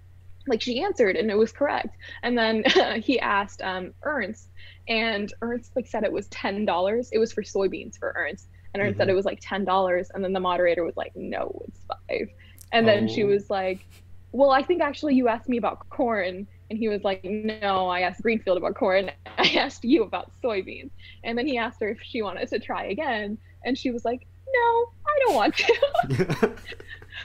like 0.46 0.62
she 0.62 0.82
answered 0.82 1.16
and 1.16 1.30
it 1.30 1.36
was 1.36 1.52
correct 1.52 1.96
and 2.22 2.36
then 2.36 2.64
he 3.02 3.18
asked 3.20 3.62
um, 3.62 3.92
Ernst 4.02 4.48
and 4.88 5.32
Ernst 5.42 5.74
like 5.74 5.86
said 5.86 6.04
it 6.04 6.12
was 6.12 6.26
ten 6.28 6.64
dollars 6.64 7.10
it 7.12 7.18
was 7.18 7.32
for 7.32 7.42
soybeans 7.42 7.98
for 7.98 8.12
Ernst 8.16 8.48
and 8.80 8.92
mm-hmm. 8.92 8.98
said 8.98 9.08
it 9.08 9.14
was 9.14 9.24
like 9.24 9.38
ten 9.40 9.64
dollars, 9.64 10.10
and 10.14 10.22
then 10.22 10.32
the 10.32 10.40
moderator 10.40 10.84
was 10.84 10.96
like, 10.96 11.12
"No, 11.14 11.62
it's 11.66 11.80
five. 11.88 12.28
And 12.72 12.86
then 12.86 13.04
oh. 13.04 13.12
she 13.12 13.24
was 13.24 13.48
like, 13.48 13.86
"Well, 14.32 14.50
I 14.50 14.62
think 14.62 14.82
actually 14.82 15.14
you 15.14 15.28
asked 15.28 15.48
me 15.48 15.56
about 15.56 15.88
corn." 15.88 16.46
And 16.68 16.80
he 16.80 16.88
was 16.88 17.04
like, 17.04 17.22
No, 17.22 17.86
I 17.86 18.00
asked 18.00 18.22
Greenfield 18.22 18.58
about 18.58 18.74
corn. 18.74 19.12
I 19.38 19.54
asked 19.56 19.84
you 19.84 20.02
about 20.02 20.32
soybeans. 20.42 20.90
And 21.22 21.38
then 21.38 21.46
he 21.46 21.58
asked 21.58 21.80
her 21.80 21.90
if 21.90 22.02
she 22.02 22.22
wanted 22.22 22.48
to 22.48 22.58
try 22.58 22.86
again. 22.86 23.38
And 23.64 23.78
she 23.78 23.92
was 23.92 24.04
like, 24.04 24.26
No, 24.54 24.92
I 25.06 25.18
don't 25.24 25.34
want 25.34 25.56
to. 25.56 25.76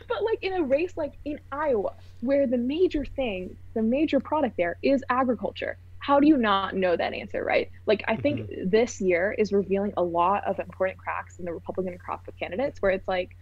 but 0.07 0.23
like 0.23 0.43
in 0.43 0.53
a 0.53 0.63
race 0.63 0.95
like 0.97 1.13
in 1.25 1.39
Iowa, 1.51 1.93
where 2.21 2.47
the 2.47 2.57
major 2.57 3.05
thing, 3.05 3.55
the 3.73 3.81
major 3.81 4.19
product 4.19 4.57
there 4.57 4.77
is 4.81 5.03
agriculture, 5.09 5.77
how 6.01 6.19
do 6.19 6.27
you 6.27 6.35
not 6.35 6.75
know 6.75 6.97
that 6.97 7.13
answer, 7.13 7.43
right? 7.43 7.69
Like, 7.85 8.03
I 8.07 8.15
think 8.15 8.41
mm-hmm. 8.41 8.69
this 8.69 8.99
year 8.99 9.35
is 9.37 9.53
revealing 9.53 9.93
a 9.97 10.03
lot 10.03 10.43
of 10.45 10.59
important 10.59 10.97
cracks 10.97 11.37
in 11.37 11.45
the 11.45 11.53
Republican 11.53 11.97
crop 11.99 12.27
of 12.27 12.35
candidates 12.37 12.81
where 12.81 12.91
it's 12.91 13.07
like 13.07 13.37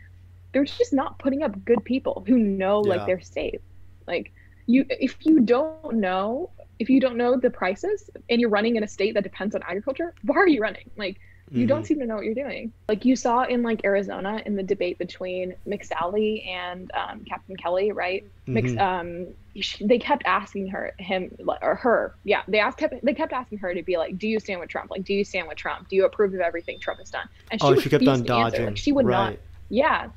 they're 0.52 0.66
just 0.66 0.92
not 0.92 1.18
putting 1.20 1.42
up 1.42 1.64
good 1.64 1.84
people 1.86 2.24
who 2.28 2.38
know 2.38 2.84
yeah. 2.84 2.96
like 2.96 3.06
their 3.06 3.22
state. 3.22 3.62
Like, 4.08 4.34
you, 4.66 4.86
if 4.90 5.16
you 5.22 5.40
don't 5.40 5.96
know, 5.96 6.52
if 6.80 6.90
you 6.90 7.00
don't 7.00 7.16
know 7.16 7.38
the 7.38 7.50
prices 7.50 8.10
and 8.30 8.42
you're 8.42 8.50
running 8.50 8.76
in 8.76 8.84
a 8.84 8.88
state 8.88 9.14
that 9.14 9.24
depends 9.24 9.56
on 9.56 9.64
agriculture, 9.64 10.14
why 10.24 10.36
are 10.36 10.48
you 10.48 10.60
running? 10.62 10.90
Like, 10.98 11.18
you 11.52 11.60
mm-hmm. 11.60 11.68
don't 11.68 11.86
seem 11.86 12.00
to 12.00 12.06
know 12.06 12.16
what 12.16 12.26
you're 12.26 12.36
doing. 12.36 12.72
Like 12.88 13.06
you 13.06 13.16
saw 13.16 13.44
in 13.44 13.64
like 13.64 13.82
Arizona 13.84 14.42
in 14.46 14.56
the 14.56 14.64
debate 14.64 14.98
between 14.98 15.56
McSally 15.68 16.48
and 16.48 16.92
um, 16.94 17.26
Captain 17.28 17.56
Kelly, 17.56 17.92
right? 17.92 18.24
Mm-hmm. 18.24 18.54
Mix, 18.54 18.78
um, 18.78 19.28
she, 19.56 19.86
they 19.86 19.98
kept 19.98 20.24
asking 20.26 20.68
her, 20.68 20.94
him 21.00 21.36
or 21.62 21.76
her, 21.76 22.14
yeah, 22.24 22.44
they 22.48 22.60
asked, 22.60 22.78
kept, 22.78 23.04
they 23.04 23.14
kept 23.14 23.34
asking 23.34 23.58
her 23.60 23.74
to 23.74 23.82
be 23.82 23.98
like, 23.98 24.18
"Do 24.18 24.28
you 24.28 24.40
stand 24.40 24.60
with 24.60 24.70
Trump? 24.70 24.92
Like, 24.92 25.04
do 25.04 25.14
you 25.14 25.24
stand 25.24 25.48
with 25.48 25.58
Trump? 25.58 25.90
Do 25.90 25.96
you 25.96 26.06
approve 26.06 26.34
of 26.34 26.40
everything 26.40 26.80
Trump 26.80 27.00
has 27.00 27.10
done?" 27.10 27.28
And 27.50 27.60
she, 27.60 27.68
oh, 27.68 27.76
she 27.80 27.90
kept 27.90 28.08
on 28.08 28.24
dodging. 28.24 28.66
Like, 28.66 28.78
she 28.78 28.92
would 28.92 29.06
right. 29.06 29.32
not, 29.32 29.40
yeah, 29.70 30.10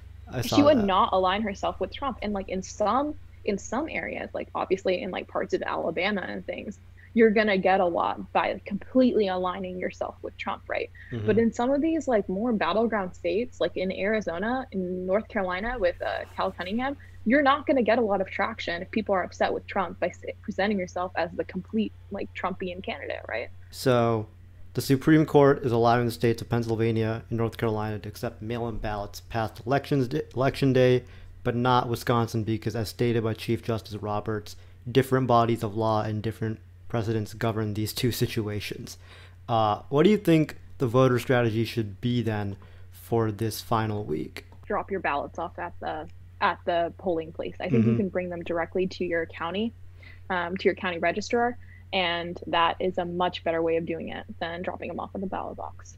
she 0.42 0.62
would 0.62 0.78
that. 0.78 0.86
not 0.86 1.10
align 1.12 1.42
herself 1.42 1.80
with 1.80 1.92
Trump. 1.92 2.18
And 2.22 2.32
like 2.32 2.48
in 2.48 2.62
some 2.62 3.14
in 3.44 3.58
some 3.58 3.88
areas, 3.88 4.30
like 4.32 4.48
obviously 4.54 5.02
in 5.02 5.10
like 5.10 5.28
parts 5.28 5.54
of 5.54 5.62
Alabama 5.62 6.22
and 6.22 6.44
things, 6.46 6.78
you're 7.14 7.30
gonna 7.30 7.58
get 7.58 7.80
a 7.80 7.84
lot 7.84 8.32
by 8.32 8.60
completely 8.64 9.28
aligning 9.28 9.78
yourself 9.78 10.16
with 10.22 10.36
Trump, 10.36 10.62
right? 10.68 10.90
Mm-hmm. 11.10 11.26
But 11.26 11.38
in 11.38 11.52
some 11.52 11.70
of 11.70 11.80
these 11.80 12.08
like 12.08 12.28
more 12.28 12.52
battleground 12.52 13.14
states, 13.14 13.60
like 13.60 13.76
in 13.76 13.92
Arizona, 13.92 14.66
in 14.72 15.06
North 15.06 15.28
Carolina 15.28 15.76
with 15.78 16.00
uh, 16.02 16.24
Cal 16.34 16.50
Cunningham, 16.52 16.96
you're 17.26 17.42
not 17.42 17.66
gonna 17.66 17.82
get 17.82 17.98
a 17.98 18.02
lot 18.02 18.20
of 18.20 18.30
traction 18.30 18.82
if 18.82 18.90
people 18.90 19.14
are 19.14 19.22
upset 19.22 19.52
with 19.52 19.66
Trump 19.66 20.00
by 20.00 20.12
presenting 20.42 20.78
yourself 20.78 21.12
as 21.16 21.30
the 21.32 21.44
complete 21.44 21.92
like 22.10 22.32
Trumpian 22.34 22.82
candidate, 22.82 23.24
right? 23.28 23.50
So. 23.70 24.26
The 24.74 24.80
Supreme 24.80 25.26
Court 25.26 25.66
is 25.66 25.70
allowing 25.70 26.06
the 26.06 26.10
states 26.12 26.40
of 26.40 26.48
Pennsylvania 26.48 27.24
and 27.28 27.36
North 27.36 27.58
Carolina 27.58 27.98
to 27.98 28.08
accept 28.08 28.40
mail-in 28.40 28.78
ballots 28.78 29.20
past 29.20 29.60
elections 29.66 30.08
election 30.34 30.72
day, 30.72 31.04
but 31.44 31.54
not 31.54 31.90
Wisconsin 31.90 32.42
because, 32.42 32.74
as 32.74 32.88
stated 32.88 33.22
by 33.22 33.34
Chief 33.34 33.62
Justice 33.62 33.96
Roberts, 33.96 34.56
different 34.90 35.26
bodies 35.26 35.62
of 35.62 35.76
law 35.76 36.00
and 36.00 36.22
different 36.22 36.58
precedents 36.92 37.32
govern 37.32 37.72
these 37.72 37.90
two 37.94 38.12
situations. 38.12 38.98
Uh, 39.48 39.80
what 39.88 40.02
do 40.02 40.10
you 40.10 40.18
think 40.18 40.58
the 40.76 40.86
voter 40.86 41.18
strategy 41.18 41.64
should 41.64 42.02
be 42.02 42.20
then 42.20 42.54
for 42.90 43.32
this 43.32 43.62
final 43.62 44.04
week? 44.04 44.44
Drop 44.66 44.90
your 44.90 45.00
ballots 45.00 45.38
off 45.38 45.58
at 45.58 45.72
the 45.80 46.06
at 46.42 46.58
the 46.66 46.92
polling 46.98 47.32
place. 47.32 47.54
I 47.58 47.70
think 47.70 47.84
mm-hmm. 47.84 47.92
you 47.92 47.96
can 47.96 48.08
bring 48.10 48.28
them 48.28 48.42
directly 48.42 48.88
to 48.88 49.06
your 49.06 49.24
county, 49.24 49.72
um, 50.28 50.54
to 50.58 50.64
your 50.64 50.74
county 50.74 50.98
registrar, 50.98 51.56
and 51.94 52.38
that 52.48 52.76
is 52.78 52.98
a 52.98 53.06
much 53.06 53.42
better 53.42 53.62
way 53.62 53.78
of 53.78 53.86
doing 53.86 54.10
it 54.10 54.26
than 54.38 54.60
dropping 54.60 54.88
them 54.88 55.00
off 55.00 55.14
in 55.14 55.22
the 55.22 55.26
ballot 55.26 55.56
box. 55.56 55.96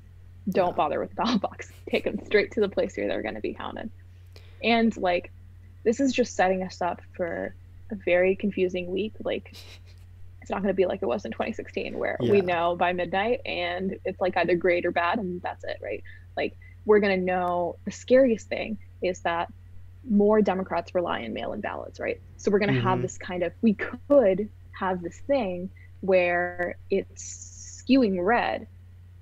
Don't 0.48 0.68
yeah. 0.68 0.76
bother 0.76 1.00
with 1.00 1.10
the 1.10 1.16
ballot 1.16 1.40
box. 1.40 1.72
Take 1.90 2.04
them 2.04 2.24
straight 2.24 2.52
to 2.52 2.60
the 2.60 2.68
place 2.68 2.96
where 2.96 3.08
they're 3.08 3.22
going 3.22 3.34
to 3.34 3.40
be 3.40 3.54
counted. 3.54 3.90
And 4.62 4.96
like, 4.96 5.32
this 5.82 5.98
is 5.98 6.12
just 6.12 6.36
setting 6.36 6.62
us 6.62 6.80
up 6.80 7.00
for 7.16 7.52
a 7.90 7.96
very 7.96 8.36
confusing 8.36 8.92
week. 8.92 9.14
Like, 9.24 9.56
it's 10.44 10.50
not 10.50 10.60
going 10.60 10.68
to 10.68 10.76
be 10.76 10.84
like 10.84 11.00
it 11.00 11.06
was 11.06 11.24
in 11.24 11.30
2016 11.30 11.98
where 11.98 12.18
yeah. 12.20 12.30
we 12.30 12.42
know 12.42 12.76
by 12.76 12.92
midnight 12.92 13.40
and 13.46 13.96
it's 14.04 14.20
like 14.20 14.36
either 14.36 14.54
great 14.54 14.84
or 14.84 14.90
bad 14.90 15.18
and 15.18 15.40
that's 15.40 15.64
it 15.64 15.78
right 15.82 16.02
like 16.36 16.54
we're 16.84 17.00
going 17.00 17.18
to 17.18 17.24
know 17.24 17.76
the 17.86 17.90
scariest 17.90 18.46
thing 18.46 18.76
is 19.00 19.20
that 19.20 19.50
more 20.06 20.42
democrats 20.42 20.94
rely 20.94 21.24
on 21.24 21.32
mail-in 21.32 21.62
ballots 21.62 21.98
right 21.98 22.20
so 22.36 22.50
we're 22.50 22.58
going 22.58 22.68
to 22.68 22.78
mm-hmm. 22.78 22.86
have 22.86 23.00
this 23.00 23.16
kind 23.16 23.42
of 23.42 23.54
we 23.62 23.72
could 23.72 24.50
have 24.78 25.00
this 25.00 25.18
thing 25.20 25.70
where 26.02 26.76
it's 26.90 27.82
skewing 27.88 28.22
red 28.22 28.66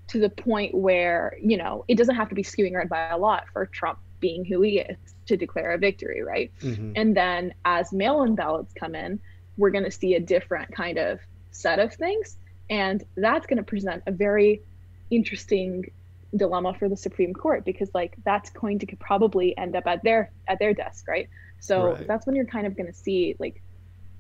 to 0.09 0.18
the 0.18 0.29
point 0.29 0.75
where 0.75 1.37
you 1.41 1.57
know 1.57 1.85
it 1.87 1.97
doesn't 1.97 2.16
have 2.16 2.29
to 2.29 2.35
be 2.35 2.43
skewing 2.43 2.75
red 2.75 2.89
by 2.89 3.11
a 3.11 3.16
lot 3.16 3.45
for 3.53 3.64
trump 3.66 4.01
being 4.18 4.45
who 4.45 4.61
he 4.61 4.81
is 4.81 4.97
to 5.27 5.37
declare 5.37 5.70
a 5.70 5.79
victory 5.79 6.20
right 6.20 6.51
mm-hmm. 6.61 6.91
and 6.97 7.16
then 7.16 7.55
as 7.64 7.93
mail-in 7.93 8.35
ballots 8.35 8.75
come 8.75 8.97
in 8.97 9.20
we're 9.57 9.71
going 9.71 9.85
to 9.85 9.91
see 9.91 10.15
a 10.15 10.21
different 10.21 10.75
kind 10.75 10.99
of 10.99 11.21
set 11.51 11.79
of 11.79 11.95
things. 11.95 12.37
And 12.71 13.05
that's 13.17 13.47
going 13.47 13.59
to 13.59 13.63
present 13.63 14.03
a 14.07 14.13
very 14.13 14.63
interesting 15.11 15.91
dilemma 16.35 16.75
for 16.79 16.89
the 16.89 16.97
Supreme 16.97 17.35
Court 17.35 17.65
because 17.65 17.91
like 17.93 18.17
that's 18.25 18.51
going 18.51 18.79
to 18.79 18.97
probably 18.97 19.57
end 19.57 19.77
up 19.77 19.87
at 19.87 20.03
their 20.03 20.31
at 20.49 20.59
their 20.59 20.73
desk, 20.73 21.07
right? 21.07 21.29
So 21.61 21.93
right. 21.93 22.07
that's 22.07 22.27
when 22.27 22.35
you're 22.35 22.47
kind 22.47 22.67
of 22.67 22.77
going 22.77 22.87
to 22.87 22.95
see 22.95 23.37
like 23.39 23.63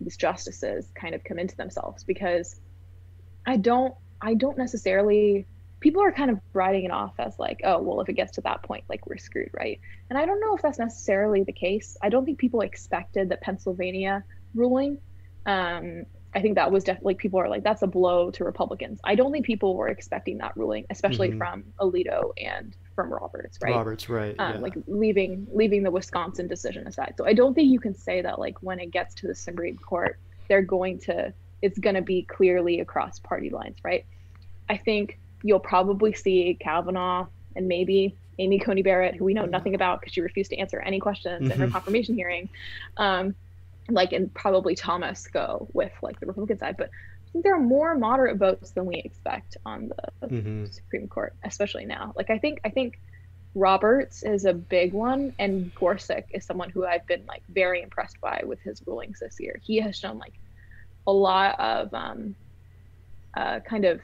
these 0.00 0.16
justices 0.16 0.86
kind 0.94 1.14
of 1.14 1.24
come 1.24 1.38
into 1.38 1.56
themselves 1.56 2.04
because 2.04 2.60
I 3.46 3.56
don't 3.56 3.94
I 4.20 4.34
don't 4.34 4.58
necessarily 4.58 5.46
people 5.80 6.02
are 6.02 6.12
kind 6.12 6.30
of 6.30 6.38
writing 6.52 6.84
it 6.84 6.92
off 6.92 7.14
as 7.18 7.38
like, 7.38 7.60
oh, 7.64 7.82
well, 7.82 8.00
if 8.00 8.08
it 8.08 8.12
gets 8.12 8.32
to 8.32 8.40
that 8.42 8.62
point, 8.62 8.84
like 8.88 9.04
we're 9.06 9.18
screwed, 9.18 9.50
right? 9.52 9.80
And 10.08 10.18
I 10.18 10.24
don't 10.26 10.40
know 10.40 10.54
if 10.54 10.62
that's 10.62 10.78
necessarily 10.78 11.42
the 11.42 11.52
case. 11.52 11.96
I 12.00 12.08
don't 12.08 12.24
think 12.24 12.38
people 12.38 12.60
expected 12.60 13.28
the 13.28 13.36
Pennsylvania 13.36 14.22
ruling 14.54 14.98
um, 15.46 16.04
I 16.34 16.40
think 16.40 16.54
that 16.54 16.70
was 16.72 16.84
definitely 16.84 17.14
like, 17.14 17.18
people 17.18 17.40
are 17.40 17.48
like 17.48 17.62
that's 17.62 17.82
a 17.82 17.86
blow 17.86 18.30
to 18.30 18.44
Republicans. 18.44 19.00
I 19.04 19.14
don't 19.14 19.32
think 19.32 19.44
people 19.44 19.76
were 19.76 19.88
expecting 19.88 20.38
that 20.38 20.56
ruling, 20.56 20.86
especially 20.90 21.28
mm-hmm. 21.28 21.38
from 21.38 21.64
Alito 21.78 22.32
and 22.42 22.74
from 22.94 23.12
Roberts, 23.12 23.58
right? 23.62 23.74
Roberts, 23.74 24.08
right? 24.08 24.34
Um, 24.38 24.54
yeah. 24.54 24.60
Like 24.60 24.74
leaving 24.86 25.46
leaving 25.52 25.82
the 25.82 25.90
Wisconsin 25.90 26.46
decision 26.46 26.86
aside. 26.86 27.14
So 27.18 27.26
I 27.26 27.34
don't 27.34 27.54
think 27.54 27.70
you 27.70 27.80
can 27.80 27.94
say 27.94 28.22
that 28.22 28.38
like 28.38 28.62
when 28.62 28.80
it 28.80 28.90
gets 28.90 29.14
to 29.16 29.26
the 29.26 29.34
Supreme 29.34 29.76
Court, 29.76 30.18
they're 30.48 30.62
going 30.62 30.98
to 31.00 31.32
it's 31.60 31.78
going 31.78 31.96
to 31.96 32.02
be 32.02 32.22
clearly 32.22 32.80
across 32.80 33.18
party 33.18 33.50
lines, 33.50 33.76
right? 33.84 34.04
I 34.68 34.78
think 34.78 35.18
you'll 35.42 35.60
probably 35.60 36.14
see 36.14 36.56
Kavanaugh 36.60 37.26
and 37.56 37.68
maybe 37.68 38.16
Amy 38.38 38.58
Coney 38.58 38.82
Barrett, 38.82 39.16
who 39.16 39.24
we 39.24 39.34
know 39.34 39.44
nothing 39.44 39.74
about 39.74 40.00
because 40.00 40.14
she 40.14 40.22
refused 40.22 40.50
to 40.50 40.56
answer 40.56 40.80
any 40.80 40.98
questions 40.98 41.42
mm-hmm. 41.42 41.52
in 41.52 41.58
her 41.58 41.66
mm-hmm. 41.66 41.72
confirmation 41.72 42.14
hearing. 42.14 42.48
Um, 42.96 43.34
like 43.88 44.12
and 44.12 44.32
probably 44.32 44.74
Thomas 44.74 45.26
go 45.26 45.68
with 45.72 45.92
like 46.02 46.20
the 46.20 46.26
Republican 46.26 46.58
side, 46.58 46.76
but 46.76 46.88
I 46.88 47.30
think 47.32 47.44
there 47.44 47.54
are 47.54 47.60
more 47.60 47.94
moderate 47.94 48.36
votes 48.36 48.72
than 48.72 48.86
we 48.86 48.96
expect 48.96 49.56
on 49.64 49.90
the 50.20 50.26
mm-hmm. 50.26 50.66
Supreme 50.66 51.08
Court, 51.08 51.34
especially 51.44 51.86
now. 51.86 52.12
Like 52.16 52.30
I 52.30 52.38
think 52.38 52.60
I 52.64 52.68
think 52.68 52.98
Roberts 53.54 54.22
is 54.22 54.44
a 54.44 54.54
big 54.54 54.92
one, 54.92 55.34
and 55.38 55.74
Gorsuch 55.74 56.26
is 56.30 56.44
someone 56.44 56.70
who 56.70 56.86
I've 56.86 57.06
been 57.06 57.24
like 57.26 57.42
very 57.48 57.82
impressed 57.82 58.20
by 58.20 58.42
with 58.44 58.60
his 58.60 58.82
rulings 58.86 59.20
this 59.20 59.40
year. 59.40 59.60
He 59.62 59.78
has 59.78 59.96
shown 59.96 60.18
like 60.18 60.34
a 61.06 61.12
lot 61.12 61.58
of 61.58 61.92
um, 61.92 62.34
uh, 63.34 63.60
kind 63.60 63.84
of 63.84 64.00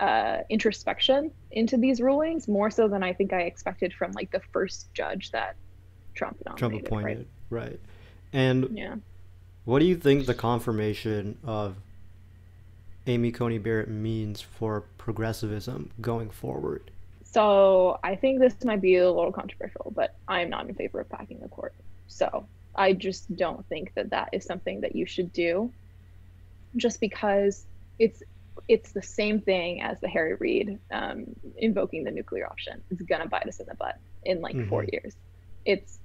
uh, 0.00 0.38
introspection 0.48 1.30
into 1.50 1.76
these 1.76 2.00
rulings, 2.00 2.48
more 2.48 2.70
so 2.70 2.88
than 2.88 3.02
I 3.02 3.12
think 3.12 3.32
I 3.32 3.42
expected 3.42 3.92
from 3.92 4.12
like 4.12 4.30
the 4.30 4.40
first 4.52 4.92
judge 4.94 5.30
that 5.32 5.56
Trump 6.14 6.38
nominated. 6.44 6.86
Trump 6.86 6.86
appointed, 6.86 7.28
right? 7.50 7.62
right. 7.62 7.80
And 8.32 8.76
yeah. 8.76 8.96
what 9.64 9.80
do 9.80 9.84
you 9.84 9.96
think 9.96 10.26
the 10.26 10.34
confirmation 10.34 11.38
of 11.44 11.76
Amy 13.06 13.32
Coney 13.32 13.58
Barrett 13.58 13.88
means 13.88 14.40
for 14.40 14.82
progressivism 14.98 15.90
going 16.00 16.30
forward? 16.30 16.90
So 17.24 17.98
I 18.02 18.16
think 18.16 18.40
this 18.40 18.54
might 18.64 18.80
be 18.80 18.96
a 18.96 19.10
little 19.10 19.32
controversial, 19.32 19.92
but 19.94 20.16
I'm 20.26 20.50
not 20.50 20.68
in 20.68 20.74
favor 20.74 21.00
of 21.00 21.08
packing 21.08 21.38
the 21.40 21.48
court. 21.48 21.74
So 22.08 22.46
I 22.74 22.92
just 22.92 23.34
don't 23.36 23.64
think 23.68 23.94
that 23.94 24.10
that 24.10 24.30
is 24.32 24.44
something 24.44 24.80
that 24.80 24.96
you 24.96 25.06
should 25.06 25.32
do, 25.32 25.72
just 26.76 27.00
because 27.00 27.64
it's 27.98 28.22
it's 28.68 28.92
the 28.92 29.02
same 29.02 29.40
thing 29.40 29.80
as 29.80 30.00
the 30.00 30.08
Harry 30.08 30.34
Reid 30.34 30.78
um, 30.90 31.24
invoking 31.56 32.04
the 32.04 32.10
nuclear 32.10 32.46
option. 32.46 32.82
It's 32.90 33.02
gonna 33.02 33.26
bite 33.26 33.46
us 33.46 33.60
in 33.60 33.66
the 33.66 33.74
butt 33.74 33.98
in 34.24 34.40
like 34.40 34.56
mm-hmm. 34.56 34.68
four 34.68 34.84
years. 34.84 35.14
It's 35.64 35.98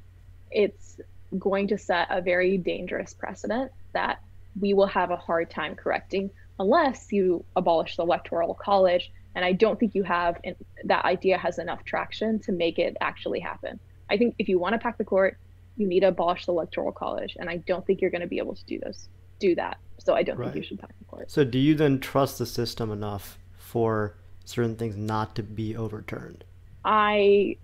it's 0.52 1.00
going 1.40 1.68
to 1.68 1.78
set 1.78 2.08
a 2.10 2.22
very 2.22 2.58
dangerous 2.58 3.14
precedent 3.14 3.72
that 3.94 4.20
we 4.60 4.74
will 4.74 4.88
have 4.88 5.12
a 5.12 5.16
hard 5.16 5.50
time 5.50 5.76
correcting 5.76 6.30
unless 6.60 7.12
you 7.12 7.44
abolish 7.56 7.98
the 7.98 8.04
electoral 8.04 8.54
college. 8.54 9.12
And 9.36 9.44
i 9.44 9.52
don't 9.52 9.80
think 9.80 9.96
you 9.96 10.04
have 10.04 10.38
that 10.86 11.06
idea 11.06 11.38
has 11.38 11.60
enough 11.60 11.84
traction 11.84 12.40
to 12.40 12.52
make 12.52 12.80
it 12.80 12.96
actually 13.02 13.40
happen. 13.40 13.80
I 14.10 14.18
think 14.18 14.36
if 14.40 14.48
you 14.48 14.60
want 14.60 14.74
to 14.74 14.80
pack 14.80 14.98
the 14.98 15.04
court 15.04 15.38
you 15.78 15.86
need 15.88 16.00
to 16.02 16.08
abolish 16.08 16.46
the 16.46 16.54
electoral 16.54 16.92
college. 16.92 17.36
And 17.40 17.50
i 17.50 17.58
don't 17.58 17.86
think 17.86 18.02
you're 18.02 18.12
going 18.12 18.22
to 18.22 18.28
be 18.28 18.38
able 18.38 18.56
to 18.56 18.66
do 18.66 18.80
those 18.80 19.10
do 19.40 19.56
that. 19.56 19.78
So 19.98 20.14
i 20.14 20.24
don't 20.24 20.38
right. 20.38 20.46
think 20.46 20.64
you 20.64 20.68
should 20.68 20.80
pack 20.80 20.98
the 20.98 21.06
court. 21.06 21.30
So 21.30 21.44
do 21.44 21.60
you 21.60 21.76
then 21.76 22.00
trust 22.00 22.40
the 22.40 22.46
system 22.46 22.92
enough 22.92 23.38
for 23.58 24.16
certain 24.46 24.76
things 24.76 24.96
not 24.96 25.36
to 25.36 25.44
be 25.44 25.76
overturned? 25.76 26.46
I 26.86 27.58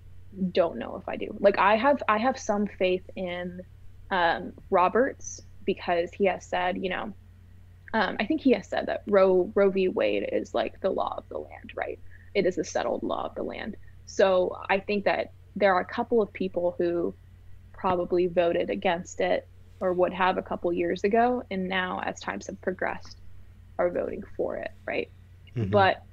don't 0.52 0.78
know 0.78 0.98
if 1.02 1.08
I 1.08 1.16
do. 1.16 1.36
Like 1.40 1.58
I 1.58 1.76
have 1.76 2.02
I 2.08 2.18
have 2.18 2.40
some 2.40 2.68
faith 2.68 3.04
in 3.16 3.62
um, 4.10 4.54
Roberts 4.70 5.42
because 5.66 6.12
he 6.12 6.26
has 6.26 6.46
said, 6.46 6.78
you 6.78 6.90
know, 6.90 7.14
um, 7.94 8.18
I 8.20 8.26
think 8.26 8.42
he 8.42 8.52
has 8.52 8.68
said 8.68 8.88
that 8.88 9.04
Roe 9.08 9.52
Roe 9.56 9.70
v. 9.70 9.88
Wade 9.88 10.30
is 10.32 10.54
like 10.54 10.80
the 10.82 10.90
law 10.90 11.16
of 11.18 11.28
the 11.30 11.38
land, 11.38 11.74
right? 11.76 12.00
It 12.34 12.46
is 12.46 12.58
a 12.58 12.64
settled 12.64 13.04
law 13.04 13.26
of 13.26 13.36
the 13.36 13.44
land. 13.44 13.76
So 14.06 14.58
I 14.70 14.80
think 14.80 15.06
that 15.06 15.32
there 15.56 15.74
are 15.76 15.82
a 15.82 15.86
couple 15.86 16.22
of 16.22 16.32
people 16.32 16.76
who 16.78 17.14
probably 17.74 18.28
voted 18.28 18.70
against 18.70 19.20
it 19.20 19.48
or 19.80 19.94
would 19.94 20.14
have 20.14 20.38
a 20.38 20.42
couple 20.42 20.72
years 20.72 21.04
ago, 21.04 21.44
and 21.50 21.68
now 21.68 22.02
as 22.06 22.20
times 22.20 22.48
have 22.48 22.62
progressed, 22.62 23.18
are 23.80 23.90
voting 23.90 24.24
for 24.38 24.58
it, 24.58 24.72
right? 24.86 25.10
Mm-hmm. 25.56 25.72
But 25.72 26.04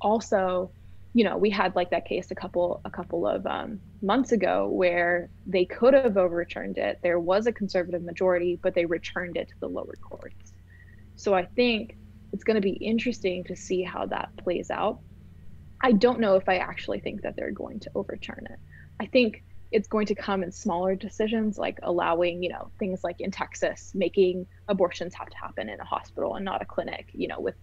also 0.00 0.70
you 1.14 1.24
know 1.24 1.38
we 1.38 1.48
had 1.48 1.74
like 1.76 1.90
that 1.90 2.04
case 2.04 2.30
a 2.30 2.34
couple 2.34 2.80
a 2.84 2.90
couple 2.90 3.26
of 3.26 3.46
um, 3.46 3.80
months 4.02 4.32
ago 4.32 4.68
where 4.68 5.30
they 5.46 5.64
could 5.64 5.94
have 5.94 6.16
overturned 6.16 6.76
it. 6.76 6.98
There 7.02 7.20
was 7.20 7.46
a 7.46 7.52
conservative 7.52 8.02
majority 8.02 8.58
but 8.62 8.74
they 8.74 8.84
returned 8.84 9.36
it 9.36 9.48
to 9.48 9.54
the 9.60 9.68
lower 9.68 9.94
courts. 10.02 10.52
So 11.16 11.32
i 11.32 11.44
think 11.44 11.96
it's 12.32 12.44
going 12.44 12.56
to 12.56 12.60
be 12.60 12.72
interesting 12.72 13.44
to 13.44 13.54
see 13.54 13.82
how 13.82 14.06
that 14.06 14.36
plays 14.36 14.68
out. 14.70 14.98
I 15.80 15.92
don't 15.92 16.20
know 16.20 16.34
if 16.34 16.48
i 16.48 16.56
actually 16.56 17.00
think 17.00 17.22
that 17.22 17.36
they're 17.36 17.52
going 17.52 17.80
to 17.80 17.90
overturn 17.94 18.46
it. 18.50 18.58
I 19.00 19.06
think 19.06 19.44
it's 19.70 19.88
going 19.88 20.06
to 20.06 20.14
come 20.14 20.44
in 20.44 20.52
smaller 20.52 20.94
decisions 20.94 21.58
like 21.58 21.78
allowing 21.82 22.42
you 22.42 22.48
know 22.48 22.70
things 22.78 23.02
like 23.02 23.20
in 23.20 23.30
texas 23.30 23.90
making 23.94 24.46
abortions 24.68 25.12
have 25.14 25.28
to 25.28 25.36
happen 25.36 25.68
in 25.68 25.80
a 25.80 25.84
hospital 25.84 26.36
and 26.36 26.44
not 26.44 26.62
a 26.62 26.64
clinic 26.64 27.08
you 27.12 27.26
know 27.26 27.40
with 27.40 27.56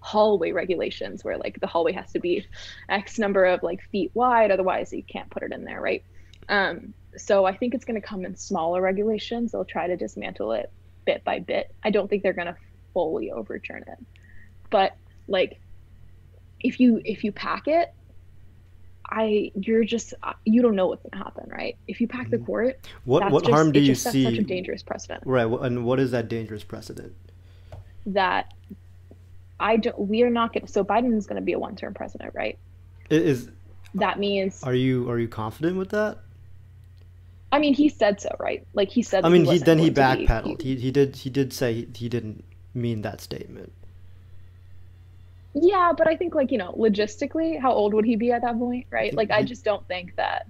hallway 0.00 0.52
regulations 0.52 1.24
where 1.24 1.36
like 1.36 1.58
the 1.60 1.66
hallway 1.66 1.92
has 1.92 2.12
to 2.12 2.20
be 2.20 2.46
x 2.88 3.18
number 3.18 3.44
of 3.44 3.62
like 3.62 3.82
feet 3.90 4.10
wide 4.14 4.50
otherwise 4.50 4.92
you 4.92 5.02
can't 5.02 5.28
put 5.30 5.42
it 5.42 5.52
in 5.52 5.64
there 5.64 5.80
right 5.80 6.04
um, 6.48 6.94
so 7.16 7.44
i 7.44 7.56
think 7.56 7.74
it's 7.74 7.84
going 7.84 8.00
to 8.00 8.06
come 8.06 8.24
in 8.24 8.36
smaller 8.36 8.80
regulations 8.80 9.52
they'll 9.52 9.64
try 9.64 9.86
to 9.86 9.96
dismantle 9.96 10.52
it 10.52 10.70
bit 11.04 11.24
by 11.24 11.38
bit 11.38 11.74
i 11.82 11.90
don't 11.90 12.08
think 12.08 12.22
they're 12.22 12.32
going 12.32 12.46
to 12.46 12.56
fully 12.92 13.30
overturn 13.30 13.82
it 13.82 13.98
but 14.70 14.94
like 15.26 15.58
if 16.60 16.80
you 16.80 17.00
if 17.04 17.24
you 17.24 17.32
pack 17.32 17.66
it 17.66 17.92
I 19.10 19.52
you're 19.54 19.84
just 19.84 20.14
you 20.44 20.60
don't 20.60 20.76
know 20.76 20.88
what's 20.88 21.02
gonna 21.02 21.22
happen, 21.22 21.48
right? 21.48 21.76
If 21.86 22.00
you 22.00 22.08
pack 22.08 22.28
the 22.28 22.36
mm-hmm. 22.36 22.46
court, 22.46 22.88
what 23.04 23.30
what 23.30 23.44
just, 23.44 23.54
harm 23.54 23.72
do 23.72 23.80
you 23.80 23.94
see? 23.94 24.24
Such 24.24 24.34
a 24.34 24.42
dangerous 24.42 24.82
precedent, 24.82 25.22
right? 25.24 25.46
And 25.46 25.84
what 25.84 25.98
is 25.98 26.10
that 26.10 26.28
dangerous 26.28 26.62
precedent? 26.62 27.14
That 28.04 28.52
I 29.60 29.76
don't. 29.76 29.98
We 29.98 30.22
are 30.22 30.30
not 30.30 30.52
going. 30.52 30.66
to 30.66 30.72
So 30.72 30.84
Biden 30.84 31.16
is 31.16 31.26
going 31.26 31.36
to 31.40 31.44
be 31.44 31.52
a 31.52 31.58
one-term 31.58 31.94
president, 31.94 32.34
right? 32.34 32.58
It 33.10 33.22
is 33.22 33.50
that 33.94 34.18
means? 34.18 34.62
Are 34.62 34.74
you 34.74 35.08
are 35.10 35.18
you 35.18 35.28
confident 35.28 35.76
with 35.76 35.90
that? 35.90 36.18
I 37.50 37.58
mean, 37.58 37.74
he 37.74 37.88
said 37.88 38.20
so, 38.20 38.34
right? 38.38 38.66
Like 38.74 38.90
he 38.90 39.02
said. 39.02 39.24
I 39.24 39.30
mean, 39.30 39.44
he, 39.44 39.52
he 39.52 39.58
then 39.58 39.78
he 39.78 39.90
backpedaled. 39.90 40.62
He, 40.62 40.74
he 40.74 40.80
he 40.82 40.90
did 40.90 41.16
he 41.16 41.30
did 41.30 41.52
say 41.52 41.72
he, 41.74 41.88
he 41.94 42.08
didn't 42.08 42.44
mean 42.74 43.02
that 43.02 43.20
statement. 43.20 43.72
Yeah, 45.54 45.92
but 45.96 46.06
I 46.06 46.16
think 46.16 46.34
like 46.34 46.52
you 46.52 46.58
know, 46.58 46.72
logistically, 46.72 47.60
how 47.60 47.72
old 47.72 47.94
would 47.94 48.04
he 48.04 48.16
be 48.16 48.30
at 48.32 48.42
that 48.42 48.58
point, 48.58 48.86
right? 48.90 49.12
Like 49.14 49.30
I 49.30 49.42
just 49.42 49.64
don't 49.64 49.86
think 49.88 50.14
that 50.16 50.46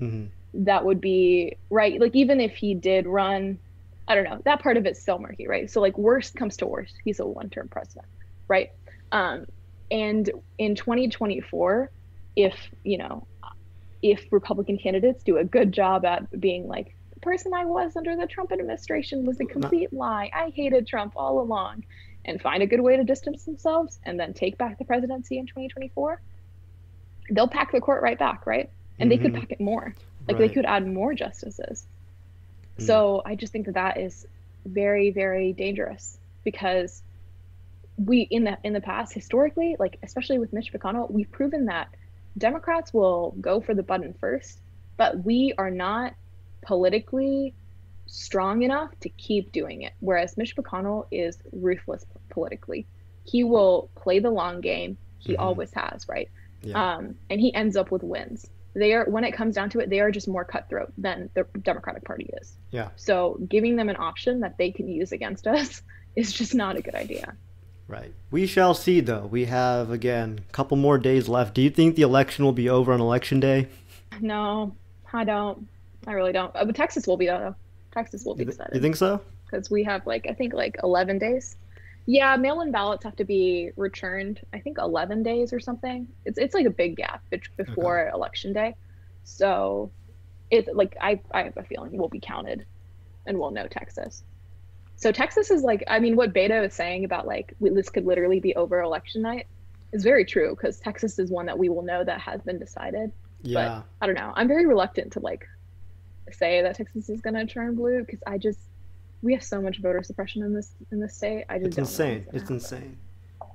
mm-hmm. 0.00 0.64
that 0.64 0.84
would 0.84 1.00
be 1.00 1.56
right. 1.70 2.00
Like 2.00 2.16
even 2.16 2.40
if 2.40 2.56
he 2.56 2.74
did 2.74 3.06
run, 3.06 3.58
I 4.08 4.14
don't 4.14 4.24
know. 4.24 4.40
That 4.44 4.62
part 4.62 4.76
of 4.76 4.86
it's 4.86 5.00
still 5.00 5.18
murky, 5.18 5.46
right? 5.46 5.70
So 5.70 5.80
like 5.80 5.96
worst 5.98 6.34
comes 6.34 6.56
to 6.56 6.66
worst, 6.66 6.94
he's 7.04 7.20
a 7.20 7.26
one-term 7.26 7.68
president 7.68 8.06
right? 8.48 8.70
Um, 9.12 9.46
and 9.90 10.30
in 10.58 10.74
2024, 10.74 11.90
if 12.36 12.54
you 12.82 12.98
know, 12.98 13.26
if 14.02 14.24
Republican 14.30 14.78
candidates 14.78 15.22
do 15.22 15.38
a 15.38 15.44
good 15.44 15.72
job 15.72 16.04
at 16.04 16.40
being 16.40 16.66
like 16.66 16.94
the 17.12 17.20
person 17.20 17.54
I 17.54 17.64
was 17.64 17.96
under 17.96 18.16
the 18.16 18.26
Trump 18.26 18.52
administration 18.52 19.24
was 19.24 19.40
a 19.40 19.44
complete 19.44 19.92
lie. 19.92 20.30
I 20.34 20.50
hated 20.50 20.86
Trump 20.86 21.14
all 21.16 21.40
along. 21.40 21.84
And 22.26 22.40
find 22.40 22.62
a 22.62 22.66
good 22.66 22.80
way 22.80 22.96
to 22.96 23.04
distance 23.04 23.44
themselves 23.44 23.98
and 24.02 24.18
then 24.18 24.32
take 24.32 24.56
back 24.56 24.78
the 24.78 24.86
presidency 24.86 25.36
in 25.36 25.44
2024. 25.44 26.22
They'll 27.30 27.48
pack 27.48 27.70
the 27.70 27.82
court 27.82 28.02
right 28.02 28.18
back, 28.18 28.46
right? 28.46 28.70
And 28.98 29.10
mm-hmm. 29.10 29.22
they 29.22 29.22
could 29.22 29.32
mm-hmm. 29.32 29.40
pack 29.40 29.52
it 29.52 29.60
more. 29.60 29.94
Like 30.26 30.38
right. 30.38 30.48
they 30.48 30.54
could 30.54 30.64
add 30.64 30.86
more 30.86 31.12
justices. 31.12 31.86
Mm. 32.78 32.86
So 32.86 33.22
I 33.26 33.34
just 33.34 33.52
think 33.52 33.66
that 33.66 33.74
that 33.74 33.98
is 33.98 34.26
very, 34.64 35.10
very 35.10 35.52
dangerous 35.52 36.18
because 36.44 37.02
we 37.96 38.22
in 38.22 38.44
the 38.44 38.58
in 38.64 38.72
the 38.72 38.80
past 38.80 39.12
historically, 39.12 39.76
like 39.78 39.98
especially 40.02 40.38
with 40.38 40.52
Mitch 40.52 40.72
McConnell, 40.72 41.10
we've 41.10 41.30
proven 41.30 41.66
that 41.66 41.88
Democrats 42.36 42.92
will 42.92 43.34
go 43.40 43.60
for 43.60 43.74
the 43.74 43.82
button 43.82 44.14
first, 44.20 44.60
but 44.96 45.24
we 45.24 45.54
are 45.58 45.70
not 45.70 46.14
politically 46.62 47.54
strong 48.06 48.62
enough 48.62 48.90
to 49.00 49.08
keep 49.08 49.52
doing 49.52 49.82
it. 49.82 49.92
Whereas 50.00 50.36
Mitch 50.36 50.56
McConnell 50.56 51.06
is 51.10 51.38
ruthless 51.52 52.04
politically. 52.30 52.86
He 53.24 53.44
will 53.44 53.88
play 53.94 54.18
the 54.18 54.30
long 54.30 54.60
game. 54.60 54.98
He 55.18 55.32
mm-hmm. 55.32 55.42
always 55.42 55.72
has, 55.72 56.08
right? 56.08 56.28
Yeah. 56.62 56.96
Um, 56.96 57.16
and 57.30 57.40
he 57.40 57.54
ends 57.54 57.76
up 57.76 57.90
with 57.90 58.02
wins. 58.02 58.48
They 58.74 58.92
are 58.92 59.04
when 59.04 59.22
it 59.22 59.32
comes 59.32 59.54
down 59.54 59.70
to 59.70 59.78
it, 59.78 59.88
they 59.88 60.00
are 60.00 60.10
just 60.10 60.26
more 60.26 60.44
cutthroat 60.44 60.92
than 60.98 61.30
the 61.34 61.44
Democratic 61.62 62.04
Party 62.04 62.28
is. 62.40 62.56
Yeah. 62.72 62.88
So 62.96 63.38
giving 63.48 63.76
them 63.76 63.88
an 63.88 63.96
option 63.96 64.40
that 64.40 64.58
they 64.58 64.72
can 64.72 64.88
use 64.88 65.12
against 65.12 65.46
us 65.46 65.82
is 66.16 66.32
just 66.32 66.54
not 66.54 66.76
a 66.76 66.82
good 66.82 66.94
idea. 66.94 67.36
Right. 67.86 68.12
We 68.30 68.46
shall 68.46 68.74
see, 68.74 69.00
though. 69.00 69.26
We 69.26 69.44
have, 69.46 69.90
again, 69.90 70.40
a 70.48 70.52
couple 70.52 70.76
more 70.76 70.98
days 70.98 71.28
left. 71.28 71.54
Do 71.54 71.62
you 71.62 71.70
think 71.70 71.96
the 71.96 72.02
election 72.02 72.44
will 72.44 72.52
be 72.52 72.68
over 72.68 72.92
on 72.92 73.00
election 73.00 73.40
day? 73.40 73.68
No, 74.20 74.74
I 75.12 75.24
don't. 75.24 75.68
I 76.06 76.12
really 76.12 76.32
don't. 76.32 76.54
Uh, 76.54 76.64
but 76.64 76.74
Texas 76.74 77.06
will 77.06 77.16
be, 77.16 77.26
though. 77.26 77.54
Texas 77.92 78.24
will 78.24 78.34
be 78.34 78.44
decided. 78.44 78.74
You 78.74 78.80
think 78.80 78.96
so? 78.96 79.20
Because 79.44 79.70
we 79.70 79.84
have, 79.84 80.06
like, 80.06 80.26
I 80.28 80.32
think, 80.32 80.54
like 80.54 80.76
11 80.82 81.18
days. 81.18 81.56
Yeah, 82.06 82.36
mail-in 82.36 82.70
ballots 82.70 83.04
have 83.04 83.16
to 83.16 83.24
be 83.24 83.70
returned. 83.76 84.40
I 84.52 84.58
think 84.58 84.78
11 84.78 85.22
days 85.22 85.52
or 85.52 85.60
something. 85.60 86.06
It's 86.24 86.36
it's 86.36 86.54
like 86.54 86.66
a 86.66 86.70
big 86.70 86.96
gap 86.96 87.22
before 87.56 88.08
okay. 88.08 88.14
election 88.14 88.52
day, 88.52 88.76
so 89.24 89.90
it's 90.50 90.68
like 90.70 90.96
I 91.00 91.20
I 91.30 91.44
have 91.44 91.56
a 91.56 91.62
feeling 91.62 91.96
we'll 91.96 92.08
be 92.10 92.20
counted, 92.20 92.66
and 93.26 93.38
we'll 93.38 93.52
know 93.52 93.66
Texas. 93.68 94.22
So 94.96 95.12
Texas 95.12 95.50
is 95.50 95.62
like, 95.62 95.84
I 95.88 95.98
mean, 95.98 96.16
what 96.16 96.32
Beto 96.32 96.64
is 96.66 96.74
saying 96.74 97.04
about 97.04 97.26
like 97.26 97.54
this 97.60 97.90
could 97.90 98.06
literally 98.06 98.40
be 98.40 98.54
over 98.54 98.80
election 98.80 99.22
night 99.22 99.46
is 99.92 100.02
very 100.02 100.24
true 100.24 100.50
because 100.50 100.78
Texas 100.78 101.18
is 101.18 101.30
one 101.30 101.46
that 101.46 101.58
we 101.58 101.68
will 101.68 101.82
know 101.82 102.04
that 102.04 102.20
has 102.20 102.40
been 102.42 102.58
decided. 102.58 103.12
Yeah. 103.42 103.82
But 104.00 104.04
I 104.04 104.06
don't 104.06 104.14
know. 104.14 104.32
I'm 104.34 104.48
very 104.48 104.66
reluctant 104.66 105.12
to 105.12 105.20
like 105.20 105.46
say 106.32 106.62
that 106.62 106.76
Texas 106.76 107.08
is 107.08 107.20
going 107.20 107.34
to 107.34 107.46
turn 107.46 107.74
blue 107.74 108.00
because 108.00 108.22
I 108.26 108.38
just 108.38 108.58
we 109.22 109.32
have 109.32 109.42
so 109.42 109.60
much 109.60 109.78
voter 109.78 110.02
suppression 110.02 110.42
in 110.42 110.54
this 110.54 110.72
in 110.90 111.00
this 111.00 111.16
state. 111.16 111.44
I 111.48 111.58
just 111.58 111.68
it's 111.68 111.78
insane. 111.78 112.26
It's 112.28 112.42
happen. 112.42 112.56
insane. 112.56 112.98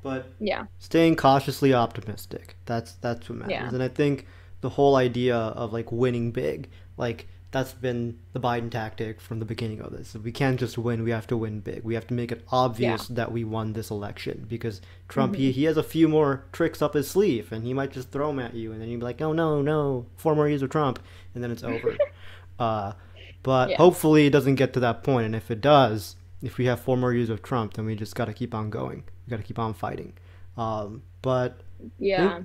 But 0.01 0.27
yeah, 0.39 0.65
staying 0.79 1.15
cautiously 1.15 1.73
optimistic. 1.73 2.57
That's 2.65 2.93
that's 2.93 3.29
what 3.29 3.39
matters. 3.39 3.51
Yeah. 3.51 3.67
And 3.69 3.83
I 3.83 3.87
think 3.87 4.25
the 4.61 4.69
whole 4.69 4.95
idea 4.95 5.35
of 5.35 5.73
like 5.73 5.91
winning 5.91 6.31
big, 6.31 6.69
like 6.97 7.27
that's 7.51 7.73
been 7.73 8.19
the 8.33 8.39
Biden 8.39 8.69
tactic 8.69 9.19
from 9.19 9.39
the 9.39 9.45
beginning 9.45 9.81
of 9.81 9.91
this. 9.91 10.13
We 10.13 10.31
can't 10.31 10.59
just 10.59 10.77
win, 10.77 11.03
we 11.03 11.11
have 11.11 11.25
to 11.27 11.37
win 11.37 11.61
big. 11.61 11.83
We 11.83 11.95
have 11.95 12.05
to 12.07 12.13
make 12.13 12.31
it 12.31 12.45
obvious 12.51 13.09
yeah. 13.09 13.15
that 13.15 13.31
we 13.31 13.43
won 13.43 13.73
this 13.73 13.89
election 13.89 14.45
because 14.47 14.81
Trump, 15.07 15.33
mm-hmm. 15.33 15.41
he, 15.41 15.51
he 15.51 15.63
has 15.63 15.75
a 15.75 15.83
few 15.83 16.07
more 16.07 16.45
tricks 16.51 16.81
up 16.81 16.93
his 16.93 17.09
sleeve 17.09 17.51
and 17.51 17.65
he 17.65 17.73
might 17.73 17.91
just 17.91 18.11
throw 18.11 18.27
them 18.27 18.39
at 18.39 18.53
you 18.53 18.71
and 18.71 18.79
then 18.79 18.89
you'd 18.89 18.99
be 18.99 19.03
like, 19.03 19.21
oh 19.21 19.33
no, 19.33 19.61
no, 19.61 20.05
four 20.15 20.35
more 20.35 20.47
years 20.47 20.61
of 20.61 20.69
Trump, 20.69 20.99
and 21.33 21.43
then 21.43 21.49
it's 21.49 21.63
over. 21.63 21.97
uh, 22.59 22.93
but 23.41 23.71
yeah. 23.71 23.77
hopefully 23.77 24.27
it 24.27 24.31
doesn't 24.31 24.55
get 24.55 24.73
to 24.73 24.79
that 24.81 25.03
point. 25.03 25.25
And 25.25 25.35
if 25.35 25.49
it 25.49 25.61
does, 25.61 26.15
if 26.43 26.57
we 26.57 26.65
have 26.65 26.79
four 26.79 26.97
more 26.97 27.13
years 27.13 27.29
of 27.29 27.41
Trump, 27.41 27.73
then 27.73 27.85
we 27.85 27.95
just 27.95 28.15
got 28.15 28.25
to 28.25 28.33
keep 28.33 28.53
on 28.53 28.69
going. 28.69 29.03
We 29.25 29.31
got 29.31 29.37
to 29.37 29.43
keep 29.43 29.59
on 29.59 29.73
fighting. 29.73 30.13
Um, 30.55 31.01
but 31.21 31.61
yeah. 31.97 32.41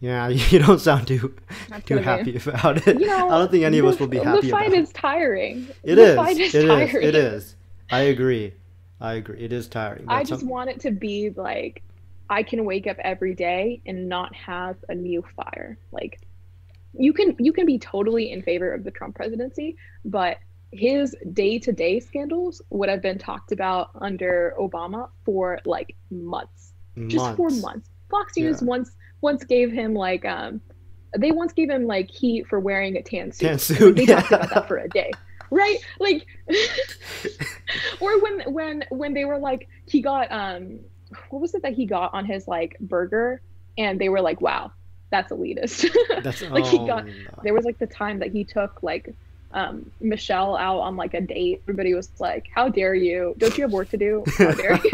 Yeah, 0.00 0.28
you 0.50 0.58
don't 0.60 0.80
sound 0.80 1.08
too 1.08 1.34
too 1.86 1.98
happy 1.98 2.36
about 2.36 2.86
it. 2.86 3.00
You 3.00 3.06
know, 3.06 3.28
I 3.28 3.38
don't 3.38 3.50
think 3.50 3.64
any 3.64 3.78
of 3.78 3.86
us 3.86 3.98
will 3.98 4.06
be 4.06 4.18
happy. 4.18 4.46
The 4.46 4.50
fight 4.50 4.72
is 4.72 4.92
tiring. 4.92 5.68
It 5.82 5.96
the 5.96 6.02
is. 6.02 6.16
Fight 6.16 6.38
is 6.38 6.54
it 6.54 6.66
tiring. 6.66 6.88
is. 6.88 6.94
It 6.94 7.14
is. 7.14 7.56
I 7.90 8.00
agree. 8.02 8.54
I 9.00 9.14
agree. 9.14 9.40
It 9.40 9.52
is 9.52 9.68
tiring. 9.68 10.04
I 10.08 10.24
just 10.24 10.44
want 10.44 10.70
it 10.70 10.80
to 10.80 10.90
be 10.90 11.30
like 11.30 11.82
I 12.30 12.42
can 12.42 12.64
wake 12.64 12.86
up 12.86 12.98
every 13.00 13.34
day 13.34 13.80
and 13.86 14.08
not 14.08 14.34
have 14.34 14.76
a 14.88 14.94
new 14.94 15.24
fire. 15.36 15.78
Like 15.92 16.20
you 16.92 17.12
can 17.12 17.34
you 17.38 17.52
can 17.52 17.66
be 17.66 17.78
totally 17.78 18.30
in 18.30 18.42
favor 18.42 18.72
of 18.72 18.84
the 18.84 18.90
Trump 18.90 19.16
presidency, 19.16 19.76
but 20.04 20.38
his 20.70 21.16
day-to-day 21.32 21.98
scandals 21.98 22.60
would 22.68 22.90
have 22.90 23.00
been 23.00 23.18
talked 23.18 23.52
about 23.52 23.88
under 23.94 24.54
Obama 24.60 25.08
for 25.24 25.58
like 25.64 25.96
months. 26.10 26.74
months. 26.94 27.14
Just 27.14 27.36
for 27.36 27.48
months. 27.48 27.88
Fox 28.10 28.36
News 28.36 28.60
yeah. 28.60 28.68
once 28.68 28.92
once 29.20 29.44
gave 29.44 29.72
him 29.72 29.94
like 29.94 30.24
um 30.24 30.60
they 31.16 31.32
once 31.32 31.52
gave 31.52 31.70
him 31.70 31.86
like 31.86 32.10
heat 32.10 32.46
for 32.46 32.60
wearing 32.60 32.96
a 32.96 33.02
tan 33.02 33.32
suit. 33.32 33.46
Tan 33.46 33.58
suit. 33.58 33.96
They 33.96 34.04
yeah. 34.04 34.20
talked 34.20 34.32
about 34.32 34.50
that 34.50 34.68
for 34.68 34.78
a 34.78 34.88
day. 34.88 35.10
Right? 35.50 35.78
Like 35.98 36.26
or 38.00 38.20
when 38.20 38.52
when 38.52 38.84
when 38.90 39.14
they 39.14 39.24
were 39.24 39.38
like 39.38 39.68
he 39.86 40.02
got 40.02 40.30
um 40.30 40.80
what 41.30 41.40
was 41.40 41.54
it 41.54 41.62
that 41.62 41.72
he 41.72 41.86
got 41.86 42.12
on 42.12 42.26
his 42.26 42.46
like 42.46 42.78
burger 42.80 43.40
and 43.78 43.98
they 43.98 44.10
were 44.10 44.20
like, 44.20 44.40
Wow, 44.40 44.72
that's 45.10 45.32
elitist. 45.32 45.88
That's 46.22 46.42
like 46.42 46.64
oh, 46.64 46.68
he 46.68 46.78
got 46.86 47.06
no. 47.06 47.12
there 47.42 47.54
was 47.54 47.64
like 47.64 47.78
the 47.78 47.86
time 47.86 48.18
that 48.18 48.30
he 48.30 48.44
took 48.44 48.82
like 48.82 49.14
um, 49.52 49.90
Michelle 50.00 50.56
out 50.56 50.80
on 50.80 50.96
like 50.96 51.14
a 51.14 51.20
date. 51.20 51.62
Everybody 51.64 51.94
was 51.94 52.10
like, 52.18 52.48
"How 52.54 52.68
dare 52.68 52.94
you? 52.94 53.34
Don't 53.38 53.56
you 53.56 53.62
have 53.62 53.72
work 53.72 53.88
to 53.90 53.96
do? 53.96 54.22
How 54.36 54.52
dare 54.52 54.78
you?" 54.84 54.90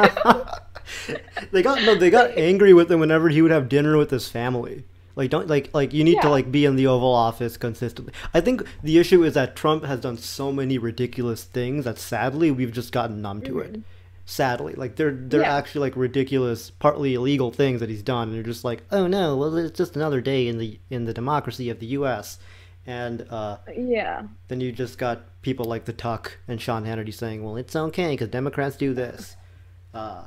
they 1.53 1.63
got 1.63 1.83
no. 1.83 1.95
They 1.95 2.11
got 2.11 2.37
angry 2.37 2.73
with 2.73 2.91
him 2.91 3.01
whenever 3.01 3.29
he 3.29 3.43
would 3.43 3.51
have 3.51 3.69
dinner 3.69 3.97
with 3.97 4.11
his 4.11 4.29
family. 4.29 4.85
Like 5.17 5.31
don't 5.31 5.49
like 5.49 5.71
like 5.73 5.93
you 5.93 6.03
need 6.05 6.17
yeah. 6.17 6.23
to 6.23 6.29
like 6.29 6.51
be 6.51 6.65
in 6.65 6.77
the 6.77 6.87
Oval 6.87 7.13
Office 7.13 7.57
consistently. 7.57 8.13
I 8.33 8.41
think 8.41 8.63
the 8.83 8.99
issue 8.99 9.23
is 9.23 9.35
that 9.35 9.57
Trump 9.57 9.85
has 9.85 10.01
done 10.01 10.19
so 10.19 10.51
many 10.51 10.77
ridiculous 10.79 11.45
things 11.45 11.85
that 11.85 11.99
sadly 11.99 12.51
we've 12.51 12.73
just 12.73 12.93
gotten 12.93 13.23
numb 13.23 13.43
to 13.43 13.53
mm-hmm. 13.53 13.75
it. 13.77 13.83
Sadly, 14.27 14.75
like 14.75 14.97
they're 14.97 15.13
they're 15.13 15.43
yeah. 15.43 15.57
actually 15.57 15.83
like 15.83 15.97
ridiculous, 15.97 16.71
partly 16.71 17.15
illegal 17.15 17.51
things 17.51 17.81
that 17.81 17.91
he's 17.91 18.03
done, 18.03 18.29
and 18.29 18.35
you're 18.35 18.43
just 18.43 18.65
like, 18.65 18.83
oh 18.91 19.07
no, 19.07 19.37
well 19.37 19.57
it's 19.57 19.77
just 19.77 19.97
another 19.97 20.21
day 20.21 20.49
in 20.49 20.59
the 20.59 20.79
in 20.91 21.05
the 21.05 21.15
democracy 21.15 21.71
of 21.71 21.79
the 21.79 21.87
U.S 21.87 22.39
and 22.87 23.27
uh, 23.31 23.57
yeah 23.77 24.23
then 24.49 24.61
you 24.61 24.71
just 24.71 24.99
got 24.99 25.41
people 25.43 25.65
like 25.65 25.85
the 25.85 25.93
tuck 25.93 26.39
and 26.47 26.61
sean 26.61 26.85
hannity 26.85 27.13
saying 27.13 27.43
well 27.43 27.57
it's 27.57 27.75
okay 27.75 28.11
because 28.11 28.29
democrats 28.29 28.77
do 28.77 28.93
this 28.93 29.37
uh, 29.95 30.25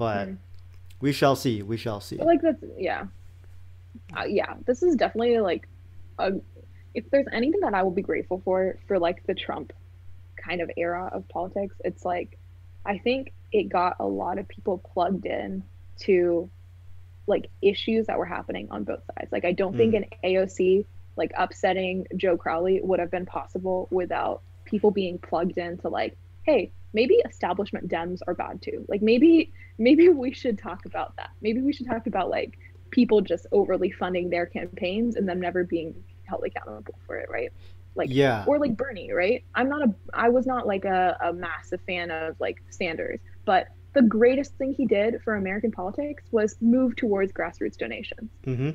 but 0.00 0.28
mm. 0.28 0.36
we 1.00 1.12
shall 1.12 1.36
see 1.36 1.62
we 1.62 1.76
shall 1.76 2.00
see 2.00 2.16
like 2.16 2.40
that's 2.40 2.64
yeah 2.78 3.04
uh, 4.16 4.24
yeah 4.24 4.54
this 4.66 4.82
is 4.82 4.96
definitely 4.96 5.38
like 5.38 5.68
a, 6.18 6.32
if 6.94 7.08
there's 7.10 7.26
anything 7.32 7.60
that 7.60 7.74
i 7.74 7.82
will 7.82 7.90
be 7.90 8.02
grateful 8.02 8.40
for 8.44 8.78
for 8.88 8.98
like 8.98 9.24
the 9.26 9.34
trump 9.34 9.72
kind 10.36 10.62
of 10.62 10.70
era 10.78 11.10
of 11.12 11.28
politics 11.28 11.76
it's 11.84 12.04
like 12.04 12.38
i 12.86 12.96
think 12.96 13.32
it 13.52 13.68
got 13.68 13.96
a 14.00 14.06
lot 14.06 14.38
of 14.38 14.48
people 14.48 14.78
plugged 14.78 15.26
in 15.26 15.62
to 15.98 16.48
like 17.26 17.50
issues 17.60 18.06
that 18.06 18.16
were 18.16 18.24
happening 18.24 18.66
on 18.70 18.84
both 18.84 19.02
sides 19.14 19.30
like 19.30 19.44
i 19.44 19.52
don't 19.52 19.74
mm. 19.74 19.78
think 19.78 19.94
an 19.94 20.04
aoc 20.24 20.86
like 21.20 21.32
upsetting 21.36 22.06
Joe 22.16 22.38
Crowley 22.38 22.80
would 22.82 22.98
have 22.98 23.10
been 23.10 23.26
possible 23.26 23.88
without 23.90 24.40
people 24.64 24.90
being 24.90 25.18
plugged 25.18 25.58
into 25.58 25.88
like, 25.88 26.16
hey, 26.50 26.72
maybe 26.92 27.14
establishment 27.28 27.88
Dems 27.88 28.20
are 28.26 28.34
bad 28.34 28.60
too. 28.62 28.84
Like 28.88 29.02
maybe 29.02 29.52
maybe 29.78 30.08
we 30.08 30.32
should 30.32 30.58
talk 30.58 30.84
about 30.86 31.16
that. 31.16 31.30
Maybe 31.40 31.60
we 31.60 31.72
should 31.72 31.86
talk 31.86 32.06
about 32.06 32.30
like 32.30 32.58
people 32.90 33.20
just 33.20 33.46
overly 33.52 33.90
funding 33.90 34.30
their 34.30 34.46
campaigns 34.46 35.16
and 35.16 35.28
them 35.28 35.40
never 35.40 35.64
being 35.64 35.94
held 36.24 36.44
accountable 36.44 36.94
for 37.06 37.16
it, 37.16 37.30
right? 37.30 37.52
Like 37.94 38.08
yeah, 38.10 38.44
or 38.46 38.58
like 38.58 38.76
Bernie, 38.76 39.12
right? 39.12 39.44
I'm 39.54 39.68
not 39.68 39.82
a 39.82 39.94
I 40.14 40.28
was 40.28 40.46
not 40.46 40.66
like 40.66 40.84
a, 40.84 41.16
a 41.22 41.32
massive 41.32 41.80
fan 41.86 42.10
of 42.10 42.36
like 42.40 42.62
Sanders, 42.70 43.20
but 43.44 43.68
the 43.92 44.02
greatest 44.02 44.54
thing 44.54 44.72
he 44.72 44.86
did 44.86 45.20
for 45.22 45.34
American 45.34 45.72
politics 45.72 46.22
was 46.30 46.56
move 46.60 46.94
towards 46.94 47.32
grassroots 47.32 47.76
donations. 47.76 48.30
Mm-hmm. 48.46 48.70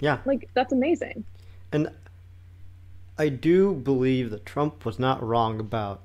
Yeah. 0.00 0.18
Like 0.24 0.50
that's 0.54 0.72
amazing. 0.72 1.24
And 1.72 1.90
I 3.18 3.28
do 3.28 3.74
believe 3.74 4.30
that 4.30 4.44
Trump 4.46 4.84
was 4.84 4.98
not 4.98 5.22
wrong 5.22 5.60
about 5.60 6.02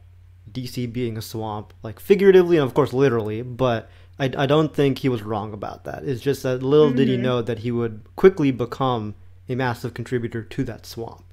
DC 0.52 0.92
being 0.92 1.18
a 1.18 1.22
swamp, 1.22 1.74
like 1.84 2.00
figuratively 2.00 2.58
and 2.58 2.66
of 2.66 2.74
course 2.74 2.94
literally, 2.94 3.42
but 3.42 3.90
I, 4.20 4.32
I 4.38 4.46
don't 4.46 4.74
think 4.74 5.00
he 5.00 5.10
was 5.10 5.24
wrong 5.24 5.54
about 5.54 5.84
that. 5.84 6.04
It's 6.04 6.22
just 6.22 6.44
that 6.44 6.64
little 6.64 6.88
mm-hmm. 6.88 6.98
did 6.98 7.08
he 7.08 7.14
mm-hmm. 7.16 7.24
know 7.24 7.42
that 7.42 7.60
he 7.60 7.72
would 7.72 8.02
quickly 8.16 8.52
become 8.52 9.16
a 9.50 9.56
massive 9.56 9.94
contributor 9.94 10.42
to 10.42 10.64
that 10.64 10.86
swamp. 10.86 11.26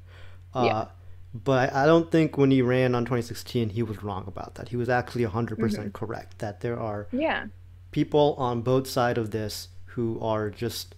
Uh, 0.55 0.65
yeah. 0.67 0.87
But 1.35 1.73
I 1.73 1.87
don't 1.87 2.11
think 2.11 2.37
when 2.37 2.51
he 2.51 2.61
ran 2.61 2.95
on 2.95 3.05
2016, 3.05 3.71
he 3.71 3.83
was 3.83 4.03
wrong 4.03 4.25
about 4.27 4.57
that. 4.57 4.69
He 4.69 4.77
was 4.77 4.89
actually 4.89 5.25
100% 5.25 5.57
mm 5.57 5.83
hmm 5.83 5.89
correct 5.91 6.39
that 6.41 6.61
there 6.61 6.79
are 6.79 7.07
yeah. 7.11 7.47
people 7.91 8.35
on 8.39 8.63
both 8.63 8.87
sides 8.87 9.19
of 9.19 9.31
this 9.31 9.69
who 9.87 10.19
are 10.21 10.51
just 10.51 10.95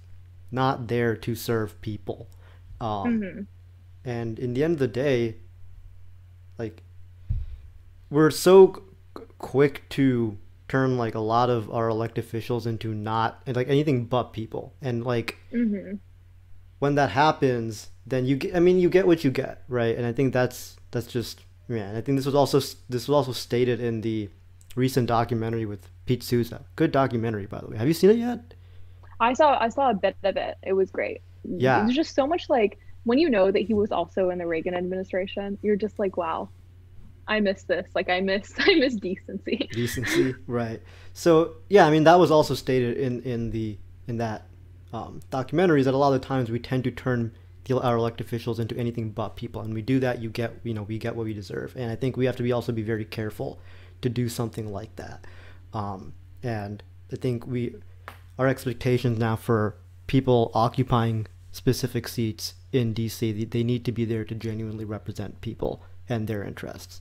not 0.50 0.88
there 0.88 1.16
to 1.16 1.34
serve 1.34 1.80
people. 1.80 2.28
Um, 2.80 3.20
mm-hmm. 3.20 3.40
And 4.04 4.38
in 4.38 4.54
the 4.54 4.64
end 4.64 4.74
of 4.74 4.78
the 4.78 4.88
day, 4.88 5.36
like 6.58 6.82
we're 8.14 8.30
so 8.30 8.84
quick 9.38 9.88
to 9.90 10.38
turn 10.68 10.96
like 10.96 11.16
a 11.16 11.20
lot 11.20 11.50
of 11.50 11.68
our 11.70 11.88
elected 11.88 12.24
officials 12.24 12.64
into 12.64 12.94
not 12.94 13.42
like 13.46 13.68
anything 13.68 14.06
but 14.06 14.32
people. 14.32 14.72
And 14.80 15.04
like 15.04 15.36
mm-hmm. 15.52 15.96
when 16.78 16.94
that 16.94 17.10
happens 17.10 17.90
then 18.06 18.26
you 18.26 18.36
get 18.36 18.54
i 18.54 18.60
mean 18.60 18.78
you 18.78 18.90
get 18.90 19.06
what 19.06 19.24
you 19.24 19.30
get 19.30 19.64
right? 19.68 19.96
And 19.96 20.06
i 20.06 20.12
think 20.12 20.32
that's 20.32 20.76
that's 20.90 21.06
just 21.06 21.40
yeah 21.68 21.96
i 21.96 22.00
think 22.00 22.18
this 22.18 22.26
was 22.26 22.34
also 22.34 22.60
this 22.60 23.08
was 23.08 23.10
also 23.10 23.32
stated 23.32 23.80
in 23.80 24.02
the 24.02 24.28
recent 24.76 25.08
documentary 25.08 25.64
with 25.64 25.88
pete 26.06 26.22
souza 26.22 26.64
good 26.76 26.92
documentary 26.92 27.46
by 27.46 27.60
the 27.60 27.66
way. 27.66 27.76
Have 27.76 27.88
you 27.88 27.94
seen 27.94 28.10
it 28.10 28.18
yet? 28.18 28.54
I 29.20 29.32
saw 29.32 29.58
i 29.60 29.68
saw 29.68 29.90
a 29.90 29.94
bit 29.94 30.16
of 30.22 30.36
it. 30.36 30.56
It 30.62 30.74
was 30.74 30.90
great. 30.90 31.20
Yeah. 31.44 31.80
There's 31.80 31.96
just 31.96 32.14
so 32.14 32.26
much 32.26 32.48
like 32.48 32.78
when 33.04 33.18
you 33.18 33.28
know 33.28 33.50
that 33.50 33.62
he 33.62 33.74
was 33.74 33.90
also 33.90 34.30
in 34.30 34.38
the 34.38 34.46
reagan 34.46 34.74
administration 34.74 35.58
you're 35.62 35.76
just 35.76 35.98
like 35.98 36.16
wow 36.16 36.48
I 37.26 37.40
miss 37.40 37.62
this. 37.64 37.86
Like 37.94 38.10
I 38.10 38.20
miss 38.20 38.52
I 38.58 38.74
miss 38.74 38.96
decency. 38.96 39.68
Decency, 39.72 40.34
right? 40.46 40.80
So 41.12 41.54
yeah, 41.68 41.86
I 41.86 41.90
mean 41.90 42.04
that 42.04 42.18
was 42.18 42.30
also 42.30 42.54
stated 42.54 42.96
in 42.96 43.22
in 43.22 43.50
the 43.50 43.78
in 44.06 44.18
that 44.18 44.46
um, 44.92 45.20
documentaries 45.30 45.84
that 45.84 45.94
a 45.94 45.96
lot 45.96 46.12
of 46.12 46.20
the 46.20 46.26
times 46.26 46.50
we 46.50 46.58
tend 46.58 46.84
to 46.84 46.90
turn 46.90 47.32
our 47.70 47.96
elected 47.96 48.26
officials 48.26 48.60
into 48.60 48.76
anything 48.76 49.10
but 49.10 49.36
people, 49.36 49.62
and 49.62 49.72
we 49.72 49.82
do 49.82 49.98
that. 50.00 50.20
You 50.20 50.30
get 50.30 50.54
you 50.62 50.74
know 50.74 50.82
we 50.82 50.98
get 50.98 51.16
what 51.16 51.24
we 51.24 51.34
deserve, 51.34 51.74
and 51.76 51.90
I 51.90 51.96
think 51.96 52.16
we 52.16 52.26
have 52.26 52.36
to 52.36 52.42
be 52.42 52.52
also 52.52 52.72
be 52.72 52.82
very 52.82 53.04
careful 53.04 53.58
to 54.02 54.08
do 54.08 54.28
something 54.28 54.70
like 54.70 54.94
that. 54.96 55.24
Um, 55.72 56.14
and 56.42 56.82
I 57.12 57.16
think 57.16 57.46
we 57.46 57.74
our 58.38 58.48
expectations 58.48 59.18
now 59.18 59.36
for 59.36 59.76
people 60.06 60.50
occupying 60.54 61.26
specific 61.52 62.08
seats 62.08 62.54
in 62.72 62.92
DC, 62.92 63.50
they 63.50 63.62
need 63.62 63.84
to 63.84 63.92
be 63.92 64.04
there 64.04 64.24
to 64.24 64.34
genuinely 64.34 64.84
represent 64.84 65.40
people 65.40 65.82
and 66.08 66.26
their 66.26 66.42
interests. 66.42 67.00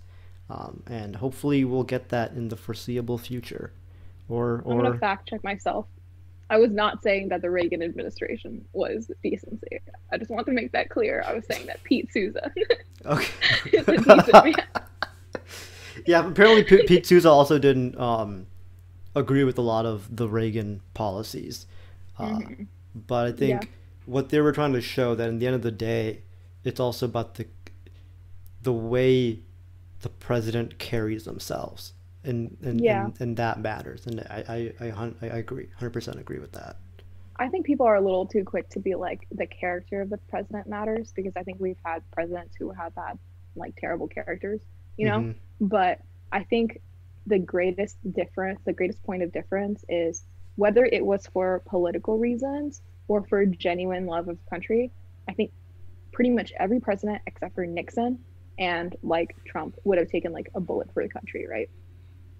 Um, 0.54 0.84
and 0.86 1.16
hopefully 1.16 1.66
we'll 1.66 1.84
get 1.84 2.10
that 2.10 2.34
in 2.34 2.50
the 2.50 2.56
foreseeable 2.56 3.18
future. 3.18 3.74
Or, 4.30 4.62
or... 4.66 4.74
I'm 4.74 4.84
gonna 4.84 4.98
fact 5.00 5.28
check 5.30 5.44
myself. 5.44 5.88
I 6.50 6.58
was 6.58 6.70
not 6.72 7.02
saying 7.02 7.30
that 7.30 7.42
the 7.42 7.50
Reagan 7.50 7.82
administration 7.82 8.64
was 8.74 9.10
decency. 9.24 9.80
I 10.12 10.18
just 10.18 10.30
want 10.30 10.46
to 10.46 10.52
make 10.52 10.72
that 10.74 10.90
clear. 10.90 11.24
I 11.26 11.34
was 11.34 11.46
saying 11.50 11.66
that 11.66 11.84
Pete 11.84 12.12
Souza. 12.14 12.52
okay. 13.06 13.32
yeah, 16.06 16.28
apparently 16.28 16.64
P- 16.64 16.86
Pete 16.86 17.08
Souza 17.08 17.30
also 17.30 17.58
didn't 17.58 17.98
um, 18.00 18.46
agree 19.16 19.44
with 19.44 19.58
a 19.58 19.62
lot 19.62 19.88
of 19.88 20.16
the 20.16 20.28
Reagan 20.28 20.82
policies. 20.94 21.66
Uh, 22.20 22.26
mm-hmm. 22.26 22.64
But 22.94 23.28
I 23.28 23.32
think 23.32 23.64
yeah. 23.64 23.70
what 24.06 24.30
they 24.30 24.40
were 24.40 24.52
trying 24.52 24.74
to 24.74 24.82
show 24.82 25.16
that 25.16 25.28
in 25.30 25.40
the 25.40 25.48
end 25.48 25.56
of 25.56 25.64
the 25.64 25.72
day, 25.72 26.22
it's 26.64 26.80
also 26.80 27.08
about 27.08 27.36
the 27.36 27.48
the 28.62 28.74
way 28.74 29.40
the 30.04 30.10
president 30.10 30.78
carries 30.78 31.24
themselves 31.24 31.94
and 32.24 32.56
and, 32.62 32.80
yeah. 32.82 33.06
and, 33.06 33.22
and 33.22 33.38
that 33.38 33.60
matters 33.60 34.06
and 34.06 34.20
I, 34.30 34.74
I, 34.80 34.88
I, 34.88 35.14
I 35.22 35.38
agree 35.38 35.68
100% 35.80 36.20
agree 36.20 36.40
with 36.40 36.52
that 36.52 36.78
i 37.38 37.48
think 37.48 37.66
people 37.66 37.86
are 37.86 37.96
a 37.96 38.02
little 38.02 38.26
too 38.26 38.44
quick 38.44 38.70
to 38.70 38.80
be 38.80 38.96
like 38.96 39.26
the 39.32 39.48
character 39.48 40.02
of 40.02 40.10
the 40.10 40.18
president 40.30 40.68
matters 40.68 41.12
because 41.16 41.34
i 41.36 41.44
think 41.44 41.60
we've 41.60 41.78
had 41.84 42.04
presidents 42.12 42.56
who 42.60 42.70
have 42.72 42.94
had 42.96 43.18
like 43.56 43.76
terrible 43.78 44.08
characters 44.08 44.62
you 44.98 45.08
know 45.08 45.20
mm-hmm. 45.20 45.68
but 45.68 46.00
i 46.32 46.44
think 46.44 46.80
the 47.26 47.40
greatest 47.40 47.98
difference 48.14 48.60
the 48.66 48.74
greatest 48.74 49.02
point 49.04 49.24
of 49.24 49.32
difference 49.32 49.84
is 49.88 50.26
whether 50.56 50.86
it 50.86 51.04
was 51.04 51.26
for 51.28 51.62
political 51.66 52.18
reasons 52.18 52.82
or 53.08 53.26
for 53.28 53.46
genuine 53.46 54.06
love 54.06 54.28
of 54.28 54.38
country 54.50 54.92
i 55.30 55.34
think 55.34 55.52
pretty 56.12 56.30
much 56.30 56.52
every 56.60 56.80
president 56.80 57.22
except 57.26 57.56
for 57.56 57.66
nixon 57.66 58.20
and 58.58 58.96
like 59.04 59.36
Trump 59.46 59.76
would 59.84 59.98
have 59.98 60.10
taken 60.10 60.32
like 60.32 60.50
a 60.56 60.60
bullet 60.60 60.90
for 60.94 61.04
the 61.04 61.10
country, 61.10 61.48
right? 61.48 61.70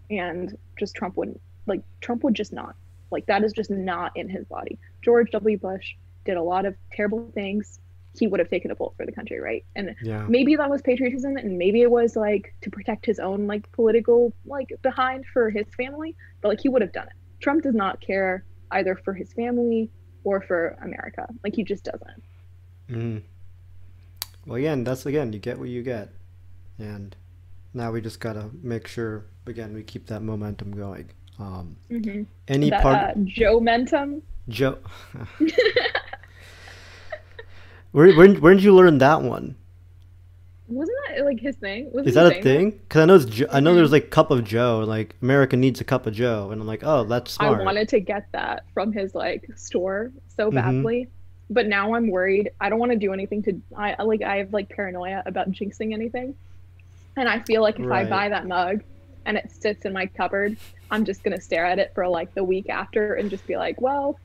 And 0.10 0.56
just 0.78 0.96
Trump 0.96 1.18
wouldn't 1.18 1.40
like 1.66 1.82
Trump 2.02 2.24
would 2.24 2.36
just 2.36 2.54
not. 2.54 2.76
Like 3.12 3.26
that 3.28 3.44
is 3.44 3.54
just 3.54 3.70
not 3.70 4.12
in 4.16 4.30
his 4.30 4.46
body. 4.46 4.80
George 5.02 5.32
W. 5.32 5.58
Bush 5.58 5.94
did 6.26 6.38
a 6.38 6.42
lot 6.42 6.66
of 6.66 6.76
terrible 6.92 7.30
things. 7.34 7.80
He 8.16 8.28
would 8.28 8.40
have 8.40 8.50
taken 8.50 8.70
a 8.70 8.76
bullet 8.76 8.96
for 8.96 9.06
the 9.06 9.12
country, 9.12 9.40
right? 9.40 9.66
And 9.76 9.96
yeah. 10.04 10.26
maybe 10.28 10.56
that 10.56 10.70
was 10.70 10.82
patriotism 10.82 11.36
and 11.38 11.58
maybe 11.58 11.82
it 11.82 11.90
was 11.90 12.16
like 12.16 12.54
to 12.62 12.70
protect 12.70 13.06
his 13.06 13.20
own 13.20 13.48
like 13.48 13.72
political 13.72 14.34
like 14.46 14.70
behind 14.82 15.26
for 15.32 15.50
his 15.50 15.66
family, 15.76 16.16
but 16.42 16.50
like 16.50 16.62
he 16.62 16.70
would 16.70 16.82
have 16.82 16.94
done 16.94 17.08
it. 17.08 17.14
Trump 17.40 17.64
does 17.64 17.76
not 17.76 18.00
care 18.02 18.46
either 18.72 18.96
for 18.96 19.14
his 19.14 19.34
family 19.34 19.90
or 20.24 20.42
for 20.42 20.78
America. 20.82 21.28
Like 21.44 21.56
he 21.56 21.64
just 21.64 21.86
doesn't. 21.86 22.24
Mm 22.90 23.24
well 24.46 24.58
again 24.58 24.84
that's 24.84 25.06
again 25.06 25.34
you 25.34 25.40
get 25.40 25.60
what 25.60 25.70
you 25.70 25.84
get. 25.84 26.10
And 26.78 27.16
now 27.74 27.92
we 27.92 28.02
just 28.02 28.20
gotta 28.20 28.50
make 28.62 28.88
sure 28.88 29.26
again 29.46 29.74
we 29.74 29.84
keep 29.84 30.08
that 30.08 30.22
momentum 30.22 30.72
going. 30.76 31.10
Um 31.40 31.78
mm-hmm. 31.90 32.24
any 32.48 32.70
that, 32.70 32.82
part 32.82 32.98
uh, 32.98 33.14
joe 33.24 33.60
momentum? 33.60 34.22
Joe. 34.50 34.78
Where, 37.94 38.12
where, 38.16 38.34
where 38.34 38.56
did 38.56 38.64
you 38.64 38.74
learn 38.74 38.98
that 38.98 39.22
one? 39.22 39.56
Wasn't 40.68 40.98
that 41.08 41.26
like 41.26 41.40
his 41.40 41.56
thing? 41.58 41.92
Was 41.94 42.08
is 42.08 42.16
that 42.16 42.26
a 42.26 42.42
thing? 42.42 42.72
Because 42.72 43.02
i 43.02 43.06
know 43.06 43.16
it's 43.16 43.26
jo- 43.26 43.48
i 43.52 43.60
know 43.60 43.76
there's 43.76 43.92
like 43.92 44.10
cup 44.10 44.32
of 44.32 44.44
joe 44.44 44.84
like 44.88 45.16
america 45.22 45.56
needs 45.56 45.80
a 45.80 45.84
cup 45.84 46.08
of 46.08 46.14
joe 46.14 46.50
and 46.52 46.60
i'm 46.60 46.66
like 46.66 46.84
oh 46.84 47.04
that's 47.04 47.34
smart. 47.34 47.62
i 47.62 47.64
wanted 47.64 47.88
to 47.90 48.00
get 48.00 48.28
that 48.32 48.66
from 48.74 48.92
his 48.92 49.14
like 49.14 49.46
store 49.56 50.12
so 50.36 50.48
mm-hmm. 50.48 50.56
badly. 50.56 51.02
mm-hmm 51.02 51.10
but 51.54 51.68
now 51.68 51.94
I'm 51.94 52.10
worried. 52.10 52.52
I 52.60 52.70
don't 52.70 52.80
want 52.80 52.92
to 52.92 52.98
do 52.98 53.14
anything 53.14 53.44
to 53.44 53.62
I 53.78 54.02
like 54.02 54.22
I 54.22 54.38
have 54.38 54.54
like 54.54 54.70
paranoia 54.70 55.24
about 55.26 55.52
jinxing 55.52 55.94
anything. 55.94 56.36
And 57.16 57.30
I 57.30 57.40
feel 57.42 57.62
like 57.62 57.80
if 57.80 57.86
right. 57.86 58.08
I 58.08 58.10
buy 58.10 58.30
that 58.30 58.48
mug 58.48 58.82
and 59.26 59.38
it 59.38 59.52
sits 59.52 59.86
in 59.86 59.94
my 59.94 60.08
cupboard, 60.08 60.58
I'm 60.90 61.06
just 61.06 61.24
going 61.24 61.38
to 61.38 61.42
stare 61.42 61.66
at 61.66 61.80
it 61.80 61.92
for 61.94 62.08
like 62.08 62.34
the 62.34 62.44
week 62.44 62.70
after 62.70 63.14
and 63.14 63.30
just 63.30 63.46
be 63.46 63.56
like, 63.56 63.80
"Well, 63.80 64.20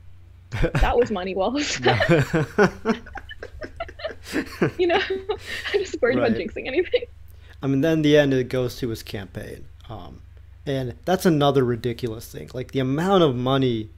that 0.51 0.97
was 0.97 1.11
money 1.11 1.35
well 1.35 1.59
spent." 1.61 2.09
you 4.79 4.87
know, 4.87 5.01
I'm 5.73 5.75
just 5.75 6.01
worried 6.01 6.19
right. 6.19 6.31
about 6.31 6.39
jinxing 6.39 6.67
anything. 6.67 7.05
I 7.63 7.67
mean, 7.67 7.81
then 7.81 8.03
the 8.03 8.17
end 8.17 8.33
it 8.33 8.49
goes 8.49 8.77
to 8.79 8.89
his 8.89 9.03
campaign. 9.03 9.67
Um, 9.89 10.23
and 10.65 10.95
that's 11.05 11.27
another 11.27 11.65
ridiculous 11.65 12.31
thing. 12.31 12.51
Like 12.55 12.73
the 12.73 12.81
amount 12.81 13.23
of 13.23 13.35
money 13.35 13.91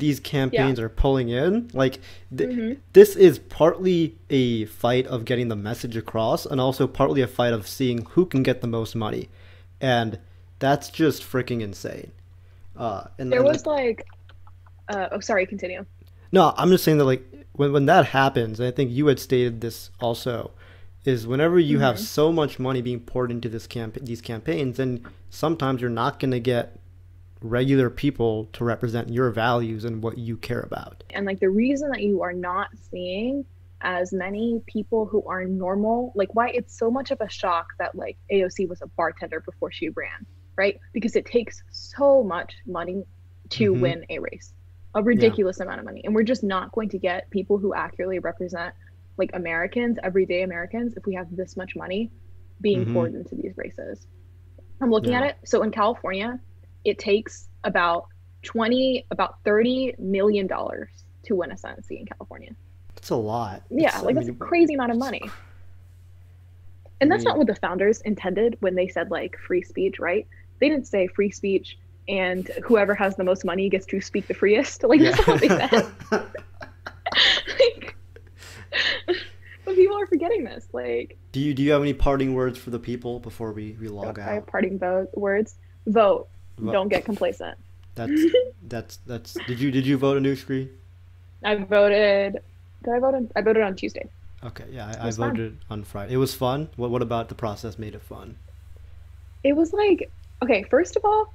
these 0.00 0.18
campaigns 0.18 0.78
yeah. 0.78 0.86
are 0.86 0.88
pulling 0.88 1.28
in. 1.28 1.70
Like 1.72 2.00
th- 2.36 2.50
mm-hmm. 2.50 2.80
this 2.92 3.14
is 3.14 3.38
partly 3.38 4.16
a 4.28 4.64
fight 4.64 5.06
of 5.06 5.24
getting 5.24 5.48
the 5.48 5.56
message 5.56 5.96
across, 5.96 6.44
and 6.44 6.60
also 6.60 6.86
partly 6.86 7.20
a 7.22 7.26
fight 7.26 7.52
of 7.52 7.68
seeing 7.68 8.04
who 8.06 8.26
can 8.26 8.42
get 8.42 8.60
the 8.60 8.66
most 8.66 8.96
money, 8.96 9.28
and 9.80 10.18
that's 10.58 10.90
just 10.90 11.22
freaking 11.22 11.60
insane. 11.60 12.12
Uh, 12.76 13.04
and 13.18 13.30
there 13.30 13.42
was 13.42 13.66
like, 13.66 14.06
uh, 14.88 15.08
oh, 15.12 15.20
sorry, 15.20 15.46
continue. 15.46 15.84
No, 16.32 16.54
I'm 16.56 16.70
just 16.70 16.84
saying 16.84 16.98
that 16.98 17.04
like 17.04 17.24
when 17.52 17.72
when 17.72 17.86
that 17.86 18.06
happens, 18.06 18.58
and 18.58 18.66
I 18.66 18.72
think 18.72 18.90
you 18.90 19.06
had 19.06 19.20
stated 19.20 19.60
this 19.60 19.90
also, 20.00 20.52
is 21.04 21.26
whenever 21.26 21.58
you 21.58 21.76
mm-hmm. 21.76 21.84
have 21.84 21.98
so 21.98 22.32
much 22.32 22.58
money 22.58 22.82
being 22.82 23.00
poured 23.00 23.30
into 23.30 23.48
this 23.48 23.66
camp 23.66 23.98
these 24.00 24.20
campaigns, 24.20 24.76
then 24.76 25.04
sometimes 25.28 25.80
you're 25.80 25.90
not 25.90 26.18
going 26.18 26.30
to 26.32 26.40
get 26.40 26.79
regular 27.42 27.90
people 27.90 28.46
to 28.52 28.64
represent 28.64 29.08
your 29.08 29.30
values 29.30 29.84
and 29.84 30.02
what 30.02 30.18
you 30.18 30.36
care 30.36 30.60
about. 30.60 31.02
And 31.10 31.26
like 31.26 31.40
the 31.40 31.48
reason 31.48 31.90
that 31.90 32.02
you 32.02 32.22
are 32.22 32.32
not 32.32 32.68
seeing 32.90 33.44
as 33.80 34.12
many 34.12 34.60
people 34.66 35.06
who 35.06 35.22
are 35.26 35.44
normal, 35.44 36.12
like 36.14 36.34
why 36.34 36.48
it's 36.48 36.76
so 36.76 36.90
much 36.90 37.10
of 37.10 37.20
a 37.20 37.28
shock 37.28 37.68
that 37.78 37.94
like 37.94 38.18
AOC 38.30 38.68
was 38.68 38.82
a 38.82 38.86
bartender 38.88 39.40
before 39.40 39.72
she 39.72 39.88
ran, 39.90 40.26
right? 40.56 40.78
Because 40.92 41.16
it 41.16 41.24
takes 41.24 41.62
so 41.70 42.22
much 42.22 42.54
money 42.66 43.04
to 43.50 43.72
mm-hmm. 43.72 43.80
win 43.80 44.06
a 44.10 44.18
race, 44.18 44.52
a 44.94 45.02
ridiculous 45.02 45.56
yeah. 45.58 45.64
amount 45.64 45.80
of 45.80 45.86
money. 45.86 46.02
And 46.04 46.14
we're 46.14 46.24
just 46.24 46.44
not 46.44 46.72
going 46.72 46.90
to 46.90 46.98
get 46.98 47.30
people 47.30 47.58
who 47.58 47.74
accurately 47.74 48.18
represent 48.18 48.74
like 49.16 49.30
Americans, 49.34 49.98
everyday 50.02 50.42
Americans, 50.42 50.94
if 50.96 51.06
we 51.06 51.14
have 51.14 51.34
this 51.34 51.56
much 51.56 51.74
money 51.74 52.10
being 52.60 52.82
mm-hmm. 52.82 52.94
poured 52.94 53.14
into 53.14 53.34
these 53.34 53.52
races. 53.56 54.06
I'm 54.82 54.90
looking 54.90 55.12
yeah. 55.12 55.20
at 55.20 55.26
it. 55.30 55.36
So 55.44 55.62
in 55.62 55.70
California, 55.70 56.38
it 56.84 56.98
takes 56.98 57.48
about 57.64 58.06
20 58.42 59.06
about 59.10 59.36
30 59.44 59.94
million 59.98 60.46
dollars 60.46 60.88
to 61.24 61.34
win 61.36 61.50
a 61.52 61.56
senate 61.56 61.84
seat 61.84 62.00
in 62.00 62.06
california. 62.06 62.50
That's 62.94 63.10
a 63.10 63.16
lot. 63.16 63.62
Yeah 63.70 63.98
like 64.00 64.14
that's 64.14 64.28
a 64.28 64.32
crazy 64.32 64.74
amount 64.74 64.92
of 64.92 64.98
money. 64.98 65.22
and 67.00 67.10
that's 67.10 67.24
not 67.24 67.36
what 67.38 67.46
the 67.46 67.54
founders 67.54 68.00
intended 68.02 68.56
when 68.60 68.74
they 68.74 68.88
said 68.88 69.10
like 69.10 69.36
free 69.38 69.62
speech 69.62 69.98
right? 69.98 70.26
They 70.58 70.68
didn't 70.68 70.86
say 70.86 71.06
free 71.06 71.30
speech 71.30 71.78
and 72.08 72.48
whoever 72.64 72.94
has 72.94 73.16
the 73.16 73.24
most 73.24 73.44
money 73.44 73.68
gets 73.68 73.86
to 73.86 74.00
speak 74.00 74.26
the 74.26 74.34
freest. 74.34 74.82
Like 74.88 75.00
that's 75.00 75.18
not 75.18 75.28
what 75.28 75.40
they 75.40 75.48
said. 75.48 75.86
Like, 77.58 77.96
but 79.64 79.74
people 79.74 79.96
are 79.98 80.06
forgetting 80.06 80.44
this 80.44 80.68
like 80.72 81.18
do 81.32 81.40
you 81.40 81.54
do 81.54 81.62
you 81.62 81.72
have 81.72 81.82
any 81.82 81.92
parting 81.92 82.34
words 82.34 82.58
for 82.58 82.70
the 82.70 82.78
people 82.78 83.18
before 83.20 83.52
we, 83.52 83.76
we 83.80 83.88
log 83.88 84.18
out? 84.18 84.28
I 84.28 84.34
have 84.34 84.46
parting 84.46 84.78
vo- 84.78 85.08
words? 85.14 85.56
Vote 85.86 86.28
don't 86.64 86.88
get 86.88 87.04
complacent. 87.04 87.58
That's 87.94 88.22
that's 88.62 88.96
that's. 89.06 89.34
Did 89.46 89.60
you 89.60 89.70
did 89.70 89.86
you 89.86 89.96
vote 89.96 90.20
Anushri? 90.22 90.68
I 91.44 91.56
voted. 91.56 92.42
Did 92.84 92.94
I 92.94 92.98
vote? 92.98 93.14
On, 93.14 93.30
I 93.36 93.40
voted 93.42 93.62
on 93.62 93.76
Tuesday. 93.76 94.08
Okay, 94.42 94.64
yeah, 94.70 94.94
I, 94.98 95.08
I 95.08 95.10
voted 95.10 95.58
fun. 95.68 95.78
on 95.80 95.84
Friday. 95.84 96.14
It 96.14 96.18
was 96.18 96.34
fun. 96.34 96.68
What 96.76 96.90
What 96.90 97.02
about 97.02 97.28
the 97.28 97.34
process 97.34 97.78
made 97.78 97.94
it 97.94 98.02
fun? 98.02 98.36
It 99.44 99.54
was 99.54 99.72
like 99.72 100.10
okay. 100.42 100.62
First 100.64 100.96
of 100.96 101.04
all, 101.04 101.32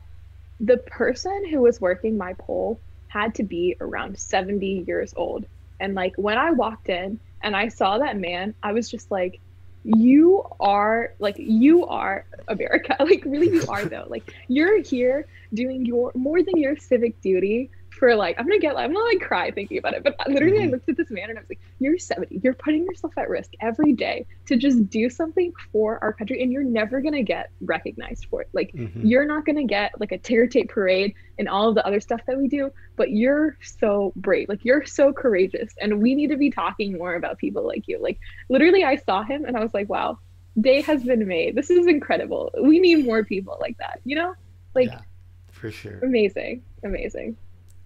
the 0.59 0.77
person 0.77 1.47
who 1.49 1.61
was 1.61 1.81
working 1.81 2.17
my 2.17 2.33
poll 2.33 2.79
had 3.07 3.35
to 3.35 3.43
be 3.43 3.75
around 3.79 4.17
seventy 4.17 4.83
years 4.87 5.13
old, 5.15 5.45
and 5.79 5.93
like 5.93 6.15
when 6.15 6.37
I 6.37 6.51
walked 6.51 6.89
in 6.89 7.19
and 7.41 7.55
I 7.55 7.67
saw 7.67 7.99
that 7.99 8.17
man, 8.17 8.55
I 8.63 8.73
was 8.73 8.89
just 8.89 9.11
like, 9.11 9.39
you 9.85 10.43
are 10.59 11.13
like 11.19 11.35
you 11.37 11.85
are 11.85 12.25
America. 12.47 12.95
Like 13.05 13.23
really 13.23 13.49
you 13.49 13.63
are 13.69 13.85
though. 13.85 14.05
Like 14.07 14.33
you're 14.47 14.81
here 14.81 15.27
doing 15.53 15.85
your 15.85 16.11
more 16.15 16.41
than 16.41 16.57
your 16.57 16.75
civic 16.75 17.21
duty 17.21 17.69
for 17.95 18.15
like 18.15 18.37
I'm 18.37 18.45
gonna 18.45 18.59
get 18.59 18.77
I'm 18.77 18.93
gonna 18.93 19.05
like 19.05 19.21
cry 19.21 19.51
thinking 19.51 19.77
about 19.77 19.93
it. 19.93 20.03
But 20.03 20.15
literally 20.27 20.57
mm-hmm. 20.57 20.67
I 20.67 20.71
looked 20.71 20.89
at 20.89 20.97
this 20.97 21.09
man 21.09 21.29
and 21.29 21.37
I 21.37 21.41
was 21.41 21.49
like, 21.49 21.59
You're 21.79 21.97
70, 21.97 22.41
you're 22.43 22.53
putting 22.53 22.85
yourself 22.85 23.17
at 23.17 23.29
risk 23.29 23.51
every 23.61 23.93
day 23.93 24.25
to 24.47 24.57
just 24.57 24.89
do 24.89 25.09
something 25.09 25.53
for 25.71 26.03
our 26.03 26.13
country 26.13 26.41
and 26.41 26.51
you're 26.51 26.63
never 26.63 27.01
gonna 27.01 27.23
get 27.23 27.49
recognized 27.61 28.27
for 28.29 28.41
it. 28.41 28.49
Like 28.53 28.73
mm-hmm. 28.73 29.05
you're 29.05 29.25
not 29.25 29.45
gonna 29.45 29.63
get 29.63 29.99
like 29.99 30.11
a 30.11 30.17
ticker 30.17 30.47
tape 30.47 30.69
parade 30.69 31.15
and 31.39 31.49
all 31.49 31.69
of 31.69 31.75
the 31.75 31.85
other 31.85 31.99
stuff 31.99 32.21
that 32.27 32.37
we 32.37 32.47
do, 32.47 32.71
but 32.95 33.11
you're 33.11 33.57
so 33.61 34.13
brave. 34.15 34.49
Like 34.49 34.63
you're 34.63 34.85
so 34.85 35.11
courageous. 35.11 35.73
And 35.81 36.01
we 36.01 36.15
need 36.15 36.29
to 36.29 36.37
be 36.37 36.51
talking 36.51 36.97
more 36.97 37.15
about 37.15 37.37
people 37.37 37.65
like 37.65 37.87
you. 37.87 37.99
Like 37.99 38.19
literally 38.49 38.83
I 38.83 38.97
saw 38.97 39.23
him 39.23 39.45
and 39.45 39.57
I 39.57 39.61
was 39.61 39.73
like, 39.73 39.89
Wow, 39.89 40.19
day 40.59 40.81
has 40.81 41.03
been 41.03 41.27
made. 41.27 41.55
This 41.55 41.69
is 41.69 41.87
incredible. 41.87 42.51
We 42.61 42.79
need 42.79 43.05
more 43.05 43.23
people 43.23 43.57
like 43.59 43.77
that, 43.77 44.01
you 44.03 44.15
know? 44.15 44.33
Like 44.73 44.89
yeah, 44.89 45.01
for 45.51 45.71
sure. 45.71 45.99
Amazing. 46.03 46.63
Amazing. 46.83 47.37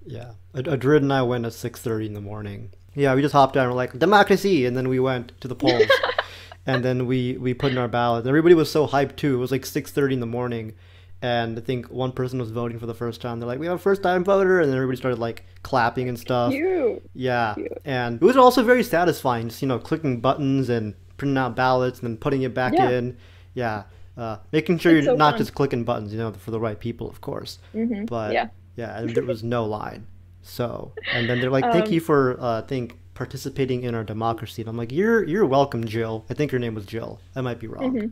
Yeah, 0.05 0.31
Adrid 0.53 1.01
and 1.01 1.13
I 1.13 1.21
went 1.21 1.45
at 1.45 1.53
six 1.53 1.81
thirty 1.81 2.05
in 2.05 2.13
the 2.13 2.21
morning. 2.21 2.71
Yeah, 2.95 3.15
we 3.15 3.21
just 3.21 3.33
hopped 3.33 3.53
down. 3.53 3.69
We're 3.69 3.75
like 3.75 3.97
democracy, 3.97 4.65
and 4.65 4.75
then 4.75 4.89
we 4.89 4.99
went 4.99 5.39
to 5.41 5.47
the 5.47 5.55
polls, 5.55 5.89
and 6.65 6.83
then 6.83 7.05
we 7.05 7.37
we 7.37 7.53
put 7.53 7.71
in 7.71 7.77
our 7.77 7.87
ballots. 7.87 8.27
Everybody 8.27 8.55
was 8.55 8.71
so 8.71 8.87
hyped 8.87 9.15
too. 9.15 9.35
It 9.35 9.39
was 9.39 9.51
like 9.51 9.65
six 9.65 9.91
thirty 9.91 10.13
in 10.15 10.19
the 10.19 10.25
morning, 10.25 10.73
and 11.21 11.57
I 11.57 11.61
think 11.61 11.87
one 11.87 12.11
person 12.11 12.39
was 12.39 12.51
voting 12.51 12.79
for 12.79 12.85
the 12.85 12.93
first 12.93 13.21
time. 13.21 13.39
They're 13.39 13.47
like, 13.47 13.59
"We 13.59 13.67
have 13.67 13.75
a 13.75 13.79
first 13.79 14.01
time 14.01 14.23
voter," 14.23 14.59
and 14.59 14.69
then 14.69 14.77
everybody 14.77 14.97
started 14.97 15.19
like 15.19 15.45
clapping 15.63 16.09
and 16.09 16.19
stuff. 16.19 16.51
Cute. 16.51 17.03
Yeah, 17.13 17.53
Cute. 17.55 17.77
and 17.85 18.15
it 18.15 18.25
was 18.25 18.37
also 18.37 18.63
very 18.63 18.83
satisfying. 18.83 19.49
Just 19.49 19.61
you 19.61 19.67
know, 19.67 19.79
clicking 19.79 20.21
buttons 20.21 20.69
and 20.69 20.95
printing 21.17 21.37
out 21.37 21.55
ballots 21.55 21.99
and 21.99 22.09
then 22.09 22.17
putting 22.17 22.41
it 22.41 22.53
back 22.53 22.73
yeah. 22.73 22.89
in. 22.89 23.17
Yeah. 23.53 23.83
Uh, 24.17 24.37
making 24.51 24.77
sure 24.77 24.97
it's 24.97 25.05
you're 25.05 25.13
so 25.13 25.17
not 25.17 25.33
fun. 25.33 25.37
just 25.37 25.53
clicking 25.53 25.85
buttons, 25.85 26.11
you 26.11 26.19
know, 26.19 26.33
for 26.33 26.51
the 26.51 26.59
right 26.59 26.77
people, 26.77 27.07
of 27.07 27.21
course. 27.21 27.57
Mm-hmm. 27.73 28.03
But 28.03 28.33
yeah 28.33 28.49
yeah, 28.79 28.97
and 28.97 29.09
there 29.09 29.25
was 29.25 29.43
no 29.43 29.65
line. 29.65 30.07
So, 30.41 30.93
and 31.13 31.29
then 31.29 31.41
they're 31.41 31.49
like, 31.49 31.65
"Thank 31.65 31.87
um, 31.87 31.91
you 31.91 31.99
for, 31.99 32.37
uh, 32.39 32.61
think 32.61 32.97
participating 33.13 33.83
in 33.83 33.93
our 33.93 34.05
democracy." 34.05 34.61
And 34.61 34.69
I'm 34.69 34.77
like, 34.77 34.93
"You're 34.93 35.25
you're 35.25 35.45
welcome, 35.45 35.83
Jill." 35.83 36.23
I 36.29 36.33
think 36.33 36.51
her 36.51 36.59
name 36.59 36.75
was 36.75 36.85
Jill. 36.85 37.19
I 37.35 37.41
might 37.41 37.59
be 37.59 37.67
wrong. 37.67 37.93
Mm-hmm. 37.93 38.07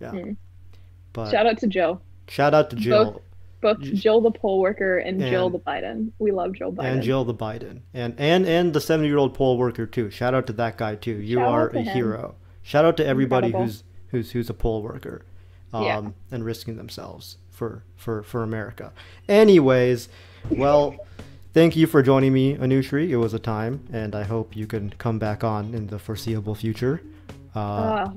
Yeah. 0.00 0.10
Mm-hmm. 0.10 0.32
But 1.14 1.30
shout 1.30 1.46
out 1.46 1.58
to 1.58 1.66
Jill. 1.66 2.02
Shout 2.28 2.52
out 2.52 2.68
to 2.70 2.76
Jill. 2.76 3.22
Both, 3.62 3.78
both 3.78 3.80
Jill 3.80 4.20
the 4.20 4.30
poll 4.30 4.60
worker 4.60 4.98
and, 4.98 5.20
and, 5.22 5.30
Jill 5.30 5.48
the 5.48 5.58
Biden. 5.58 6.12
We 6.18 6.30
love 6.30 6.52
Jill 6.52 6.72
Biden. 6.72 6.92
And 6.92 7.02
Jill 7.02 7.24
the 7.24 7.34
Biden. 7.34 7.80
And 7.94 8.14
and 8.18 8.44
and 8.44 8.74
the 8.74 8.82
70 8.82 9.08
year 9.08 9.16
old 9.16 9.32
poll 9.32 9.56
worker 9.56 9.86
too. 9.86 10.10
Shout 10.10 10.34
out 10.34 10.46
to 10.48 10.52
that 10.54 10.76
guy 10.76 10.94
too. 10.96 11.12
You 11.12 11.38
shout 11.38 11.48
are 11.48 11.68
a 11.68 11.80
him. 11.80 11.94
hero. 11.94 12.34
Shout 12.62 12.84
out 12.84 12.98
to 12.98 13.06
everybody 13.06 13.46
Incredible. 13.46 13.66
who's 13.66 13.84
who's 14.08 14.30
who's 14.32 14.50
a 14.50 14.54
poll 14.54 14.82
worker, 14.82 15.24
um, 15.72 15.84
yeah. 15.84 16.02
and 16.30 16.44
risking 16.44 16.76
themselves 16.76 17.38
for 17.62 17.84
for 17.96 18.22
for 18.24 18.42
America. 18.42 18.92
Anyways, 19.28 20.08
well, 20.50 20.96
thank 21.54 21.76
you 21.76 21.86
for 21.86 22.02
joining 22.02 22.32
me, 22.32 22.56
Anushri. 22.56 23.10
It 23.10 23.18
was 23.18 23.34
a 23.34 23.38
time, 23.38 23.86
and 23.92 24.16
I 24.16 24.24
hope 24.24 24.56
you 24.56 24.66
can 24.66 24.90
come 24.98 25.20
back 25.20 25.44
on 25.44 25.72
in 25.72 25.86
the 25.86 25.98
foreseeable 26.00 26.56
future. 26.56 27.00
Uh, 27.54 27.58
uh, 27.58 28.10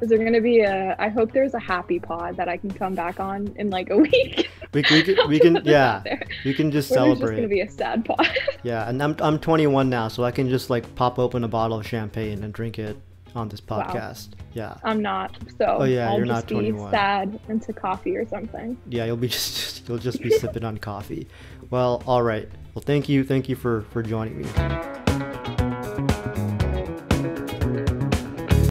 is 0.00 0.08
there 0.08 0.16
going 0.16 0.32
to 0.32 0.40
be 0.40 0.60
a? 0.60 0.96
I 0.98 1.10
hope 1.10 1.32
there's 1.32 1.52
a 1.52 1.58
happy 1.58 1.98
pod 2.00 2.38
that 2.38 2.48
I 2.48 2.56
can 2.56 2.70
come 2.70 2.94
back 2.94 3.20
on 3.20 3.52
in 3.56 3.68
like 3.68 3.90
a 3.90 3.98
week. 3.98 4.48
We, 4.72 4.82
we 4.90 5.02
can, 5.02 5.16
we 5.28 5.38
can 5.38 5.60
yeah, 5.64 6.02
we 6.44 6.52
can 6.52 6.70
just 6.70 6.88
celebrate. 6.88 7.30
It's 7.30 7.30
going 7.30 7.42
to 7.42 7.48
be 7.48 7.60
a 7.60 7.70
sad 7.70 8.04
pod. 8.04 8.28
yeah, 8.62 8.86
and 8.86 9.02
I'm 9.02 9.16
I'm 9.20 9.38
21 9.38 9.88
now, 9.88 10.08
so 10.08 10.22
I 10.22 10.30
can 10.30 10.50
just 10.50 10.68
like 10.68 10.94
pop 10.96 11.18
open 11.18 11.44
a 11.44 11.48
bottle 11.48 11.78
of 11.78 11.86
champagne 11.86 12.42
and 12.42 12.52
drink 12.52 12.78
it 12.78 12.98
on 13.36 13.48
this 13.48 13.60
podcast. 13.60 14.30
Wow. 14.30 14.44
Yeah. 14.54 14.74
I'm 14.82 15.02
not. 15.02 15.36
So 15.58 15.78
oh, 15.80 15.84
yeah, 15.84 16.08
I'll 16.08 16.16
you're 16.16 16.26
just 16.26 16.50
not 16.50 16.54
21. 16.54 16.90
be 16.90 16.96
sad 16.96 17.40
into 17.48 17.72
coffee 17.72 18.16
or 18.16 18.26
something. 18.26 18.76
Yeah, 18.88 19.04
you'll 19.04 19.16
be 19.16 19.28
just 19.36 19.88
you'll 19.88 19.98
just 19.98 20.20
be 20.22 20.30
sipping 20.30 20.64
on 20.64 20.78
coffee. 20.78 21.28
Well, 21.70 22.02
all 22.06 22.22
right. 22.22 22.48
Well, 22.74 22.82
thank 22.82 23.08
you, 23.08 23.24
thank 23.24 23.48
you 23.48 23.56
for 23.56 23.82
for 23.90 24.02
joining 24.02 24.38
me. 24.38 25.05